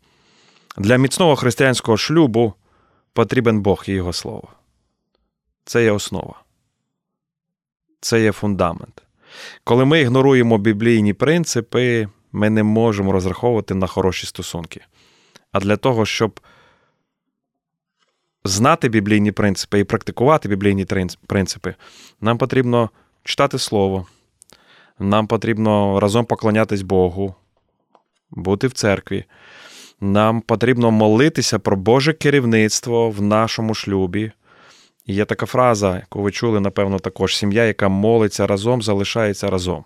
для 0.77 0.97
міцного 0.97 1.35
християнського 1.35 1.97
шлюбу 1.97 2.53
потрібен 3.13 3.61
Бог 3.61 3.83
і 3.87 3.91
Його 3.91 4.13
Слово. 4.13 4.47
Це 5.63 5.83
є 5.83 5.91
основа. 5.91 6.41
Це 8.01 8.21
є 8.21 8.31
фундамент. 8.31 9.03
Коли 9.63 9.85
ми 9.85 10.01
ігноруємо 10.01 10.57
біблійні 10.57 11.13
принципи, 11.13 12.07
ми 12.31 12.49
не 12.49 12.63
можемо 12.63 13.11
розраховувати 13.11 13.75
на 13.75 13.87
хороші 13.87 14.27
стосунки. 14.27 14.81
А 15.51 15.59
для 15.59 15.77
того, 15.77 16.05
щоб 16.05 16.39
знати 18.45 18.89
біблійні 18.89 19.31
принципи 19.31 19.79
і 19.79 19.83
практикувати 19.83 20.49
біблійні 20.49 20.85
принципи, 21.27 21.75
нам 22.21 22.37
потрібно 22.37 22.89
читати 23.23 23.59
Слово, 23.59 24.05
нам 24.99 25.27
потрібно 25.27 25.99
разом 25.99 26.25
поклонятись 26.25 26.81
Богу, 26.81 27.35
бути 28.31 28.67
в 28.67 28.73
церкві. 28.73 29.25
Нам 30.01 30.41
потрібно 30.41 30.91
молитися 30.91 31.59
про 31.59 31.77
Боже 31.77 32.13
керівництво 32.13 33.09
в 33.09 33.21
нашому 33.21 33.73
шлюбі. 33.73 34.31
І 35.05 35.13
є 35.13 35.25
така 35.25 35.45
фраза, 35.45 35.95
яку 35.95 36.21
ви 36.21 36.31
чули, 36.31 36.59
напевно, 36.59 36.99
також: 36.99 37.37
сім'я, 37.37 37.65
яка 37.65 37.89
молиться 37.89 38.47
разом, 38.47 38.81
залишається 38.81 39.49
разом. 39.49 39.83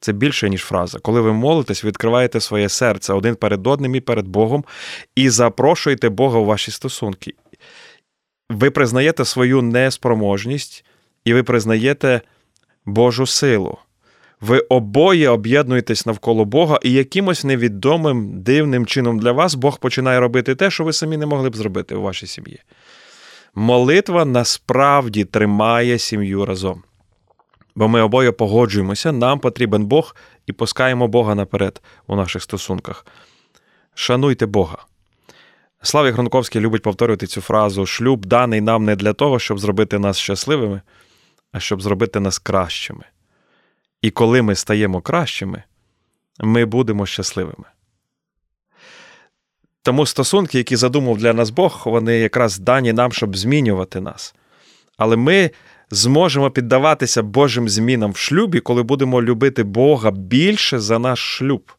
Це 0.00 0.12
більше, 0.12 0.50
ніж 0.50 0.62
фраза. 0.62 0.98
Коли 0.98 1.20
ви 1.20 1.32
молитесь, 1.32 1.84
відкриваєте 1.84 2.40
своє 2.40 2.68
серце 2.68 3.12
один 3.12 3.34
перед 3.34 3.66
одним 3.66 3.94
і 3.94 4.00
перед 4.00 4.28
Богом 4.28 4.64
і 5.14 5.30
запрошуєте 5.30 6.08
Бога 6.08 6.38
у 6.38 6.44
ваші 6.44 6.70
стосунки. 6.70 7.34
Ви 8.50 8.70
признаєте 8.70 9.24
свою 9.24 9.62
неспроможність, 9.62 10.84
і 11.24 11.34
ви 11.34 11.42
признаєте 11.42 12.20
Божу 12.86 13.26
силу. 13.26 13.78
Ви 14.40 14.58
обоє 14.58 15.28
об'єднуєтесь 15.28 16.06
навколо 16.06 16.44
Бога, 16.44 16.78
і 16.82 16.92
якимось 16.92 17.44
невідомим 17.44 18.42
дивним 18.42 18.86
чином 18.86 19.18
для 19.18 19.32
вас 19.32 19.54
Бог 19.54 19.78
починає 19.78 20.20
робити 20.20 20.54
те, 20.54 20.70
що 20.70 20.84
ви 20.84 20.92
самі 20.92 21.16
не 21.16 21.26
могли 21.26 21.50
б 21.50 21.56
зробити 21.56 21.94
у 21.94 22.02
вашій 22.02 22.26
сім'ї. 22.26 22.60
Молитва 23.54 24.24
насправді 24.24 25.24
тримає 25.24 25.98
сім'ю 25.98 26.44
разом. 26.44 26.82
Бо 27.76 27.88
ми 27.88 28.00
обоє 28.02 28.32
погоджуємося, 28.32 29.12
нам 29.12 29.38
потрібен 29.38 29.86
Бог 29.86 30.16
і 30.46 30.52
пускаємо 30.52 31.08
Бога 31.08 31.34
наперед 31.34 31.82
у 32.06 32.16
наших 32.16 32.42
стосунках. 32.42 33.06
Шануйте 33.94 34.46
Бога. 34.46 34.87
Славі 35.82 36.10
Гронковський 36.10 36.60
любить 36.60 36.82
повторювати 36.82 37.26
цю 37.26 37.40
фразу: 37.40 37.86
шлюб 37.86 38.26
даний 38.26 38.60
нам 38.60 38.84
не 38.84 38.96
для 38.96 39.12
того, 39.12 39.38
щоб 39.38 39.58
зробити 39.58 39.98
нас 39.98 40.18
щасливими, 40.18 40.80
а 41.52 41.60
щоб 41.60 41.82
зробити 41.82 42.20
нас 42.20 42.38
кращими. 42.38 43.04
І 44.02 44.10
коли 44.10 44.42
ми 44.42 44.54
стаємо 44.54 45.00
кращими, 45.00 45.62
ми 46.40 46.64
будемо 46.64 47.06
щасливими. 47.06 47.64
Тому 49.82 50.06
стосунки, 50.06 50.58
які 50.58 50.76
задумав 50.76 51.18
для 51.18 51.32
нас 51.32 51.50
Бог, 51.50 51.82
вони 51.84 52.18
якраз 52.18 52.58
дані 52.58 52.92
нам, 52.92 53.12
щоб 53.12 53.36
змінювати 53.36 54.00
нас. 54.00 54.34
Але 54.96 55.16
ми 55.16 55.50
зможемо 55.90 56.50
піддаватися 56.50 57.22
Божим 57.22 57.68
змінам 57.68 58.12
в 58.12 58.16
шлюбі, 58.16 58.60
коли 58.60 58.82
будемо 58.82 59.22
любити 59.22 59.62
Бога 59.62 60.10
більше 60.10 60.78
за 60.78 60.98
наш 60.98 61.18
шлюб. 61.18 61.72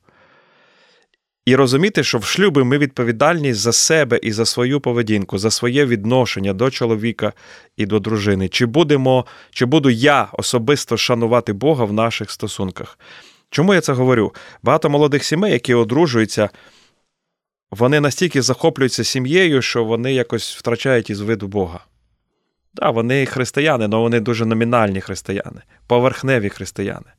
І 1.46 1.56
розуміти, 1.56 2.04
що 2.04 2.18
в 2.18 2.24
шлюбі 2.24 2.64
ми 2.64 2.78
відповідальні 2.78 3.54
за 3.54 3.72
себе 3.72 4.20
і 4.24 4.32
за 4.32 4.46
свою 4.46 4.80
поведінку, 4.80 5.38
за 5.38 5.52
своє 5.52 5.86
відношення 5.86 6.54
до 6.54 6.72
чоловіка 6.72 7.34
і 7.78 7.86
до 7.86 8.00
дружини. 8.00 8.50
Чи 8.50 8.66
будемо, 8.66 9.26
чи 9.52 9.66
буду 9.66 9.90
я 9.90 10.28
особисто 10.34 10.98
шанувати 10.98 11.54
Бога 11.54 11.86
в 11.86 11.94
наших 11.94 12.32
стосунках? 12.32 13.00
Чому 13.50 13.74
я 13.74 13.82
це 13.82 13.94
говорю? 13.94 14.34
Багато 14.64 14.90
молодих 14.90 15.24
сімей, 15.24 15.52
які 15.52 15.74
одружуються, 15.74 16.50
вони 17.72 18.00
настільки 18.00 18.42
захоплюються 18.42 19.04
сім'єю, 19.04 19.62
що 19.62 19.84
вони 19.84 20.14
якось 20.14 20.56
втрачають 20.56 21.10
із 21.10 21.22
виду 21.22 21.48
Бога. 21.48 21.80
Так, 22.76 22.94
вони 22.94 23.26
християни, 23.26 23.86
але 23.86 23.98
вони 23.98 24.20
дуже 24.20 24.46
номінальні 24.46 25.02
християни, 25.02 25.62
поверхневі 25.88 26.50
християни. 26.50 27.12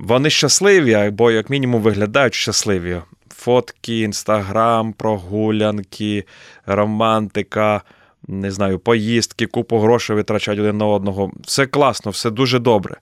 Вони 0.00 0.30
щасливі, 0.30 0.94
або, 0.94 1.30
як 1.30 1.50
мінімум, 1.50 1.82
виглядають 1.82 2.34
щасливі. 2.34 3.00
Фотки, 3.28 4.00
інстаграм, 4.00 4.92
прогулянки, 4.92 6.24
романтика, 6.66 7.82
не 8.28 8.50
знаю, 8.50 8.78
поїздки, 8.78 9.46
купу 9.46 9.78
грошей 9.78 10.16
витрачають 10.16 10.60
один 10.60 10.78
на 10.78 10.86
одного. 10.86 11.32
Все 11.42 11.66
класно, 11.66 12.10
все 12.10 12.30
дуже 12.30 12.58
добре. 12.58 12.96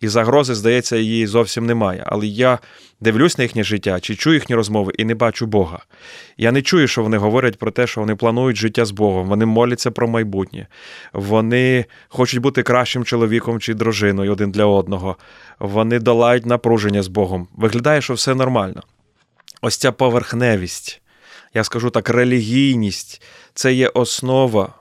І 0.00 0.08
загрози, 0.08 0.54
здається, 0.54 0.96
її 0.96 1.26
зовсім 1.26 1.66
немає. 1.66 2.04
Але 2.06 2.26
я 2.26 2.58
дивлюсь 3.00 3.38
на 3.38 3.44
їхнє 3.44 3.64
життя, 3.64 4.00
чи 4.00 4.16
чую 4.16 4.34
їхні 4.34 4.56
розмови 4.56 4.92
і 4.98 5.04
не 5.04 5.14
бачу 5.14 5.46
Бога. 5.46 5.78
Я 6.36 6.52
не 6.52 6.62
чую, 6.62 6.88
що 6.88 7.02
вони 7.02 7.16
говорять 7.16 7.58
про 7.58 7.70
те, 7.70 7.86
що 7.86 8.00
вони 8.00 8.16
планують 8.16 8.56
життя 8.56 8.84
з 8.84 8.90
Богом, 8.90 9.28
вони 9.28 9.46
моляться 9.46 9.90
про 9.90 10.08
майбутнє, 10.08 10.66
вони 11.12 11.84
хочуть 12.08 12.40
бути 12.40 12.62
кращим 12.62 13.04
чоловіком 13.04 13.60
чи 13.60 13.74
дружиною 13.74 14.32
один 14.32 14.50
для 14.50 14.64
одного, 14.64 15.16
вони 15.58 15.98
долають 15.98 16.46
напруження 16.46 17.02
з 17.02 17.08
Богом. 17.08 17.48
Виглядає, 17.56 18.00
що 18.00 18.14
все 18.14 18.34
нормально. 18.34 18.82
Ось 19.62 19.76
ця 19.76 19.92
поверхневість, 19.92 21.02
я 21.54 21.64
скажу 21.64 21.90
так, 21.90 22.10
релігійність 22.10 23.22
це 23.54 23.72
є 23.72 23.88
основа 23.88 24.74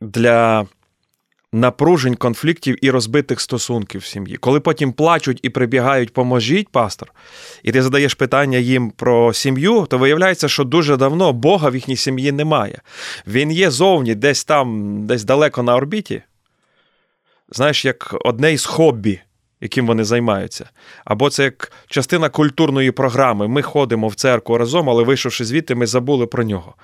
для 0.00 0.66
напружень, 1.52 2.14
конфліктів 2.14 2.84
і 2.84 2.90
розбитих 2.90 3.40
стосунків 3.40 4.00
в 4.00 4.04
сім'ї. 4.04 4.36
Коли 4.36 4.60
потім 4.60 4.92
плачуть 4.92 5.40
і 5.42 5.50
прибігають, 5.50 6.12
поможіть, 6.12 6.68
пастор, 6.68 7.12
і 7.62 7.72
ти 7.72 7.82
задаєш 7.82 8.14
питання 8.14 8.58
їм 8.58 8.90
про 8.90 9.32
сім'ю, 9.32 9.86
то 9.90 9.98
виявляється, 9.98 10.48
що 10.48 10.64
дуже 10.64 10.96
давно 10.96 11.32
Бога 11.32 11.68
в 11.68 11.74
їхній 11.74 11.96
сім'ї 11.96 12.32
немає. 12.32 12.80
Він 13.26 13.52
є 13.52 13.70
зовні, 13.70 14.14
десь 14.14 14.44
там, 14.44 14.98
десь 15.06 15.24
далеко 15.24 15.62
на 15.62 15.76
орбіті. 15.76 16.22
Знаєш, 17.50 17.84
як 17.84 18.16
одне 18.24 18.52
із 18.52 18.64
хобі. 18.64 19.20
Яким 19.60 19.86
вони 19.86 20.04
займаються. 20.04 20.70
Або 21.04 21.30
це 21.30 21.44
як 21.44 21.72
частина 21.86 22.28
культурної 22.28 22.90
програми. 22.90 23.48
Ми 23.48 23.62
ходимо 23.62 24.08
в 24.08 24.14
церкву 24.14 24.58
разом, 24.58 24.90
але 24.90 25.02
вийшовши 25.02 25.44
звідти, 25.44 25.74
ми 25.74 25.86
забули 25.86 26.26
про 26.26 26.44
нього. 26.44 26.74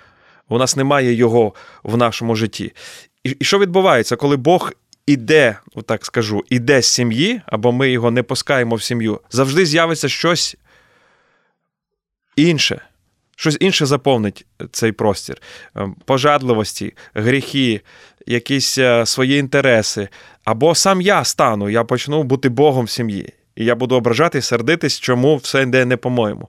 У 0.48 0.58
нас 0.58 0.76
немає 0.76 1.12
його 1.12 1.54
в 1.82 1.96
нашому 1.96 2.34
житті. 2.34 2.72
І, 3.40 3.44
що 3.44 3.58
відбувається, 3.58 4.16
коли 4.16 4.36
Бог 4.36 4.72
іде, 5.06 5.56
так 5.86 6.06
скажу, 6.06 6.44
іде 6.50 6.82
з 6.82 6.86
сім'ї, 6.86 7.40
або 7.46 7.72
ми 7.72 7.90
його 7.90 8.10
не 8.10 8.22
пускаємо 8.22 8.76
в 8.76 8.82
сім'ю, 8.82 9.20
завжди 9.30 9.66
з'явиться 9.66 10.08
щось 10.08 10.56
інше. 12.36 12.80
Щось 13.36 13.56
інше 13.60 13.86
заповнить 13.86 14.46
цей 14.72 14.92
простір. 14.92 15.36
Е, 15.76 15.88
пожадливості, 16.04 16.94
гріхи, 17.14 17.80
якісь 18.26 18.78
е, 18.78 19.06
свої 19.06 19.38
інтереси. 19.38 20.08
Або 20.44 20.74
сам 20.74 21.00
я 21.00 21.24
стану, 21.24 21.68
я 21.68 21.84
почну 21.84 22.22
бути 22.22 22.48
Богом 22.48 22.84
в 22.84 22.90
сім'ї. 22.90 23.32
І 23.56 23.64
я 23.64 23.74
буду 23.74 23.96
ображати, 23.96 24.42
сердитись, 24.42 25.00
чому 25.00 25.36
все 25.36 25.62
йде 25.62 25.84
не 25.84 25.96
по-моєму. 25.96 26.48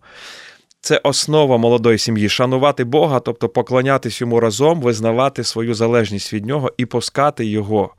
Це 0.82 0.98
основа 1.04 1.58
молодої 1.58 1.98
сім'ї 1.98 2.30
шанувати 2.30 2.84
Бога, 2.84 3.20
тобто 3.20 3.50
поклонятись 3.50 4.22
йому 4.22 4.40
разом, 4.40 4.82
визнавати 4.82 5.44
свою 5.44 5.74
залежність 5.74 6.34
від 6.34 6.46
нього 6.46 6.72
і 6.78 6.86
пускати 6.86 7.46
його 7.46 7.94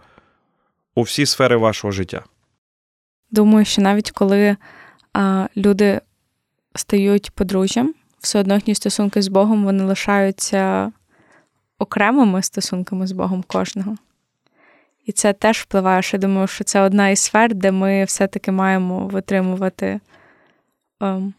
у 0.94 1.02
всі 1.02 1.26
сфери 1.26 1.56
вашого 1.56 1.90
життя. 1.90 2.24
Думаю, 3.30 3.64
що 3.64 3.82
навіть 3.82 4.10
коли 4.10 4.56
а, 5.12 5.48
люди 5.56 6.00
стають 6.74 7.30
подружжям, 7.30 7.94
все 8.18 8.40
одно 8.40 8.54
їхні 8.54 8.74
стосунки 8.74 9.22
з 9.22 9.28
Богом 9.28 9.64
вони 9.64 9.84
лишаються 9.84 10.92
окремими 11.78 12.42
стосунками 12.42 13.06
з 13.06 13.12
Богом 13.12 13.44
кожного. 13.46 13.96
І 15.06 15.12
це 15.12 15.32
теж 15.32 15.58
впливає, 15.58 16.02
що 16.02 16.16
я 16.16 16.20
думаю, 16.20 16.46
що 16.46 16.64
це 16.64 16.80
одна 16.80 17.08
із 17.08 17.18
сфер, 17.18 17.54
де 17.54 17.72
ми 17.72 18.04
все-таки 18.04 18.52
маємо 18.52 19.06
витримувати. 19.06 20.00
Ем, 21.00 21.34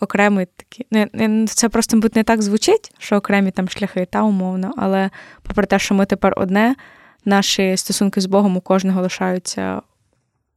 окремий 0.00 0.46
такий. 0.56 0.86
Не, 0.90 1.46
Це 1.46 1.68
просто 1.68 1.96
мабуть, 1.96 2.16
не 2.16 2.24
так 2.24 2.42
звучить, 2.42 2.94
що 2.98 3.16
окремі 3.16 3.50
там 3.50 3.68
шляхи, 3.68 4.06
та 4.10 4.22
умовно, 4.22 4.74
але 4.76 5.10
попри 5.42 5.66
те, 5.66 5.78
що 5.78 5.94
ми 5.94 6.06
тепер 6.06 6.34
одне, 6.36 6.76
наші 7.24 7.76
стосунки 7.76 8.20
з 8.20 8.26
Богом 8.26 8.56
у 8.56 8.60
кожного 8.60 9.02
лишаються 9.02 9.82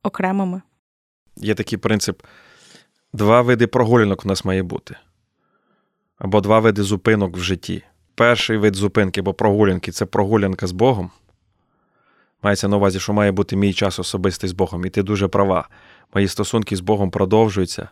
окремими. 0.04 0.62
Є 1.38 1.56
такий 1.56 1.78
принцип: 1.78 2.22
два 3.14 3.42
види 3.42 3.68
прогулянок 3.68 4.26
у 4.26 4.28
нас 4.28 4.46
має 4.46 4.64
бути. 4.64 4.96
Або 6.18 6.42
два 6.42 6.60
види 6.60 6.84
зупинок 6.84 7.38
в 7.38 7.40
житті. 7.40 7.84
Перший 8.16 8.58
вид 8.58 8.76
зупинки 8.76 9.20
або 9.20 9.34
прогулянки 9.34 9.92
це 9.92 10.06
прогулянка 10.06 10.68
з 10.68 10.72
Богом. 10.72 11.12
Мається 12.44 12.68
на 12.68 12.78
увазі, 12.78 13.00
що 13.00 13.14
має 13.14 13.32
бути 13.32 13.56
мій 13.56 13.74
час 13.74 14.00
особистий 14.00 14.50
з 14.50 14.54
Богом. 14.54 14.86
І 14.86 14.90
ти 14.90 15.04
дуже 15.04 15.28
права. 15.28 15.70
Мої 16.14 16.28
стосунки 16.28 16.76
з 16.76 16.80
Богом 16.80 17.12
продовжуються, 17.12 17.90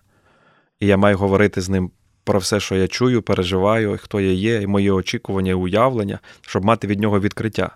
і 0.80 0.88
я 0.88 0.98
маю 0.98 1.18
говорити 1.18 1.62
з 1.62 1.70
ним 1.70 1.92
про 2.24 2.40
все, 2.40 2.60
що 2.60 2.76
я 2.76 2.88
чую, 2.88 3.22
переживаю, 3.22 4.00
хто 4.02 4.22
я 4.22 4.32
є, 4.32 4.62
і 4.62 4.68
мої 4.68 4.92
очікування, 4.92 5.52
і 5.52 5.54
уявлення, 5.54 6.20
щоб 6.42 6.66
мати 6.66 6.88
від 6.88 7.00
нього 7.00 7.20
відкриття. 7.20 7.76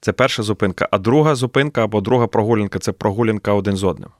Це 0.00 0.12
перша 0.12 0.42
зупинка. 0.42 0.88
А 0.90 0.98
друга 0.98 1.34
зупинка 1.34 1.84
або 1.84 2.00
друга 2.00 2.26
прогулянка 2.26 2.78
це 2.78 2.92
прогулянка 2.92 3.52
один 3.52 3.76
з 3.76 3.84
одним. 3.84 4.10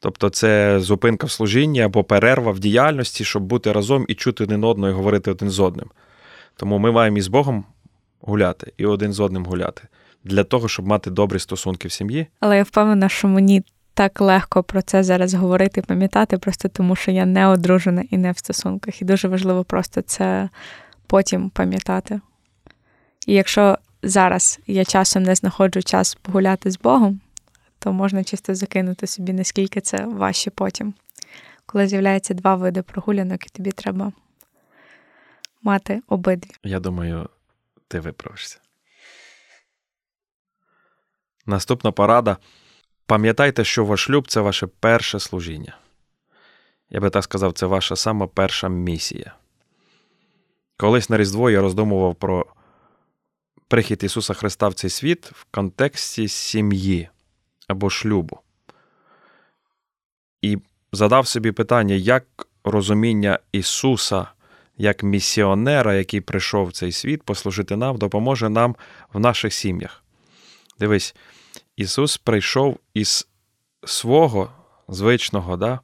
Тобто 0.00 0.30
це 0.30 0.80
зупинка 0.80 1.26
в 1.26 1.30
служінні 1.30 1.80
або 1.80 2.04
перерва 2.04 2.52
в 2.52 2.58
діяльності, 2.58 3.24
щоб 3.24 3.42
бути 3.42 3.72
разом 3.72 4.04
і 4.08 4.14
чути 4.14 4.44
один 4.44 4.64
одного 4.64 4.92
і 4.92 4.94
говорити 4.94 5.30
один 5.30 5.50
з 5.50 5.60
одним. 5.60 5.90
Тому 6.56 6.78
ми 6.78 6.92
маємо 6.92 7.18
із 7.18 7.28
Богом 7.28 7.64
гуляти 8.20 8.72
і 8.76 8.86
один 8.86 9.12
з 9.12 9.20
одним 9.20 9.44
гуляти 9.44 9.82
для 10.24 10.44
того, 10.44 10.68
щоб 10.68 10.86
мати 10.86 11.10
добрі 11.10 11.38
стосунки 11.38 11.88
в 11.88 11.92
сім'ї. 11.92 12.26
Але 12.40 12.56
я 12.56 12.62
впевнена, 12.62 13.08
що 13.08 13.28
мені 13.28 13.64
так 14.00 14.20
легко 14.20 14.62
про 14.62 14.82
це 14.82 15.02
зараз 15.02 15.34
говорити, 15.34 15.82
пам'ятати, 15.82 16.38
просто 16.38 16.68
тому 16.68 16.96
що 16.96 17.10
я 17.10 17.26
не 17.26 17.46
одружена 17.46 18.04
і 18.10 18.18
не 18.18 18.32
в 18.32 18.38
стосунках. 18.38 19.02
І 19.02 19.04
дуже 19.04 19.28
важливо 19.28 19.64
просто 19.64 20.02
це 20.02 20.48
потім 21.06 21.50
пам'ятати. 21.50 22.20
І 23.26 23.34
якщо 23.34 23.78
зараз 24.02 24.60
я 24.66 24.84
часом 24.84 25.22
не 25.22 25.34
знаходжу 25.34 25.82
час 25.82 26.14
погуляти 26.14 26.70
з 26.70 26.78
Богом, 26.78 27.20
то 27.78 27.92
можна 27.92 28.24
чисто 28.24 28.54
закинути 28.54 29.06
собі, 29.06 29.32
наскільки 29.32 29.80
це 29.80 30.04
важче 30.04 30.50
потім. 30.50 30.94
Коли 31.66 31.86
з'являється 31.86 32.34
два 32.34 32.54
види 32.54 32.82
прогулянок, 32.82 33.46
і 33.46 33.48
тобі 33.48 33.72
треба 33.72 34.12
мати 35.62 36.02
обидві. 36.08 36.50
Я 36.64 36.80
думаю, 36.80 37.28
ти 37.88 38.00
виправишся. 38.00 38.58
Наступна 41.46 41.92
порада. 41.92 42.36
Пам'ятайте, 43.10 43.64
що 43.64 43.84
ваш 43.84 44.00
шлюб 44.00 44.28
це 44.28 44.40
ваше 44.40 44.66
перше 44.66 45.20
служіння. 45.20 45.76
Я 46.90 47.00
би 47.00 47.10
так 47.10 47.24
сказав, 47.24 47.52
це 47.52 47.66
ваша 47.66 47.96
сама 47.96 48.26
перша 48.26 48.68
місія. 48.68 49.34
Колись 50.76 51.10
на 51.10 51.16
Різдво 51.18 51.50
я 51.50 51.60
роздумував 51.60 52.14
про 52.14 52.46
прихід 53.68 54.04
Ісуса 54.04 54.34
Христа 54.34 54.68
в 54.68 54.74
цей 54.74 54.90
світ 54.90 55.26
в 55.26 55.46
контексті 55.50 56.28
сім'ї 56.28 57.08
або 57.68 57.90
шлюбу. 57.90 58.40
І 60.42 60.58
задав 60.92 61.26
собі 61.26 61.52
питання, 61.52 61.94
як 61.94 62.48
розуміння 62.64 63.38
Ісуса 63.52 64.26
як 64.76 65.02
місіонера, 65.02 65.94
який 65.94 66.20
прийшов 66.20 66.66
в 66.66 66.72
цей 66.72 66.92
світ, 66.92 67.22
послужити 67.22 67.76
нам, 67.76 67.96
допоможе 67.96 68.48
нам 68.48 68.76
в 69.12 69.20
наших 69.20 69.52
сім'ях. 69.52 70.04
Дивись, 70.78 71.14
Ісус 71.80 72.16
прийшов 72.16 72.78
із 72.94 73.28
свого 73.84 74.50
звичного 74.88 75.56
да, 75.56 75.80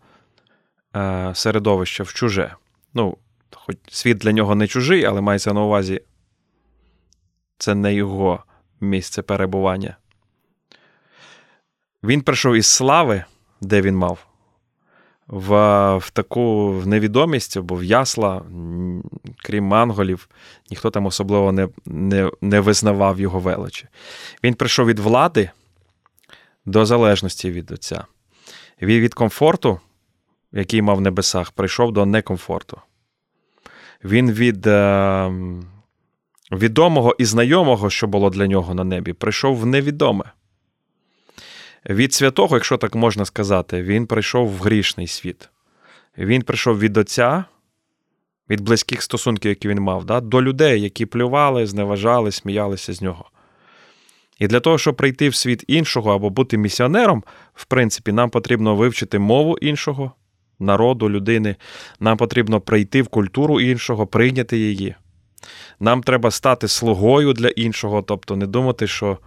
е, 0.96 1.34
середовища 1.34 2.02
в 2.02 2.12
чуже. 2.12 2.54
Ну, 2.94 3.16
хоч 3.54 3.76
світ 3.88 4.18
для 4.18 4.32
нього 4.32 4.54
не 4.54 4.66
чужий, 4.66 5.04
але 5.04 5.20
мається 5.20 5.52
на 5.52 5.62
увазі, 5.62 6.00
це 7.58 7.74
не 7.74 7.94
його 7.94 8.44
місце 8.80 9.22
перебування. 9.22 9.96
Він 12.02 12.22
прийшов 12.22 12.54
із 12.54 12.66
слави, 12.66 13.24
де 13.60 13.80
він 13.80 13.96
мав, 13.96 14.26
в 15.26 15.50
в 15.96 16.10
таку 16.10 16.72
в 16.72 16.86
невідомість 16.86 17.56
або 17.56 17.74
в 17.76 17.84
ясла, 17.84 18.42
крім 19.36 19.64
монголів, 19.64 20.28
ніхто 20.70 20.90
там 20.90 21.06
особливо 21.06 21.52
не, 21.52 21.68
не, 21.86 22.30
не 22.40 22.60
визнавав 22.60 23.20
його 23.20 23.40
величі. 23.40 23.86
Він 24.44 24.54
прийшов 24.54 24.86
від 24.86 24.98
влади 24.98 25.50
до 26.66 26.86
залежності 26.86 27.50
від 27.50 27.70
Отця. 27.70 28.04
Він 28.82 29.00
від 29.00 29.14
комфорту, 29.14 29.80
який 30.52 30.82
мав 30.82 30.96
в 30.96 31.00
небесах, 31.00 31.50
прийшов 31.50 31.92
до 31.92 32.06
некомфорту. 32.06 32.80
Він 34.04 34.32
від 34.32 34.66
е, 34.66 35.30
відомого 36.52 37.16
і 37.18 37.24
знайомого, 37.24 37.90
що 37.90 38.06
було 38.06 38.30
для 38.30 38.46
нього 38.46 38.74
на 38.74 38.84
небі, 38.84 39.12
прийшов 39.12 39.56
в 39.56 39.66
невідоме. 39.66 40.24
Від 41.88 42.14
святого, 42.14 42.56
якщо 42.56 42.76
так 42.76 42.94
можна 42.94 43.24
сказати, 43.24 43.82
він 43.82 44.06
прийшов 44.06 44.48
в 44.48 44.58
грішний 44.58 45.06
світ. 45.06 45.48
Він 46.18 46.42
прийшов 46.42 46.78
від 46.78 46.96
Отця, 46.96 47.44
від 48.50 48.60
близьких 48.60 49.02
стосунків, 49.02 49.48
які 49.48 49.68
він 49.68 49.80
мав, 49.80 50.04
да, 50.04 50.20
до 50.20 50.42
людей, 50.42 50.82
які 50.82 51.06
плювали, 51.06 51.66
зневажали, 51.66 52.32
сміялися 52.32 52.92
з 52.92 53.02
нього. 53.02 53.30
І 54.38 54.46
для 54.46 54.60
того, 54.60 54.78
щоб 54.78 54.96
прийти 54.96 55.28
в 55.28 55.34
світ 55.34 55.64
іншого 55.66 56.14
або 56.14 56.30
бути 56.30 56.58
місіонером, 56.58 57.24
в 57.54 57.64
принципі, 57.64 58.12
нам 58.12 58.30
потрібно 58.30 58.76
вивчити 58.76 59.18
мову 59.18 59.58
іншого, 59.58 60.12
народу, 60.58 61.10
людини. 61.10 61.56
Нам 62.00 62.16
потрібно 62.16 62.60
прийти 62.60 63.02
в 63.02 63.08
культуру 63.08 63.60
іншого, 63.60 64.06
прийняти 64.06 64.58
її. 64.58 64.94
Нам 65.80 66.02
треба 66.02 66.30
стати 66.30 66.68
слугою 66.68 67.32
для 67.32 67.48
іншого, 67.48 68.02
тобто 68.02 68.36
не 68.36 68.46
думати, 68.46 68.86
що 68.86 69.18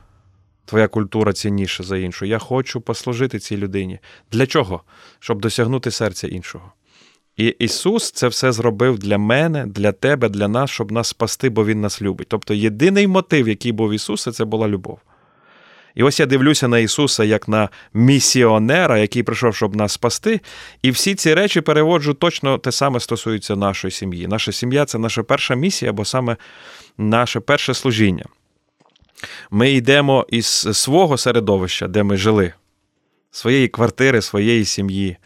твоя 0.66 0.88
культура 0.88 1.34
цінніша 1.34 1.84
за 1.84 1.98
іншу. 1.98 2.26
Я 2.26 2.40
хочу 2.40 2.82
послужити 2.82 3.40
цій 3.40 3.58
людині. 3.58 4.00
Для 4.32 4.48
чого? 4.48 4.84
Щоб 5.20 5.42
досягнути 5.42 5.92
серця 5.92 6.28
іншого. 6.28 6.72
І 7.40 7.56
Ісус 7.60 8.12
це 8.12 8.28
все 8.28 8.52
зробив 8.52 9.00
для 9.00 9.18
мене, 9.18 9.66
для 9.66 9.92
тебе, 9.92 10.30
для 10.30 10.48
нас, 10.48 10.70
щоб 10.70 10.92
нас 10.92 11.08
спасти, 11.08 11.50
бо 11.50 11.66
Він 11.66 11.82
нас 11.82 12.02
любить. 12.02 12.28
Тобто 12.28 12.54
єдиний 12.54 13.08
мотив, 13.08 13.48
який 13.50 13.72
був 13.72 13.94
Ісуса, 13.94 14.32
це 14.32 14.46
була 14.46 14.68
любов. 14.68 15.00
І 15.96 16.04
ось 16.04 16.20
я 16.20 16.26
дивлюся 16.26 16.68
на 16.68 16.80
Ісуса 16.80 17.24
як 17.24 17.48
на 17.48 17.70
місіонера, 17.94 19.00
який 19.00 19.24
прийшов, 19.24 19.56
щоб 19.56 19.76
нас 19.76 19.92
спасти. 19.92 20.42
І 20.82 20.92
всі 20.92 21.16
ці 21.16 21.34
речі 21.34 21.62
переводжу 21.62 22.14
точно 22.20 22.58
те 22.58 22.72
саме 22.72 23.00
стосується 23.00 23.56
нашої 23.56 23.92
сім'ї. 23.92 24.28
Наша 24.28 24.52
сім'я 24.52 24.86
це 24.86 24.98
наша 24.98 25.24
перша 25.24 25.56
місія, 25.56 25.92
або 25.92 26.06
саме 26.06 26.38
наше 26.98 27.40
перше 27.40 27.74
служіння. 27.74 28.26
Ми 29.52 29.72
йдемо 29.72 30.26
із 30.30 30.48
свого 30.74 31.18
середовища, 31.18 31.88
де 31.88 32.04
ми 32.04 32.18
жили, 32.18 32.54
своєї 33.32 33.68
квартири, 33.68 34.22
своєї 34.22 34.66
сім'ї, 34.66 35.18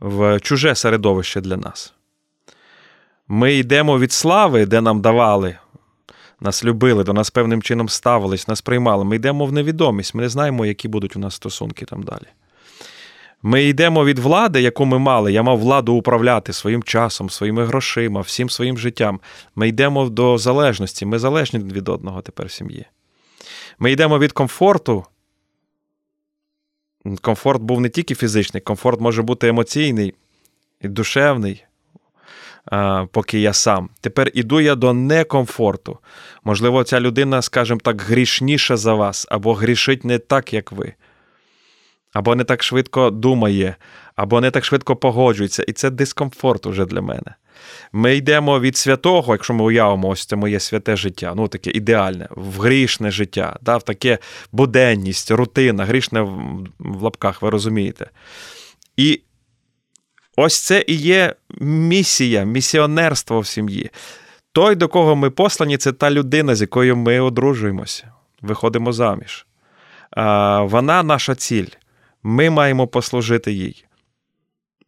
в 0.00 0.40
чуже 0.40 0.74
середовище 0.74 1.40
для 1.40 1.56
нас. 1.56 1.94
Ми 3.28 3.54
йдемо 3.54 3.98
від 3.98 4.12
слави, 4.12 4.66
де 4.66 4.80
нам 4.80 5.00
давали, 5.00 5.56
нас 6.40 6.64
любили, 6.64 7.04
до 7.04 7.12
нас 7.12 7.30
певним 7.30 7.62
чином 7.62 7.88
ставились, 7.88 8.48
нас 8.48 8.60
приймали. 8.60 9.04
Ми 9.04 9.16
йдемо 9.16 9.46
в 9.46 9.52
невідомість, 9.52 10.14
ми 10.14 10.22
не 10.22 10.28
знаємо, 10.28 10.66
які 10.66 10.88
будуть 10.88 11.16
у 11.16 11.18
нас 11.18 11.34
стосунки 11.34 11.84
там 11.84 12.02
далі. 12.02 12.26
Ми 13.42 13.64
йдемо 13.64 14.04
від 14.04 14.18
влади, 14.18 14.62
яку 14.62 14.84
ми 14.84 14.98
мали. 14.98 15.32
Я 15.32 15.42
мав 15.42 15.58
владу 15.58 15.94
управляти 15.94 16.52
своїм 16.52 16.82
часом, 16.82 17.30
своїми 17.30 17.64
грошима, 17.64 18.20
всім 18.20 18.50
своїм 18.50 18.78
життям. 18.78 19.20
Ми 19.56 19.68
йдемо 19.68 20.08
до 20.08 20.38
залежності, 20.38 21.06
ми 21.06 21.18
залежні 21.18 21.58
від 21.60 21.88
одного 21.88 22.22
тепер 22.22 22.46
в 22.46 22.50
сім'ї. 22.50 22.86
Ми 23.78 23.92
йдемо 23.92 24.18
від 24.18 24.32
комфорту. 24.32 25.04
Комфорт 27.20 27.62
був 27.62 27.80
не 27.80 27.88
тільки 27.88 28.14
фізичний, 28.14 28.60
комфорт 28.60 29.00
може 29.00 29.22
бути 29.22 29.48
емоційний 29.48 30.14
і 30.80 30.88
душевний, 30.88 31.64
поки 33.12 33.40
я 33.40 33.52
сам. 33.52 33.90
Тепер 34.00 34.30
іду 34.34 34.60
я 34.60 34.74
до 34.74 34.92
некомфорту. 34.92 35.98
Можливо, 36.44 36.84
ця 36.84 37.00
людина, 37.00 37.42
скажімо 37.42 37.80
так, 37.84 38.02
грішніша 38.02 38.76
за 38.76 38.94
вас, 38.94 39.26
або 39.30 39.54
грішить 39.54 40.04
не 40.04 40.18
так, 40.18 40.52
як 40.52 40.72
ви, 40.72 40.94
або 42.12 42.34
не 42.34 42.44
так 42.44 42.62
швидко 42.62 43.10
думає, 43.10 43.76
або 44.16 44.40
не 44.40 44.50
так 44.50 44.64
швидко 44.64 44.96
погоджується. 44.96 45.62
І 45.62 45.72
це 45.72 45.90
дискомфорт 45.90 46.66
уже 46.66 46.84
для 46.84 47.00
мене. 47.00 47.34
Ми 47.92 48.16
йдемо 48.16 48.60
від 48.60 48.76
святого, 48.76 49.34
якщо 49.34 49.54
ми 49.54 49.64
уявимо, 49.64 50.08
ось 50.08 50.26
це 50.26 50.36
моє 50.36 50.60
святе 50.60 50.96
життя, 50.96 51.32
ну 51.36 51.48
таке 51.48 51.70
ідеальне, 51.70 52.28
в 52.30 52.60
грішне 52.60 53.10
життя, 53.10 53.58
да, 53.60 53.76
в 53.76 53.82
таке 53.82 54.18
буденність, 54.52 55.30
рутина, 55.30 55.84
грішне 55.84 56.20
в 56.78 57.02
лапках, 57.02 57.42
ви 57.42 57.50
розумієте. 57.50 58.10
І 58.96 59.20
ось 60.36 60.60
це 60.60 60.84
і 60.86 60.94
є 60.94 61.34
місія, 61.60 62.44
місіонерство 62.44 63.40
в 63.40 63.46
сім'ї. 63.46 63.90
Той, 64.52 64.74
до 64.74 64.88
кого 64.88 65.16
ми 65.16 65.30
послані, 65.30 65.76
це 65.76 65.92
та 65.92 66.10
людина, 66.10 66.54
з 66.54 66.60
якою 66.60 66.96
ми 66.96 67.20
одружуємося, 67.20 68.12
виходимо 68.42 68.92
заміж. 68.92 69.46
Вона 70.60 71.02
наша 71.02 71.34
ціль. 71.34 71.66
Ми 72.22 72.50
маємо 72.50 72.86
послужити 72.86 73.52
їй. 73.52 73.84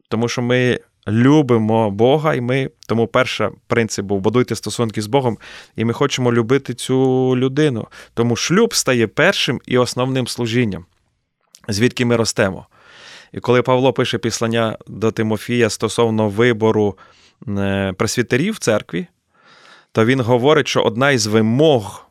Тому 0.09 0.29
що 0.29 0.43
ми 0.43 0.81
любимо 1.09 1.90
Бога, 1.90 2.34
і 2.34 2.40
ми 2.40 2.70
тому 2.86 3.07
перший 3.07 3.48
принцип 3.66 4.07
був 4.07 4.20
будуйте 4.20 4.57
стосунки 4.57 5.03
з 5.03 5.07
Богом, 5.07 5.38
і 5.76 5.84
ми 5.84 5.92
хочемо 5.92 6.32
любити 6.32 6.74
цю 6.74 6.96
людину. 7.36 7.86
Тому 8.14 8.36
шлюб 8.36 8.74
стає 8.74 9.07
першим 9.07 9.61
і 9.66 9.78
основним 9.78 10.26
служінням, 10.26 10.84
звідки 11.68 12.05
ми 12.05 12.16
ростемо. 12.16 12.66
І 13.32 13.40
коли 13.40 13.62
Павло 13.62 13.92
пише 13.92 14.18
післання 14.18 14.78
до 14.86 15.11
Тимофія 15.11 15.70
стосовно 15.70 16.28
вибору 16.28 16.98
е, 17.48 17.92
пресвітерів 17.98 18.55
в 18.55 18.59
церкві, 18.59 19.07
то 19.92 20.05
він 20.05 20.20
говорить, 20.20 20.68
що 20.68 20.82
одна 20.82 21.11
із 21.11 21.26
вимог 21.26 22.07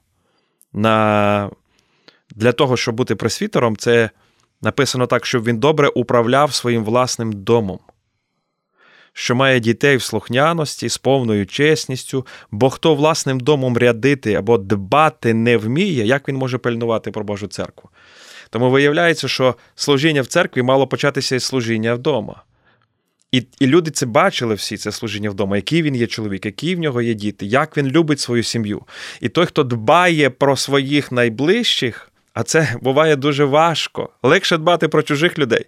на... 0.73 1.49
для 2.35 2.51
того, 2.51 2.77
щоб 2.77 2.95
бути 2.95 3.15
пресвітером, 3.15 3.77
це 3.77 4.09
написано 4.61 5.07
так, 5.07 5.25
щоб 5.25 5.43
він 5.43 5.57
добре 5.57 5.87
управляв 5.87 6.53
своїм 6.53 6.83
власним 6.83 7.33
домом 7.33 7.79
що 9.13 9.35
має 9.35 9.59
дітей 9.59 9.97
в 9.97 10.01
слухняності 10.01 10.89
з 10.89 10.97
повною 10.97 11.45
чесністю, 11.45 12.27
бо 12.51 12.69
хто 12.69 12.95
власним 12.95 13.39
домом 13.39 13.77
рядити 13.77 14.33
або 14.33 14.57
дбати 14.57 15.33
не 15.33 15.57
вміє, 15.57 16.05
як 16.05 16.27
він 16.27 16.35
може 16.35 16.57
пильнувати 16.57 17.11
про 17.11 17.23
Божу 17.23 17.47
церкву? 17.47 17.89
Тому 18.49 18.69
виявляється, 18.69 19.27
що 19.27 19.55
служіння 19.75 20.21
в 20.21 20.27
церкві 20.27 20.61
мало 20.61 20.87
початися 20.87 21.35
із 21.35 21.43
служіння 21.43 21.93
вдома. 21.93 22.43
І 23.31 23.43
і 23.59 23.67
люди 23.67 23.91
це 23.91 24.05
бачили 24.05 24.55
всі, 24.55 24.77
це 24.77 24.91
служіння 24.91 25.29
вдома, 25.29 25.55
який 25.55 25.81
він 25.81 25.95
є 25.95 26.07
чоловік, 26.07 26.45
які 26.45 26.75
в 26.75 26.79
нього 26.79 27.01
є 27.01 27.13
діти, 27.13 27.45
як 27.45 27.77
він 27.77 27.87
любить 27.87 28.19
свою 28.19 28.43
сім'ю. 28.43 28.81
І 29.21 29.29
той, 29.29 29.45
хто 29.45 29.63
дбає 29.63 30.29
про 30.29 30.55
своїх 30.55 31.11
найближчих, 31.11 32.11
а 32.33 32.43
це 32.43 32.75
буває 32.81 33.15
дуже 33.15 33.45
важко, 33.45 34.09
легше 34.23 34.57
дбати 34.57 34.87
про 34.87 35.03
чужих 35.03 35.39
людей 35.39 35.65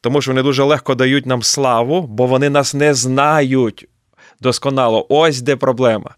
тому 0.00 0.22
що 0.22 0.30
вони 0.30 0.42
дуже 0.42 0.62
легко 0.62 0.94
дають 0.94 1.26
нам 1.26 1.42
славу, 1.42 2.02
бо 2.02 2.26
вони 2.26 2.50
нас 2.50 2.74
не 2.74 2.94
знають 2.94 3.88
досконало. 4.40 5.06
Ось 5.08 5.40
де 5.42 5.56
проблема. 5.56 6.14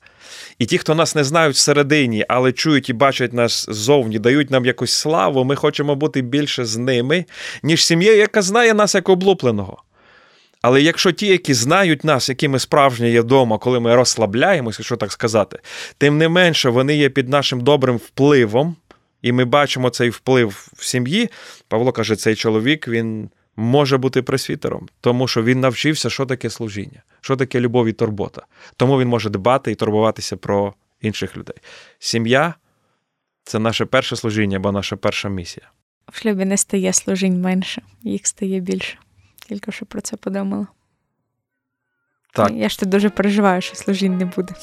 І 0.59 0.67
ті, 0.67 0.79
хто 0.79 0.95
нас 0.95 1.15
не 1.15 1.25
знають 1.25 1.57
всередині, 1.57 2.25
але 2.29 2.53
чують 2.53 2.89
і 2.89 2.93
бачать 2.93 3.33
нас 3.33 3.67
ззовні, 3.69 4.19
дають 4.19 4.51
нам 4.51 4.67
якусь 4.67 4.93
славу, 4.93 5.45
ми 5.45 5.57
хочемо 5.57 5.95
бути 5.95 6.23
більше 6.23 6.65
з 6.65 6.77
ними, 6.77 7.25
ніж 7.63 7.85
сім'єю, 7.85 8.19
яка 8.19 8.43
знає 8.43 8.75
нас 8.75 8.95
як 8.95 9.09
облупленого. 9.09 9.83
Але 10.63 10.83
якщо 10.83 11.13
ті, 11.13 11.27
які 11.27 11.55
знають 11.55 12.05
нас, 12.05 12.29
які 12.29 12.49
ми 12.49 12.59
справжні 12.59 13.11
є 13.11 13.21
вдома, 13.21 13.59
коли 13.59 13.81
ми 13.81 13.95
розслабляємося, 13.95 14.77
якщо 14.81 14.97
так 14.97 15.13
сказати, 15.13 15.59
тим 15.99 16.19
не 16.19 16.29
менше 16.29 16.71
вони 16.71 16.97
є 16.97 17.09
під 17.09 17.29
нашим 17.29 17.61
добрим 17.61 17.97
впливом, 17.97 18.77
і 19.23 19.33
ми 19.33 19.45
бачимо 19.45 19.91
цей 19.91 20.11
вплив 20.11 20.69
в 20.77 20.85
сім'ї. 20.85 21.29
Павло 21.69 21.93
каже, 21.93 22.17
цей 22.17 22.35
чоловік 22.35 22.89
він 22.89 23.31
може 23.59 23.99
бути 23.99 24.23
пресвітером, 24.23 24.89
тому 25.01 25.29
що 25.29 25.43
він 25.43 25.61
навчився, 25.61 26.11
що 26.11 26.27
таке 26.27 26.51
служіння, 26.51 27.03
що 27.21 27.37
таке 27.37 27.61
любов 27.61 27.87
і 27.87 27.93
турбота. 27.93 28.43
Тому 28.77 29.01
він 29.01 29.09
може 29.09 29.31
дбати 29.31 29.73
і 29.73 29.75
турбуватися 29.75 30.37
про 30.37 30.75
інших 31.01 31.37
людей. 31.37 31.57
Сім'я 31.99 32.55
це 33.45 33.59
наше 33.59 33.85
перше 33.85 34.17
служіння, 34.17 34.59
бо 34.59 34.73
наша 34.73 34.97
перша 34.97 35.29
місія. 35.29 35.71
В 36.13 36.17
шлюбі 36.17 36.45
не 36.45 36.57
стає 36.57 36.93
служінь 36.93 37.41
менше, 37.41 37.83
їх 38.03 38.27
стає 38.27 38.61
більше. 38.61 38.99
Тільки 39.49 39.73
що 39.73 39.87
про 39.87 40.01
це 40.01 40.17
подумала. 40.17 40.67
Так. 42.33 42.51
Я 42.51 42.69
ж 42.69 42.81
ти 42.81 42.87
дуже 42.87 43.11
переживаю, 43.11 43.61
що 43.61 43.75
служінь 43.75 44.19
не 44.19 44.25
буде. 44.25 44.55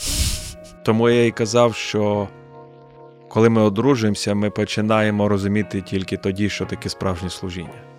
Тому 0.86 1.10
я 1.10 1.26
і 1.26 1.32
казав, 1.32 1.76
що 1.76 2.28
коли 3.30 3.50
ми 3.50 3.62
одружуємося, 3.62 4.36
ми 4.36 4.50
починаємо 4.50 5.30
розуміти 5.30 5.82
тільки 5.82 6.18
тоді, 6.18 6.50
що 6.50 6.66
таке 6.66 6.90
справжнє 6.90 7.30
служіння. 7.30 7.96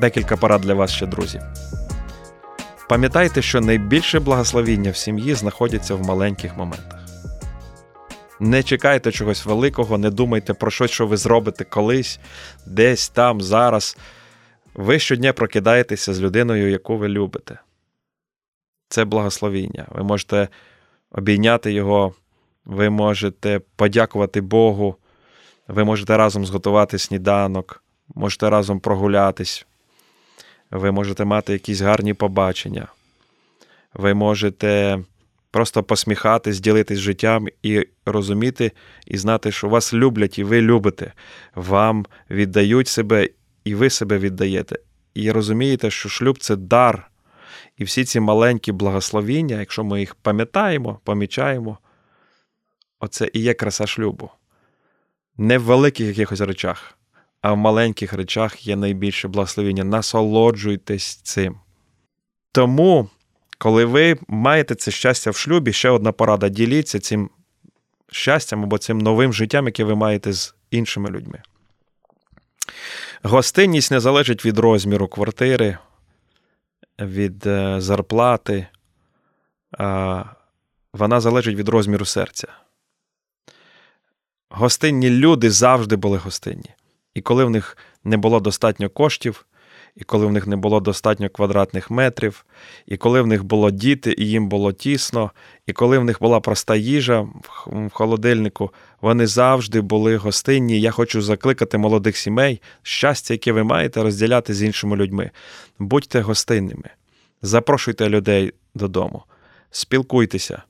Декілька 0.00 0.36
порад 0.36 0.60
для 0.60 0.74
вас 0.74 0.90
ще, 0.90 1.06
друзі. 1.06 1.40
Пам'ятайте, 2.88 3.42
що 3.42 3.60
найбільше 3.60 4.20
благословіння 4.20 4.90
в 4.90 4.96
сім'ї 4.96 5.34
знаходяться 5.34 5.94
в 5.94 6.06
маленьких 6.06 6.56
моментах. 6.56 6.98
Не 8.40 8.62
чекайте 8.62 9.12
чогось 9.12 9.46
великого, 9.46 9.98
не 9.98 10.10
думайте 10.10 10.54
про 10.54 10.70
щось, 10.70 10.90
що 10.90 11.06
ви 11.06 11.16
зробите 11.16 11.64
колись, 11.64 12.20
десь 12.66 13.08
там, 13.08 13.40
зараз. 13.40 13.98
Ви 14.74 14.98
щодня 14.98 15.32
прокидаєтеся 15.32 16.14
з 16.14 16.20
людиною, 16.20 16.70
яку 16.70 16.96
ви 16.96 17.08
любите. 17.08 17.58
Це 18.88 19.04
благословіння. 19.04 19.86
Ви 19.88 20.02
можете 20.02 20.48
обійняти 21.10 21.72
його, 21.72 22.14
ви 22.64 22.90
можете 22.90 23.60
подякувати 23.76 24.40
Богу, 24.40 24.96
ви 25.68 25.84
можете 25.84 26.16
разом 26.16 26.46
зготувати 26.46 26.98
сніданок, 26.98 27.84
можете 28.14 28.50
разом 28.50 28.80
прогулятись, 28.80 29.66
ви 30.70 30.92
можете 30.92 31.24
мати 31.24 31.52
якісь 31.52 31.80
гарні 31.80 32.14
побачення, 32.14 32.86
ви 33.94 34.14
можете 34.14 34.98
просто 35.50 35.82
посміхатись, 35.82 36.60
ділитись 36.60 36.98
життям 36.98 37.46
і 37.62 37.86
розуміти, 38.06 38.72
і 39.06 39.18
знати, 39.18 39.52
що 39.52 39.68
вас 39.68 39.94
люблять, 39.94 40.38
і 40.38 40.44
ви 40.44 40.60
любите, 40.60 41.12
вам 41.54 42.06
віддають 42.30 42.88
себе, 42.88 43.28
і 43.64 43.74
ви 43.74 43.90
себе 43.90 44.18
віддаєте. 44.18 44.78
І 45.14 45.30
розумієте, 45.30 45.90
що 45.90 46.08
шлюб 46.08 46.38
це 46.38 46.56
дар. 46.56 47.10
І 47.76 47.84
всі 47.84 48.04
ці 48.04 48.20
маленькі 48.20 48.72
благословіння, 48.72 49.60
якщо 49.60 49.84
ми 49.84 50.00
їх 50.00 50.14
пам'ятаємо, 50.14 51.00
помічаємо, 51.04 51.78
оце 53.00 53.30
і 53.32 53.40
є 53.40 53.54
краса 53.54 53.86
шлюбу. 53.86 54.30
Не 55.36 55.58
в 55.58 55.62
великих 55.62 56.06
якихось 56.06 56.40
речах, 56.40 56.97
а 57.40 57.52
в 57.52 57.56
маленьких 57.56 58.12
речах 58.12 58.66
є 58.66 58.76
найбільше 58.76 59.28
благословіння. 59.28 59.84
Насолоджуйтесь 59.84 61.14
цим. 61.14 61.56
Тому, 62.52 63.08
коли 63.58 63.84
ви 63.84 64.18
маєте 64.28 64.74
це 64.74 64.90
щастя 64.90 65.30
в 65.30 65.36
шлюбі, 65.36 65.72
ще 65.72 65.90
одна 65.90 66.12
порада: 66.12 66.48
діліться 66.48 67.00
цим 67.00 67.30
щастям 68.10 68.62
або 68.62 68.78
цим 68.78 68.98
новим 68.98 69.32
життям, 69.32 69.66
яке 69.66 69.84
ви 69.84 69.94
маєте 69.94 70.32
з 70.32 70.54
іншими 70.70 71.10
людьми. 71.10 71.42
Гостинність 73.22 73.90
не 73.90 74.00
залежить 74.00 74.44
від 74.44 74.58
розміру 74.58 75.08
квартири, 75.08 75.78
від 76.98 77.46
е, 77.46 77.80
зарплати, 77.80 78.66
вона 80.92 81.20
залежить 81.20 81.56
від 81.56 81.68
розміру 81.68 82.04
серця. 82.04 82.48
Гостинні 84.50 85.10
люди 85.10 85.50
завжди 85.50 85.96
були 85.96 86.18
гостинні. 86.18 86.74
І 87.18 87.20
коли 87.20 87.44
в 87.44 87.50
них 87.50 87.76
не 88.04 88.16
було 88.16 88.40
достатньо 88.40 88.90
коштів, 88.90 89.46
і 89.96 90.04
коли 90.04 90.26
в 90.26 90.32
них 90.32 90.46
не 90.46 90.56
було 90.56 90.80
достатньо 90.80 91.28
квадратних 91.28 91.90
метрів, 91.90 92.44
і 92.86 92.96
коли 92.96 93.22
в 93.22 93.26
них 93.26 93.44
було 93.44 93.70
діти, 93.70 94.14
і 94.18 94.26
їм 94.26 94.48
було 94.48 94.72
тісно, 94.72 95.30
і 95.66 95.72
коли 95.72 95.98
в 95.98 96.04
них 96.04 96.20
була 96.20 96.40
проста 96.40 96.76
їжа 96.76 97.20
в 97.66 97.90
холодильнику, 97.92 98.70
вони 99.00 99.26
завжди 99.26 99.80
були 99.80 100.16
гостинні. 100.16 100.80
Я 100.80 100.90
хочу 100.90 101.22
закликати 101.22 101.78
молодих 101.78 102.16
сімей, 102.16 102.60
щастя, 102.82 103.34
яке 103.34 103.52
ви 103.52 103.64
маєте, 103.64 104.02
розділяти 104.02 104.54
з 104.54 104.62
іншими 104.62 104.96
людьми. 104.96 105.30
Будьте 105.78 106.20
гостинними, 106.20 106.90
запрошуйте 107.42 108.08
людей 108.08 108.52
додому, 108.74 109.22
спілкуйтеся, 109.70 110.62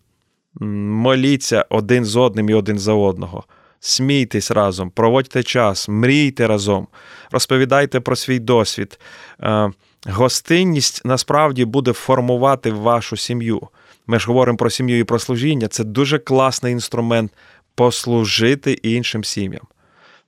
моліться 0.60 1.66
один 1.68 2.04
з 2.04 2.16
одним 2.16 2.50
і 2.50 2.54
один 2.54 2.78
за 2.78 2.92
одного 2.92 3.44
смійтесь 3.80 4.50
разом, 4.50 4.90
проводьте 4.90 5.42
час, 5.42 5.88
мрійте 5.88 6.46
разом, 6.46 6.88
розповідайте 7.30 8.00
про 8.00 8.16
свій 8.16 8.38
досвід. 8.38 9.00
Е, 9.42 9.70
гостинність 10.06 11.02
насправді 11.04 11.64
буде 11.64 11.92
формувати 11.92 12.70
вашу 12.70 13.16
сім'ю. 13.16 13.68
Ми 14.06 14.18
ж 14.18 14.26
говоримо 14.26 14.58
про 14.58 14.70
сім'ю 14.70 14.98
і 14.98 15.04
про 15.04 15.18
служіння. 15.18 15.68
Це 15.68 15.84
дуже 15.84 16.18
класний 16.18 16.72
інструмент 16.72 17.32
послужити 17.74 18.72
іншим 18.72 19.24
сім'ям, 19.24 19.66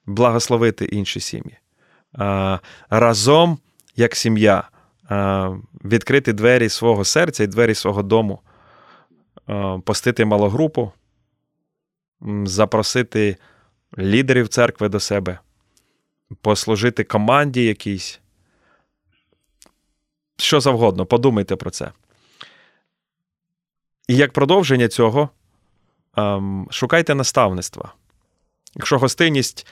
благословити 0.07 0.85
інші 0.85 1.21
сім'ї. 1.21 1.59
Е, 2.19 2.59
разом, 2.91 3.59
як 3.97 4.17
сім'я, 4.17 4.69
е, 5.11 5.49
відкрити 5.85 6.33
двері 6.33 6.69
свого 6.69 7.05
серця 7.05 7.45
і 7.45 7.47
двері 7.47 7.75
свого 7.75 8.03
дому, 8.03 8.41
постити 9.85 10.25
малогрупу, 10.25 10.93
запросити 12.45 13.37
лідерів 13.99 14.49
церкви 14.49 14.89
до 14.89 15.01
себе, 15.01 15.39
послужити 16.41 17.05
команді 17.05 17.65
якійсь. 17.65 18.21
Що 20.37 20.61
завгодно, 20.61 21.07
подумайте 21.07 21.57
про 21.57 21.71
це. 21.71 21.93
І 24.09 24.17
як 24.17 24.33
продовження 24.33 24.89
цього, 24.89 25.29
шукайте 26.71 27.15
наставництва. 27.15 27.95
Якщо 28.75 28.99
гостинність 28.99 29.67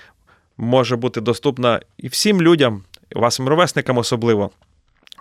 може 0.57 0.97
бути 0.97 1.21
доступна 1.21 1.81
і 1.97 2.09
всім 2.09 2.43
людям, 2.43 2.85
і 3.11 3.19
вашим 3.19 3.49
ровесникам 3.49 3.99
особливо, 3.99 4.51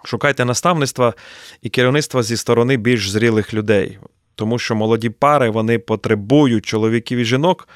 шукайте 0.03 0.45
наставництва 0.45 1.13
і 1.61 1.69
керівництва 1.69 2.23
зі 2.23 2.37
сторони 2.37 2.77
більш 2.77 3.09
зрілих 3.09 3.53
людей 3.53 3.99
тому 4.37 4.59
що 4.59 4.75
молоді 4.75 5.09
пари 5.09 5.49
вони 5.49 5.79
потребують 5.79 6.65
чоловіків 6.65 7.19
і 7.19 7.25
жінок, 7.25 7.67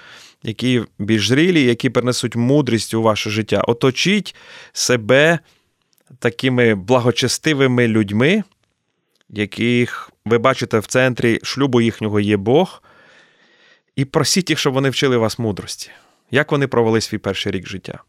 які 0.43 0.81
більш 0.99 1.27
зрілі, 1.27 1.63
які 1.63 1.89
принесуть 1.89 2.35
мудрість 2.35 2.93
у 2.93 3.01
ваше 3.01 3.29
життя. 3.29 3.61
Оточіть 3.67 4.35
себе 4.73 5.39
такими 6.19 6.75
благочестивими 6.75 7.87
людьми, 7.87 8.43
яких 9.29 10.11
ви 10.25 10.37
бачите 10.37 10.79
в 10.79 10.85
центрі 10.85 11.39
шлюбу 11.43 11.81
їхнього 11.81 12.19
є 12.19 12.37
Бог, 12.37 12.83
і 13.95 14.05
просіть 14.05 14.49
їх, 14.49 14.59
щоб 14.59 14.73
вони 14.73 14.89
вчили 14.89 15.17
вас 15.17 15.39
мудрості. 15.39 15.91
Як 16.31 16.51
вони 16.51 16.67
провели 16.67 17.01
свій 17.01 17.17
перший 17.17 17.51
рік 17.51 17.67
життя? 17.67 17.99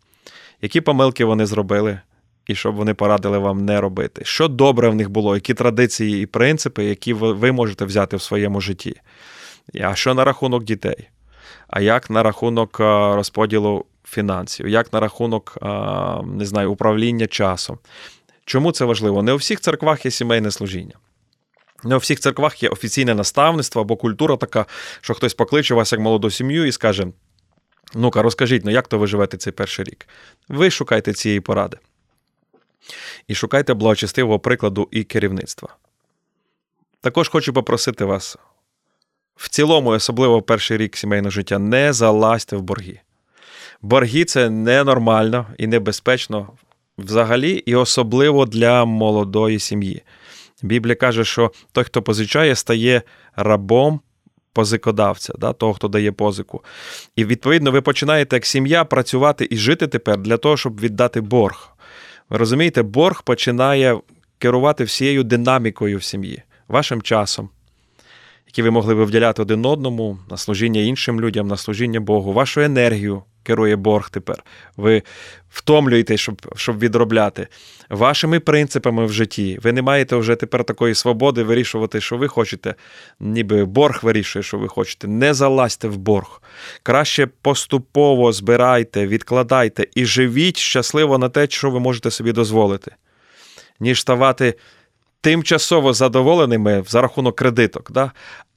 Які 0.63 0.81
помилки 0.81 1.25
вони 1.25 1.47
зробили, 1.47 2.01
і 2.47 2.55
щоб 2.55 2.75
вони 2.75 2.95
порадили 2.95 3.39
вам 3.39 3.65
не 3.65 3.81
робити? 3.81 4.23
Що 4.25 4.49
добре 4.49 4.89
в 4.89 4.95
них 4.95 5.11
було, 5.11 5.35
які 5.35 5.55
традиції 5.55 6.23
і 6.23 6.27
принципи, 6.27 6.85
які 6.85 7.13
ви 7.13 7.53
можете 7.53 7.85
взяти 7.85 8.17
в 8.17 8.23
своєму 8.23 8.61
житті? 8.61 8.95
А 9.81 9.95
що 9.95 10.15
на 10.15 10.25
рахунок 10.25 10.65
дітей? 10.65 11.09
А 11.69 11.81
як 11.81 12.11
на 12.11 12.23
рахунок 12.23 12.79
розподілу 13.15 13.85
фінансів, 14.05 14.69
як 14.69 14.93
на 14.93 15.01
рахунок 15.01 15.59
не 16.25 16.45
знаю, 16.45 16.73
управління 16.73 17.27
часом? 17.27 17.79
Чому 18.45 18.73
це 18.73 18.85
важливо? 18.85 19.23
Не 19.23 19.33
у 19.33 19.37
всіх 19.37 19.61
церквах 19.61 20.05
є 20.05 20.11
сімейне 20.11 20.51
служіння. 20.51 20.95
Не 21.85 21.95
у 21.95 21.99
всіх 21.99 22.21
церквах 22.21 22.63
є 22.63 22.69
офіційне 22.69 23.15
наставництво 23.15 23.81
або 23.81 23.97
культура 23.97 24.37
така, 24.37 24.67
що 25.01 25.15
хтось 25.15 25.35
покличе 25.35 25.75
вас 25.75 25.93
як 25.93 26.01
молоду 26.01 26.31
сім'ю 26.31 26.67
і 26.67 26.73
скаже: 26.73 27.07
Ну-ка, 27.95 28.23
розкажіть, 28.23 28.65
ну 28.65 28.71
як 28.71 28.89
то 28.89 28.99
ви 28.99 29.07
живете 29.07 29.37
цей 29.37 29.53
перший 29.53 29.85
рік? 29.85 30.09
Ви 30.49 30.71
шукайте 30.71 31.13
цієї 31.13 31.41
поради. 31.41 31.77
І 33.29 33.35
шукайте 33.35 33.75
благочестивого 33.75 34.39
прикладу 34.39 34.89
і 34.91 35.05
керівництва. 35.05 35.77
Також 37.01 37.29
хочу 37.29 37.53
попросити 37.53 38.05
вас 38.05 38.37
в 39.37 39.49
цілому, 39.49 39.91
особливо 39.91 40.43
перший 40.43 40.77
рік 40.77 40.97
сімейного 40.97 41.31
життя, 41.31 41.59
не 41.59 41.93
залазьте 41.93 42.57
в 42.57 42.63
борги. 42.63 43.01
Борги 43.83 44.25
це 44.25 44.51
ненормально 44.51 45.47
і 45.59 45.67
небезпечно 45.67 46.49
взагалі, 46.99 47.53
і 47.53 47.75
особливо 47.75 48.47
для 48.47 48.85
молодої 48.85 49.59
сім'ї. 49.59 50.03
Біблія 50.63 50.95
каже, 50.95 51.25
що 51.25 51.53
той, 51.73 51.85
хто 51.85 52.03
позичає, 52.03 52.57
стає 52.57 53.03
рабом 53.37 54.01
позикодавця, 54.53 55.33
да, 55.39 55.53
того, 55.53 55.75
хто 55.75 55.89
дає 55.89 56.13
позику. 56.13 56.65
І 57.17 57.25
відповідно 57.25 57.71
ви 57.71 57.81
починаєте 57.81 58.37
як 58.37 58.47
сім'я 58.47 58.85
працювати 58.85 59.49
і 59.51 59.57
жити 59.57 59.87
тепер 59.87 60.19
для 60.19 60.37
того, 60.37 60.57
щоб 60.57 60.81
віддати 60.81 61.21
борг. 61.21 61.72
Ви 62.31 62.39
розумієте, 62.39 62.83
борг 62.83 63.23
починає 63.23 64.01
керувати 64.39 64.85
всією 64.85 65.25
динамікою 65.25 65.99
в 65.99 66.03
сім'ї, 66.03 66.43
вашим 66.69 67.03
часом, 67.03 67.49
який 68.47 68.65
ви 68.65 68.71
могли 68.71 68.95
би 68.95 69.05
вділяти 69.05 69.43
один 69.43 69.67
одному 69.67 70.19
на 70.31 70.37
служіння 70.37 70.81
іншим 70.81 71.21
людям, 71.21 71.49
на 71.49 71.57
служіння 71.57 72.01
Богу, 72.01 72.33
вашу 72.33 72.61
енергію, 72.61 73.23
керує 73.43 73.77
борг 73.77 74.11
тепер. 74.11 74.45
Ви 74.77 75.03
втомлюєте, 75.51 76.17
щоб 76.17 76.55
щоб 76.57 76.79
відробляти 76.79 77.49
вашими 77.91 78.41
принципами 78.41 79.07
в 79.07 79.13
житті. 79.13 79.59
Ви 79.63 79.73
не 79.73 79.83
маєте 79.83 80.17
вже 80.17 80.37
тепер 80.37 80.65
такої 80.65 80.95
свободи 80.95 81.43
вирішувати, 81.43 82.01
що 82.01 82.17
ви 82.17 82.29
хочете, 82.29 82.75
ніби 83.21 83.65
борг 83.65 84.01
вирішує, 84.03 84.43
що 84.43 84.59
ви 84.59 84.69
хочете. 84.69 85.09
Не 85.09 85.35
залазьте 85.35 85.89
в 85.89 85.97
борг. 85.97 86.43
Краще 86.83 87.27
поступово 87.43 88.33
збирайте, 88.33 89.07
відкладайте 89.07 89.87
і 89.95 90.05
живіть 90.05 90.59
щасливо 90.59 91.19
на 91.19 91.29
те, 91.29 91.47
що 91.51 91.71
ви 91.71 91.81
можете 91.81 92.11
собі 92.11 92.33
дозволити, 92.33 92.95
ніж 93.81 94.01
ставати. 94.01 94.55
Тимчасово 95.25 95.93
задоволеними 95.93 96.85
за 96.89 97.01
рахунок 97.01 97.37
кредиток, 97.37 97.93
да? 97.93 98.13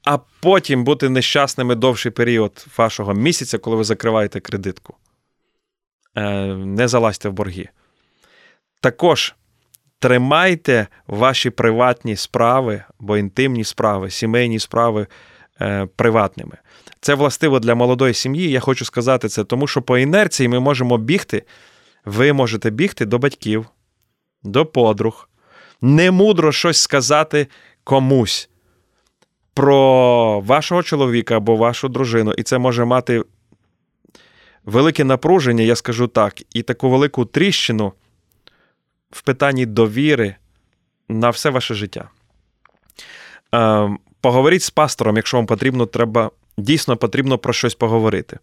А 0.05 0.17
потім 0.39 0.83
бути 0.83 1.09
нещасними 1.09 1.75
довший 1.75 2.11
період 2.11 2.65
вашого 2.77 3.13
місяця, 3.13 3.57
коли 3.57 3.75
ви 3.75 3.83
закриваєте 3.83 4.39
кредитку. 4.39 4.95
Е, 6.15 6.45
не 6.55 6.87
залазьте 6.87 7.29
в 7.29 7.33
борги. 7.33 7.69
Також 8.81 9.35
тримайте 9.99 10.87
ваші 11.07 11.49
приватні 11.49 12.15
справи, 12.15 12.83
бо 12.99 13.17
інтимні 13.17 13.63
справи, 13.63 14.09
сімейні 14.09 14.59
справи 14.59 15.07
е, 15.61 15.87
приватними. 15.95 16.57
Це 17.01 17.13
властиво 17.13 17.59
для 17.59 17.75
молодої 17.75 18.13
сім'ї. 18.13 18.49
Я 18.49 18.59
хочу 18.59 18.85
сказати 18.85 19.29
це, 19.29 19.43
тому 19.43 19.67
що 19.67 19.81
по 19.81 19.97
інерції 19.97 20.49
ми 20.49 20.59
можемо 20.59 20.97
бігти. 20.97 21.43
Ви 22.05 22.33
можете 22.33 22.69
бігти 22.69 23.05
до 23.05 23.17
батьків, 23.17 23.65
до 24.43 24.65
подруг, 24.65 25.29
немудро 25.81 26.51
щось 26.51 26.81
сказати 26.81 27.47
комусь 27.83 28.49
про 29.55 30.39
вашого 30.39 30.83
чоловіка 30.83 31.37
або 31.37 31.55
вашу 31.55 31.89
дружину, 31.89 32.33
і 32.33 32.43
це 32.43 32.57
може 32.57 32.85
мати 32.85 33.23
велике 34.65 35.03
напруження, 35.03 35.63
я 35.63 35.75
скажу 35.75 36.07
так, 36.07 36.55
і 36.55 36.63
таку 36.63 36.89
велику 36.89 37.25
тріщину 37.25 37.93
в 39.11 39.21
питанні 39.21 39.65
довіри 39.65 40.35
на 41.09 41.29
все 41.29 41.49
ваше 41.49 41.73
життя. 41.73 42.09
Ем, 43.51 43.99
поговоріть 44.21 44.63
з 44.63 44.69
пастором, 44.69 45.15
якщо 45.15 45.37
вам 45.37 45.45
потрібно, 45.45 45.85
треба 45.85 46.31
Дійсно, 46.57 46.97
потрібно 46.97 47.37
про 47.37 47.53
щось 47.53 47.75
поговорити. 47.75 48.39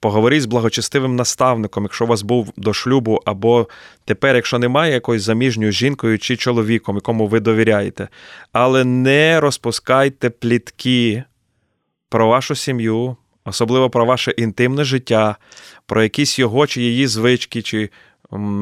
Поговоріть 0.00 0.42
з 0.42 0.46
благочестивим 0.46 1.16
наставником, 1.16 1.84
якщо 1.84 2.04
у 2.04 2.08
вас 2.08 2.22
був 2.22 2.52
до 2.56 2.72
шлюбу, 2.72 3.20
або 3.24 3.68
тепер, 4.04 4.36
якщо 4.36 4.58
немає 4.58 4.92
якоюсь 4.92 5.22
заміжньою 5.22 5.72
жінкою 5.72 6.18
чи 6.18 6.36
чоловіком, 6.36 6.96
якому 6.96 7.26
ви 7.26 7.40
довіряєте. 7.40 8.08
Але 8.52 8.84
не 8.84 9.40
розпускайте 9.40 10.30
плітки 10.30 11.24
про 12.08 12.28
вашу 12.28 12.54
сім'ю, 12.54 13.16
особливо 13.44 13.90
про 13.90 14.04
ваше 14.04 14.30
інтимне 14.30 14.84
життя, 14.84 15.36
про 15.86 16.02
якісь 16.02 16.38
його 16.38 16.66
чи 16.66 16.82
її 16.82 17.06
звички, 17.06 17.62
чи 17.62 17.90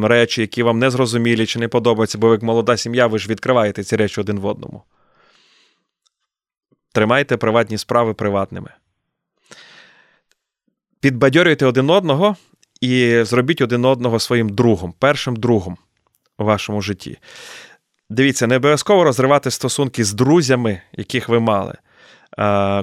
речі, 0.03 0.40
які 0.40 0.62
вам 0.62 0.78
не 0.78 0.90
зрозумілі 0.90 1.46
чи 1.46 1.59
не 1.59 1.68
подобаються, 1.68 2.18
бо 2.18 2.32
як 2.32 2.42
молода 2.42 2.76
сім'я, 2.76 3.07
ви 3.07 3.18
ж 3.18 3.28
відкриваєте 3.28 3.84
ці 3.84 3.96
речі 3.96 4.20
один 4.20 4.38
в 4.38 4.46
одному. 4.46 4.82
Тримайте 6.92 7.36
приватні 7.36 7.78
справи 7.78 8.14
приватними 8.14 8.70
підбадьорюйте 11.03 11.66
один 11.66 11.90
одного 11.90 12.36
і 12.80 13.22
зробіть 13.24 13.61
один 13.61 13.84
одного 13.84 14.18
своїм 14.18 14.48
другом, 14.48 14.94
першим 14.98 15.36
другом 15.36 15.76
у 16.38 16.44
вашому 16.44 16.82
житті. 16.82 17.18
Дивіться, 18.11 18.46
не 18.46 18.57
обов'язково 18.57 19.05
розривати 19.05 19.50
стосунки 19.50 20.05
з 20.05 20.12
друзями, 20.12 20.80
яких 20.92 21.28
ви 21.28 21.40
мали, 21.40 21.74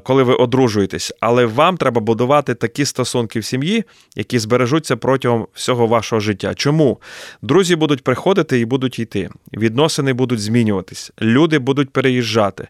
коли 0.03 0.23
ви 0.23 0.33
одружуєтесь, 0.33 1.13
але 1.19 1.45
вам 1.45 1.77
треба 1.77 2.01
будувати 2.01 2.55
такі 2.55 2.85
стосунки 2.85 3.39
в 3.39 3.45
сім'ї, 3.45 3.83
які 4.15 4.39
збережуться 4.39 4.97
протягом 4.97 5.47
всього 5.53 5.87
вашого 5.87 6.19
життя. 6.19 6.55
Чому? 6.55 7.01
Друзі 7.41 7.75
будуть 7.75 8.03
приходити 8.03 8.59
і 8.59 8.65
будуть 8.65 8.99
йти, 8.99 9.29
відносини 9.53 10.13
будуть 10.13 10.39
змінюватись, 10.39 11.11
люди 11.21 11.59
будуть 11.59 11.89
переїжджати. 11.89 12.67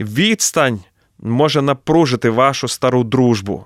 Відстань 0.00 0.80
може 1.18 1.62
напружити 1.62 2.30
вашу 2.30 2.68
стару 2.68 3.04
дружбу. 3.04 3.64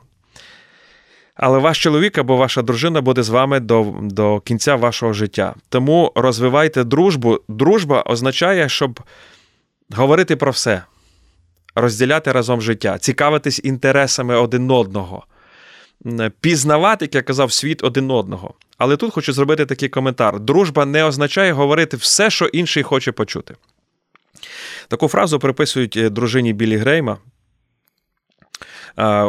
Але 1.35 1.59
ваш 1.59 1.83
чоловік 1.83 2.19
або 2.19 2.37
ваша 2.37 2.63
дружина 2.63 3.01
буде 3.01 3.23
з 3.23 3.29
вами 3.29 3.61
до 3.61 3.95
до 4.03 4.41
кінця 4.41 4.77
вашого 4.77 5.13
життя. 5.13 5.55
Тому 5.69 6.13
розвивайте 6.15 6.85
дружбу. 6.85 7.41
Дружба 7.49 8.03
означає, 8.07 8.69
щоб 8.69 9.01
говорити 9.91 10.37
про 10.37 10.51
все, 10.51 10.83
розділяти 11.75 12.33
разом 12.33 12.63
життя, 12.63 12.99
цікавитись 12.99 13.61
інтересами 13.65 14.37
один 14.37 14.71
одного, 14.71 15.27
пізнавати, 16.41 17.05
як 17.05 17.15
я 17.15 17.23
казав, 17.23 17.53
світ 17.53 17.85
один 17.85 18.11
одного. 18.11 18.55
Але 18.79 18.97
тут 18.97 19.13
хочу 19.13 19.33
зробити 19.33 19.67
такий 19.67 19.89
коментар: 19.89 20.41
дружба 20.41 20.85
не 20.85 21.05
означає 21.05 21.53
говорити 21.53 21.97
все, 21.97 22.31
що 22.31 22.47
інший 22.47 22.83
хоче 22.83 23.13
почути. 23.13 23.55
Таку 24.89 25.09
фразу 25.09 25.39
приписують 25.39 25.97
е, 25.97 26.11
дружині 26.11 26.53
Білі 26.53 26.77
Грейма. 26.77 27.19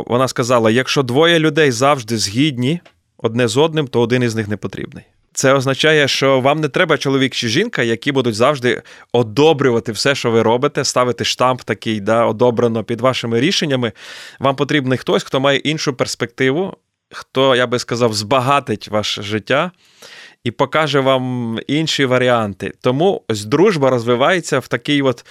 Вона 0.08 0.28
сказала: 0.28 0.72
якщо 0.72 1.04
двоє 1.04 1.40
людей 1.40 1.72
завжди 1.72 2.18
згідні 2.18 2.80
одне 3.18 3.48
з 3.48 3.58
одним, 3.58 3.88
то 3.88 4.02
один 4.02 4.24
із 4.24 4.36
них 4.36 4.48
не 4.48 4.58
потрібний. 4.58 5.04
Це 5.34 5.54
означає, 5.54 6.08
що 6.08 6.40
вам 6.40 6.62
не 6.62 6.70
треба 6.70 6.98
чоловік 6.98 7.34
чи 7.34 7.48
жінка, 7.48 7.84
які 7.84 8.12
будуть 8.12 8.36
завжди 8.36 8.82
одобрювати 9.12 9.92
все, 9.92 10.16
що 10.16 10.32
ви 10.32 10.42
робите, 10.42 10.84
ставити 10.84 11.26
штамп 11.26 11.62
такий, 11.62 12.00
да, 12.00 12.26
одобрено 12.26 12.84
під 12.84 13.02
вашими 13.02 13.40
рішеннями. 13.40 13.92
Вам 14.40 14.56
потрібний 14.56 14.98
хтось, 14.98 15.24
хто 15.24 15.40
має 15.40 15.58
іншу 15.58 15.94
перспективу, 15.94 16.74
хто, 17.12 17.56
я 17.56 17.68
би 17.68 17.80
сказав, 17.80 18.14
збагатить 18.14 18.88
ваше 18.88 19.24
життя 19.24 19.72
і 20.44 20.52
покаже 20.52 21.00
вам 21.00 21.60
інші 21.68 22.06
варіанти. 22.06 22.74
Тому 22.82 23.24
ось 23.28 23.46
дружба 23.46 23.90
розвивається 23.90 24.60
в 24.60 24.68
такий 24.68 25.02
от 25.02 25.26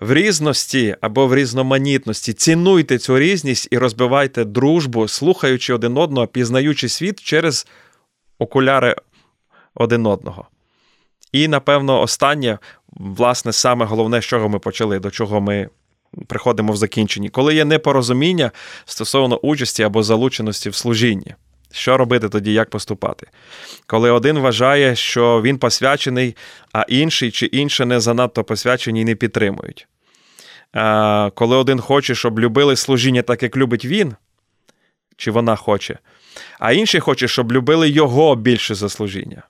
в 0.00 0.12
різності 0.14 0.96
або 1.00 1.26
в 1.26 1.34
різноманітності. 1.34 2.32
Цінуйте 2.32 2.98
цю 2.98 3.18
різність 3.18 3.68
і 3.70 3.78
розбивайте 3.78 4.44
дружбу, 4.44 5.08
слухаючи 5.08 5.74
один 5.74 5.98
одного, 5.98 6.26
пізнаючи 6.26 6.88
світ 6.88 7.20
через 7.20 7.66
окуляри 8.38 8.96
один 9.74 10.06
одного. 10.06 10.46
І, 11.32 11.48
напевно, 11.48 12.00
останнє, 12.00 12.58
власне, 12.92 13.52
саме 13.52 13.86
головне, 13.86 14.22
з 14.22 14.24
чого 14.24 14.48
ми 14.48 14.58
почали, 14.58 14.98
до 14.98 15.10
чого 15.10 15.40
ми 15.40 15.68
приходимо 16.26 16.72
в 16.72 16.76
закінченні, 16.76 17.28
коли 17.28 17.54
є 17.54 17.64
непорозуміння 17.64 18.50
стосовно 18.84 19.36
участі 19.36 19.82
або 19.82 20.02
залученості 20.02 20.70
в 20.70 20.74
служінні. 20.74 21.34
Що 21.74 21.96
робити 21.96 22.28
тоді, 22.28 22.52
як 22.52 22.70
поступати? 22.70 23.26
Коли 23.86 24.10
один 24.10 24.38
вважає, 24.38 24.96
що 24.96 25.42
він 25.42 25.58
посвячений, 25.58 26.36
а 26.72 26.84
інший 26.88 27.30
чи 27.30 27.46
інше 27.46 27.84
не 27.84 28.00
занадто 28.00 28.44
посвячені 28.44 29.00
і 29.00 29.04
не 29.04 29.14
підтримують. 29.14 29.88
Коли 31.34 31.56
один 31.56 31.80
хоче, 31.80 32.14
щоб 32.14 32.40
любили 32.40 32.76
служіння 32.76 33.22
так, 33.22 33.42
як 33.42 33.56
любить 33.56 33.84
він, 33.84 34.14
чи 35.16 35.30
вона 35.30 35.56
хоче, 35.56 35.98
а 36.58 36.72
інший 36.72 37.00
хоче, 37.00 37.28
щоб 37.28 37.52
любили 37.52 37.88
його 37.88 38.36
більше 38.36 38.74
за 38.74 38.88
служіння. 38.88 39.42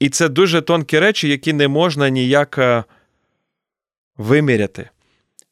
І 0.00 0.08
це 0.08 0.28
дуже 0.28 0.60
тонкі 0.60 0.98
речі, 0.98 1.28
які 1.28 1.52
не 1.52 1.68
можна 1.68 2.08
ніяк 2.08 2.58
е, 2.58 2.84
виміряти. 4.16 4.88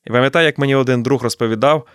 І 0.06 0.10
пам'ятаю, 0.10 0.46
як 0.46 0.58
мені 0.58 0.74
один 0.74 1.02
друг 1.02 1.22
розповідав, 1.22 1.86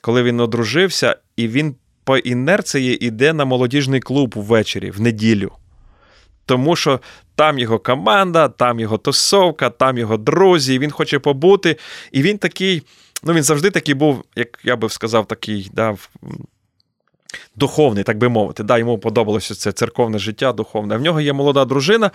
коли 0.00 0.22
він 0.22 0.40
одружився, 0.40 1.16
і 1.36 1.48
він 1.48 1.76
по 2.04 2.16
інерції 2.16 3.06
йде 3.06 3.32
на 3.32 3.44
молодіжний 3.44 4.00
клуб 4.00 4.34
ввечері, 4.36 4.90
в 4.90 5.00
неділю. 5.00 5.52
Тому 6.46 6.76
що 6.76 7.00
там 7.34 7.58
його 7.58 7.78
команда, 7.78 8.48
там 8.48 8.80
його 8.80 8.98
тусовка, 8.98 9.70
там 9.70 9.98
його 9.98 10.16
друзі, 10.16 10.78
він 10.78 10.90
хоче 10.90 11.18
побути. 11.18 11.76
І 12.12 12.22
він 12.22 12.38
такий, 12.38 12.82
ну 13.24 13.32
він 13.32 13.42
завжди 13.42 13.70
такий 13.70 13.94
був, 13.94 14.24
як 14.36 14.60
я 14.64 14.76
би 14.76 14.88
сказав, 14.88 15.26
такий, 15.26 15.70
да, 15.72 15.96
духовний, 17.56 18.04
так 18.04 18.18
би 18.18 18.28
мовити. 18.28 18.62
Да, 18.62 18.78
Йому 18.78 18.98
подобалося 18.98 19.54
це 19.54 19.72
церковне 19.72 20.18
життя 20.18 20.52
духовне. 20.52 20.96
В 20.96 21.00
нього 21.00 21.20
є 21.20 21.32
молода 21.32 21.64
дружина. 21.64 22.10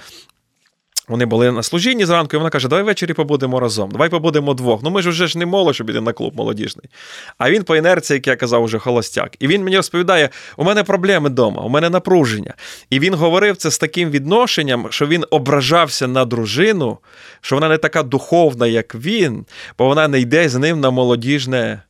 Вони 1.08 1.26
були 1.26 1.52
на 1.52 1.64
служінні 1.64 2.06
зранку, 2.06 2.36
і 2.36 2.38
вона 2.38 2.50
каже: 2.50 2.68
Давай 2.68 2.84
ввечері 2.84 3.14
побудемо 3.14 3.60
разом, 3.60 3.92
давай 3.92 4.10
побудемо 4.10 4.54
двох. 4.54 4.84
Ну 4.84 4.90
ми 4.90 5.02
ж 5.02 5.10
вже 5.10 5.28
ж 5.28 5.38
не 5.38 5.46
молодь, 5.46 5.76
щоб 5.76 5.90
іти 5.90 6.02
на 6.02 6.14
клуб 6.14 6.36
молодіжний. 6.36 6.90
А 7.38 7.52
він 7.52 7.64
по 7.64 7.76
інерції, 7.76 8.16
як 8.16 8.28
я 8.28 8.36
казав, 8.36 8.64
уже 8.64 8.80
холостяк. 8.80 9.36
І 9.40 9.48
він 9.48 9.64
мені 9.64 9.76
розповідає: 9.76 10.30
у 10.58 10.64
мене 10.64 10.84
проблеми 10.84 11.30
вдома, 11.30 11.64
у 11.64 11.70
мене 11.70 11.90
напруження. 11.90 12.54
І 12.90 13.00
він 13.00 13.14
говорив 13.14 13.58
це 13.58 13.72
з 13.72 13.78
таким 13.78 14.10
відношенням, 14.10 14.88
що 14.90 15.08
він 15.08 15.26
ображався 15.30 16.08
на 16.08 16.26
дружину, 16.26 16.98
що 17.42 17.56
вона 17.56 17.70
не 17.70 17.78
така 17.78 18.04
духовна, 18.04 18.68
як 18.68 18.96
він, 18.96 19.46
бо 19.78 19.86
вона 19.86 20.08
не 20.08 20.20
йде 20.20 20.50
з 20.50 20.56
ним 20.56 20.80
на 20.80 20.90
молодіжне 20.90 21.82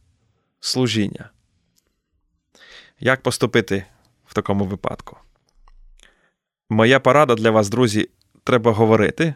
служіння. 0.59 1.30
Як 2.99 3.22
поступити 3.22 3.86
в 4.28 4.34
такому 4.34 4.65
випадку? 4.65 5.18
Моя 6.70 6.99
порада 6.99 7.36
для 7.36 7.51
вас, 7.51 7.70
друзі, 7.70 8.09
треба 8.48 8.72
говорити, 8.72 9.34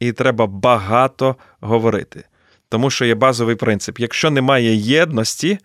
і 0.00 0.12
треба 0.12 0.46
багато 0.46 1.36
говорити. 1.60 2.24
Тому 2.68 2.90
що 2.90 3.04
є 3.04 3.14
базовий 3.14 3.56
принцип: 3.56 3.98
якщо 4.00 4.30
немає 4.30 4.74
єдності, 4.74 5.58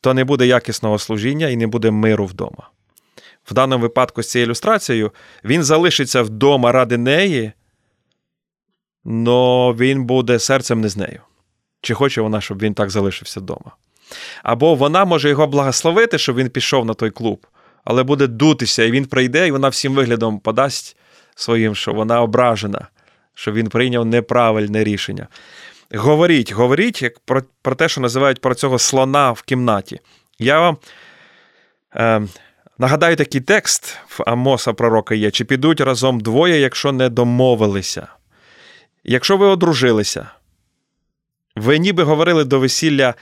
то 0.00 0.14
не 0.14 0.24
буде 0.24 0.46
якісного 0.46 0.98
служіння 0.98 1.48
і 1.48 1.56
не 1.56 1.66
буде 1.66 1.90
миру 1.90 2.26
вдома. 2.26 2.70
В 3.44 3.54
даному 3.54 3.82
випадку 3.82 4.22
з 4.22 4.30
цією 4.30 4.46
ілюстрацією 4.46 5.12
він 5.44 5.62
залишиться 5.62 6.22
вдома 6.22 6.72
ради 6.72 6.98
неї, 6.98 7.52
але 9.06 9.72
він 9.72 10.04
буде 10.04 10.38
серцем 10.38 10.80
не 10.80 10.88
з 10.88 10.96
нею. 10.96 11.20
Чи 11.80 11.94
хоче 11.94 12.20
вона, 12.20 12.40
щоб 12.40 12.62
він 12.62 12.74
так 12.74 12.90
залишився 12.90 13.40
вдома? 13.40 13.76
Або 14.42 14.74
вона 14.74 15.04
може 15.04 15.28
його 15.28 15.46
благословити, 15.46 16.18
щоб 16.18 16.36
він 16.36 16.50
пішов 16.50 16.86
на 16.86 16.94
той 16.94 17.10
клуб, 17.10 17.46
але 17.84 18.02
буде 18.02 18.26
дутися, 18.26 18.84
і 18.84 18.90
він 18.90 19.04
прийде, 19.04 19.48
і 19.48 19.50
вона 19.50 19.68
всім 19.68 19.94
виглядом 19.94 20.38
подасть 20.38 20.96
своїм, 21.34 21.74
що 21.74 21.92
вона 21.92 22.22
ображена, 22.22 22.88
що 23.34 23.52
він 23.52 23.68
прийняв 23.68 24.06
неправильне 24.06 24.84
рішення. 24.84 25.26
Говоріть, 25.94 26.52
говоріть 26.52 27.02
як 27.02 27.18
про 27.18 27.42
про 27.62 27.74
те, 27.74 27.88
що 27.88 28.00
називають 28.00 28.40
про 28.40 28.54
цього 28.54 28.78
слона 28.78 29.32
в 29.32 29.42
кімнаті. 29.42 30.00
Я 30.38 30.60
вам 30.60 30.76
е, 31.96 32.22
нагадаю 32.78 33.16
такий 33.16 33.40
текст 33.40 33.98
в 34.08 34.22
Амоса 34.26 34.72
пророка 34.72 35.14
є: 35.14 35.30
чи 35.30 35.44
підуть 35.44 35.80
разом 35.80 36.20
двоє, 36.20 36.60
якщо 36.60 36.92
не 36.92 37.08
домовилися. 37.08 38.06
Якщо 39.04 39.36
ви 39.36 39.46
одружилися, 39.46 40.28
ви 41.56 41.78
ніби 41.78 42.02
говорили 42.02 42.44
до 42.44 42.58
весілля 42.58 43.14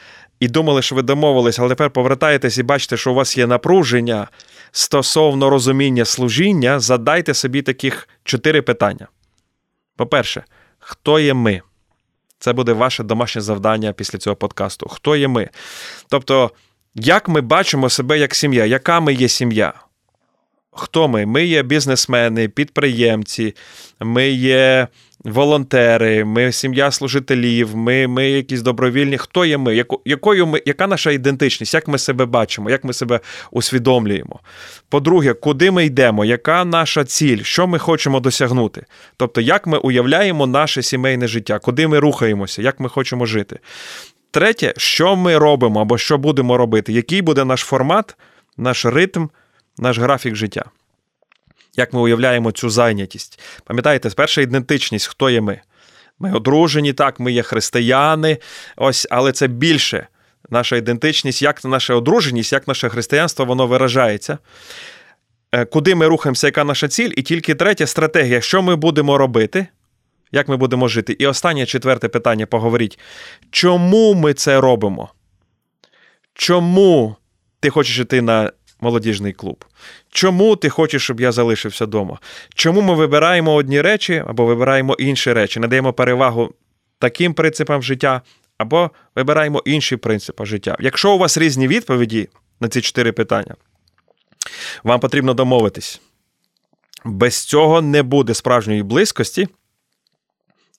і 0.43 0.49
думали, 0.49 0.83
що 0.83 0.95
ви 0.95 1.03
домовились, 1.03 1.59
але 1.59 1.69
тепер 1.69 1.91
повертаєтесь 1.91 2.59
і 2.59 2.63
бачите, 2.63 2.97
що 2.97 3.11
у 3.11 3.15
вас 3.15 3.39
є 3.39 3.47
напруження 3.47 4.29
стосовно 4.73 5.51
розуміння 5.51 6.05
служіння, 6.05 6.81
задайте 6.81 7.35
собі 7.35 7.63
таких 7.63 8.09
чотири 8.25 8.63
питання. 8.63 9.09
По-перше, 9.97 10.45
хто 10.79 11.19
є 11.19 11.35
ми? 11.35 11.61
Це 12.39 12.53
буде 12.53 12.73
ваше 12.73 13.03
домашнє 13.03 13.43
завдання 13.43 13.93
після 13.93 14.19
цього 14.19 14.37
подкасту. 14.37 14.89
Хто 14.89 15.17
є 15.17 15.29
ми? 15.29 15.49
Тобто, 16.09 16.51
як 16.95 17.29
ми 17.29 17.41
бачимо 17.41 17.91
себе 17.91 18.19
як 18.19 18.35
сім'я? 18.35 18.67
Яка 18.67 19.01
ми 19.01 19.15
є 19.15 19.29
сім'я? 19.29 19.75
Хто 20.73 21.09
ми? 21.09 21.27
Ми 21.27 21.45
є 21.45 21.63
бізнесмени, 21.63 22.49
підприємці, 22.49 23.55
ми 24.01 24.29
є 24.31 24.89
волонтери, 25.25 26.25
ми 26.25 26.53
сім'я 26.53 26.91
служителів, 26.91 27.77
ми 27.77 28.07
ми 28.07 28.31
якісь 28.31 28.63
добровільні. 28.63 29.19
Хто 29.19 29.45
є 29.45 29.59
ми? 29.59 29.85
Якою 30.05 30.47
ми, 30.47 30.63
Яка 30.67 30.87
наша 30.87 31.11
ідентичність? 31.11 31.75
Як 31.75 31.89
ми 31.89 31.99
себе 31.99 32.27
бачимо, 32.27 32.71
як 32.71 32.85
ми 32.85 32.93
себе 32.93 33.21
усвідомлюємо? 33.51 34.41
По-друге, 34.89 35.35
куди 35.35 35.71
ми 35.71 35.85
йдемо? 35.85 36.25
Яка 36.25 36.65
наша 36.65 37.05
ціль? 37.05 37.43
Що 37.43 37.67
ми 37.67 37.79
хочемо 37.79 38.21
досягнути? 38.21 38.85
Тобто, 39.17 39.41
як 39.41 39.67
ми 39.67 39.79
уявляємо 39.79 40.47
наше 40.47 40.83
сімейне 40.83 41.29
життя, 41.29 41.59
куди 41.59 41.89
ми 41.89 41.99
рухаємося, 41.99 42.63
як 42.63 42.81
ми 42.81 42.89
хочемо 42.89 43.27
жити? 43.27 43.59
Третє, 44.31 44.75
що 44.77 45.17
ми 45.17 45.39
робимо 45.39 45.81
або 45.81 45.99
що 45.99 46.19
будемо 46.19 46.57
робити? 46.57 46.93
Який 46.93 47.23
буде 47.23 47.45
наш 47.45 47.61
формат, 47.61 48.17
наш 48.57 48.85
ритм, 48.85 49.27
наш 49.79 49.99
графік 49.99 50.35
життя? 50.35 50.65
як 51.77 51.93
ми 51.93 52.01
уявляємо 52.01 52.53
цю 52.53 52.71
зайнятість. 52.71 53.41
Пам'ятаєте, 53.65 54.11
перша 54.11 54.41
ідентичність, 54.41 55.07
хто 55.07 55.31
є 55.31 55.41
ми? 55.41 55.61
Ми 56.19 56.33
одружені, 56.33 56.93
так, 56.93 57.21
ми 57.21 57.33
є 57.33 57.43
християни, 57.43 58.39
ось, 58.77 59.07
але 59.11 59.33
це 59.33 59.47
більше 59.47 60.07
наша 60.51 60.77
ідентичність, 60.77 61.43
як 61.43 61.65
наша 61.65 61.95
одруженість, 61.95 62.53
як 62.53 62.69
наше 62.69 62.89
християнство, 62.89 63.45
воно 63.45 63.67
виражається. 63.67 64.39
Е, 65.53 65.65
куди 65.65 65.95
ми 65.95 66.07
рухаємося, 66.07 66.47
яка 66.47 66.65
наша 66.65 66.89
ціль? 66.89 67.11
І 67.17 67.23
тільки 67.23 67.55
третя 67.55 67.87
стратегія, 67.87 68.41
що 68.41 68.63
ми 68.63 68.77
будемо 68.77 69.19
робити, 69.19 69.67
як 70.33 70.49
ми 70.49 70.57
будемо 70.57 70.89
жити. 70.89 71.17
І 71.19 71.27
останнє 71.27 71.67
четверте 71.67 72.09
питання 72.09 72.47
поговоріть. 72.47 72.99
Чому 73.51 74.15
ми 74.15 74.35
це 74.35 74.61
робимо? 74.61 75.13
Чому 76.35 77.17
ти 77.61 77.71
хочеш 77.71 77.99
йти 77.99 78.23
на 78.23 78.53
молодіжний 78.83 79.33
клуб. 79.33 79.65
Чому 80.11 80.57
ти 80.57 80.69
хочеш, 80.69 81.03
щоб 81.03 81.21
я 81.21 81.33
залишився 81.33 81.85
вдома? 81.85 82.19
Чому 82.55 82.81
ми 82.81 82.95
вибираємо 82.95 83.55
одні 83.55 83.81
речі 83.81 84.25
або 84.27 84.47
вибираємо 84.47 84.95
інші 84.99 85.33
речі, 85.33 85.61
надаємо 85.61 85.93
перевагу 85.93 86.55
таким 86.99 87.35
принципам 87.35 87.83
життя, 87.83 88.23
або 88.59 88.91
вибираємо 89.17 89.63
інші 89.65 89.97
принципи 89.97 90.47
життя? 90.47 90.77
Якщо 90.81 91.15
у 91.15 91.19
вас 91.19 91.39
різні 91.39 91.69
відповіді 91.69 92.29
на 92.61 92.69
ці 92.69 92.81
чотири 92.81 93.13
питання, 93.13 93.55
вам 94.85 95.01
потрібно 95.01 95.35
домовитись. 95.35 96.01
Без 97.05 97.45
цього 97.45 97.83
не 97.83 98.03
буде 98.03 98.35
справжньої 98.35 98.83
близькості, 98.83 99.49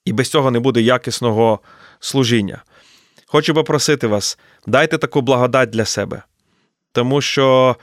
і 0.04 0.12
без 0.12 0.28
цього 0.28 0.50
не 0.50 0.60
буде 0.60 0.80
якісного 0.80 1.60
служіння. 2.00 2.62
Хочу 3.26 3.54
попросити 3.54 4.06
вас, 4.06 4.38
дайте 4.66 4.98
таку 4.98 5.20
благодать 5.20 5.70
для 5.70 5.84
себе 5.84 6.22
тому 6.94 7.20
що 7.20 7.76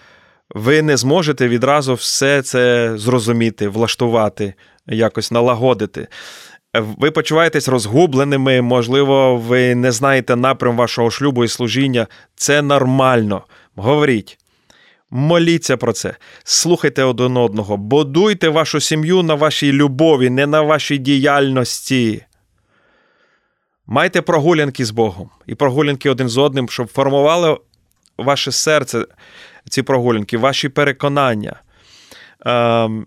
ви 0.55 0.81
не 0.81 0.97
зможете 0.97 1.47
відразу 1.47 1.93
все 1.93 2.41
це 2.41 2.93
зрозуміти, 2.97 3.67
влаштувати, 3.67 4.53
якось 4.87 5.31
налагодити. 5.31 6.07
Ви 6.73 7.11
почуваєтесь 7.11 7.67
розгубленими, 7.67 8.61
можливо, 8.61 9.37
ви 9.37 9.75
не 9.75 9.91
знаєте 9.91 10.35
напрям 10.35 10.77
вашого 10.77 11.11
шлюбу 11.11 11.43
і 11.43 11.47
служіння. 11.47 12.07
Це 12.35 12.61
нормально. 12.61 13.43
Говоріть. 13.75 14.37
Моліться 15.13 15.77
про 15.77 15.93
це, 15.93 16.15
слухайте 16.43 17.03
один 17.03 17.37
одного, 17.37 17.77
будуйте 17.77 18.49
вашу 18.49 18.79
сім'ю 18.79 19.23
на 19.23 19.35
вашій 19.35 19.71
любові, 19.71 20.29
не 20.29 20.47
на 20.47 20.61
вашій 20.61 20.97
діяльності. 20.97 22.25
Майте 23.87 24.21
прогулянки 24.21 24.85
з 24.85 24.91
Богом 24.91 25.29
і 25.47 25.55
прогулянки 25.55 26.09
один 26.09 26.29
з 26.29 26.37
одним, 26.37 26.69
щоб 26.69 26.87
формували 26.87 27.57
ваше 28.21 28.51
серце, 28.51 29.05
ці 29.69 29.81
прогулянки, 29.81 30.37
ваші 30.37 30.69
переконання. 30.69 31.61
Ем, 32.45 33.05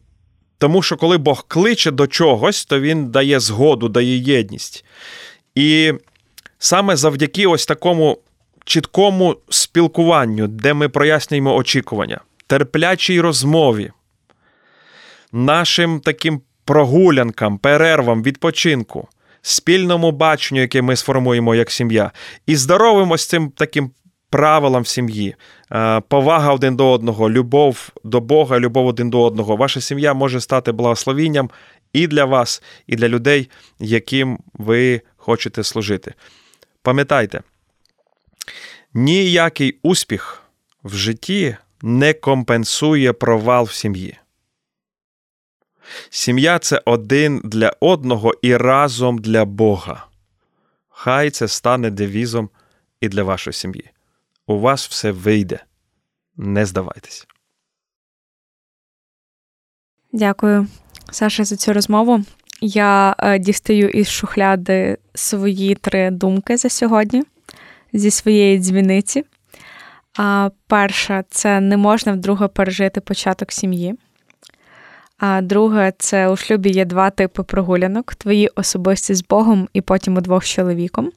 тому 0.58 0.82
що 0.82 0.96
коли 0.96 1.18
Бог 1.18 1.44
кличе 1.48 1.90
до 1.90 2.06
чогось, 2.06 2.64
то 2.64 2.80
Він 2.80 3.10
дає 3.10 3.40
згоду, 3.40 3.88
дає 3.88 4.16
єдність. 4.16 4.84
І 5.54 5.92
саме 6.58 6.96
завдяки 6.96 7.46
ось 7.46 7.66
такому 7.66 8.18
чіткому 8.64 9.36
спілкуванню, 9.48 10.46
де 10.46 10.74
ми 10.74 10.88
прояснюємо 10.88 11.54
очікування, 11.54 12.20
терплячій 12.46 13.20
розмові, 13.20 13.92
нашим 15.32 16.00
таким 16.00 16.40
прогулянкам, 16.64 17.58
перервам, 17.58 18.22
відпочинку. 18.22 19.08
спільному 19.42 20.12
баченню, 20.12 20.60
яке 20.60 20.82
ми 20.82 20.96
сформуємо 20.96 21.54
як 21.54 21.70
сім'я, 21.70 22.10
і 22.46 22.56
здоровим 22.56 23.10
ось 23.10 23.26
цим 23.26 23.50
таким 23.50 23.90
правилам 24.34 24.82
в 24.82 24.86
сім'ї, 24.86 25.34
е, 25.72 26.00
повага 26.00 26.52
один 26.52 26.76
до 26.76 26.90
одного, 26.90 27.30
любов 27.30 27.90
до 28.04 28.20
Бога, 28.20 28.58
любов 28.58 28.86
один 28.86 29.10
до 29.10 29.22
одного. 29.22 29.56
Ваша 29.56 29.80
сім'я 29.80 30.14
може 30.14 30.40
стати 30.40 30.72
благословінням 30.72 31.50
і 31.92 32.06
для 32.06 32.24
вас, 32.24 32.62
і 32.86 32.96
для 32.96 33.08
людей, 33.08 33.50
яким 33.78 34.38
ви 34.54 35.00
хочете 35.16 35.62
служити. 35.64 36.14
Пам'ятайте, 36.82 37.42
ніякий 38.94 39.78
успіх 39.82 40.42
в 40.84 40.94
житті 40.94 41.56
не 41.82 42.12
компенсує 42.12 43.12
провал 43.12 43.64
в 43.64 43.72
сім'ї. 43.72 44.18
Сім'я 46.10 46.58
це 46.58 46.82
один 46.84 47.40
для 47.44 47.72
одного 47.80 48.34
і 48.42 48.56
разом 48.56 49.18
для 49.18 49.44
Бога. 49.44 50.06
Хай 50.88 51.30
це 51.30 51.48
стане 51.48 51.90
девізом 51.90 52.50
і 53.00 53.08
для 53.08 53.22
вашої 53.22 53.54
сім'ї. 53.54 53.93
У 54.46 54.58
вас 54.58 54.86
все 54.86 55.12
вийде. 55.12 55.64
Не 56.36 56.66
здавайтесь. 56.66 57.26
Дякую, 60.12 60.66
Саша, 61.10 61.44
за 61.44 61.56
цю 61.56 61.72
розмову. 61.72 62.24
Я 62.60 63.16
е, 63.18 63.38
дістаю 63.38 63.88
із 63.88 64.10
шухляди 64.10 64.98
свої 65.14 65.74
три 65.74 66.10
думки 66.10 66.56
за 66.56 66.68
сьогодні 66.68 67.22
зі 67.92 68.10
своєї 68.10 68.58
дзвіниці. 68.58 69.24
А 70.18 70.50
перша 70.66 71.24
це 71.30 71.60
не 71.60 71.76
можна 71.76 72.12
вдруге 72.12 72.48
пережити 72.48 73.00
початок 73.00 73.52
сім'ї. 73.52 73.94
А 75.18 75.40
друге, 75.40 75.92
це 75.98 76.28
у 76.28 76.36
шлюбі 76.36 76.70
є 76.70 76.84
два 76.84 77.10
типи 77.10 77.42
прогулянок: 77.42 78.14
твої 78.14 78.48
особисті 78.48 79.14
з 79.14 79.24
Богом 79.24 79.68
і 79.72 79.80
потім 79.80 80.16
удвох 80.16 80.44
з 80.44 80.48
чоловіком. 80.48 81.12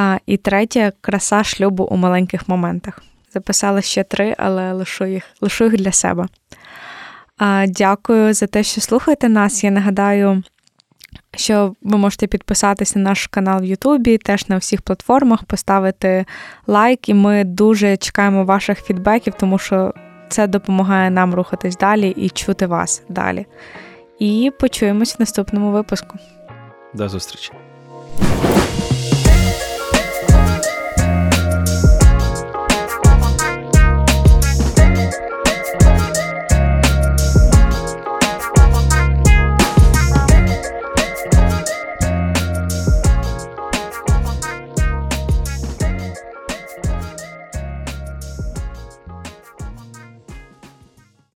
А, 0.00 0.18
і 0.26 0.36
третє 0.36 0.92
краса 1.00 1.44
шлюбу 1.44 1.84
у 1.84 1.96
маленьких 1.96 2.48
моментах. 2.48 3.02
Записала 3.34 3.80
ще 3.80 4.04
три, 4.04 4.34
але 4.38 4.72
лишу 4.72 5.04
їх, 5.04 5.24
лишу 5.40 5.64
їх 5.64 5.76
для 5.76 5.92
себе. 5.92 6.26
А, 7.38 7.64
Дякую 7.68 8.34
за 8.34 8.46
те, 8.46 8.62
що 8.62 8.80
слухаєте 8.80 9.28
нас. 9.28 9.64
Я 9.64 9.70
нагадаю, 9.70 10.42
що 11.36 11.74
ви 11.82 11.98
можете 11.98 12.26
підписатись 12.26 12.96
на 12.96 13.02
наш 13.02 13.26
канал 13.26 13.60
в 13.60 13.64
Ютубі, 13.64 14.18
теж 14.18 14.48
на 14.48 14.56
всіх 14.56 14.82
платформах, 14.82 15.44
поставити 15.44 16.24
лайк, 16.66 17.08
і 17.08 17.14
ми 17.14 17.44
дуже 17.44 17.96
чекаємо 17.96 18.44
ваших 18.44 18.84
фідбеків, 18.84 19.34
тому 19.38 19.58
що 19.58 19.94
це 20.28 20.46
допомагає 20.46 21.10
нам 21.10 21.34
рухатись 21.34 21.76
далі 21.76 22.10
і 22.10 22.30
чути 22.30 22.66
вас 22.66 23.02
далі. 23.08 23.46
І 24.18 24.52
почуємось 24.60 25.14
в 25.14 25.16
наступному 25.22 25.70
випуску. 25.70 26.18
До 26.94 27.08
зустрічі. 27.08 27.52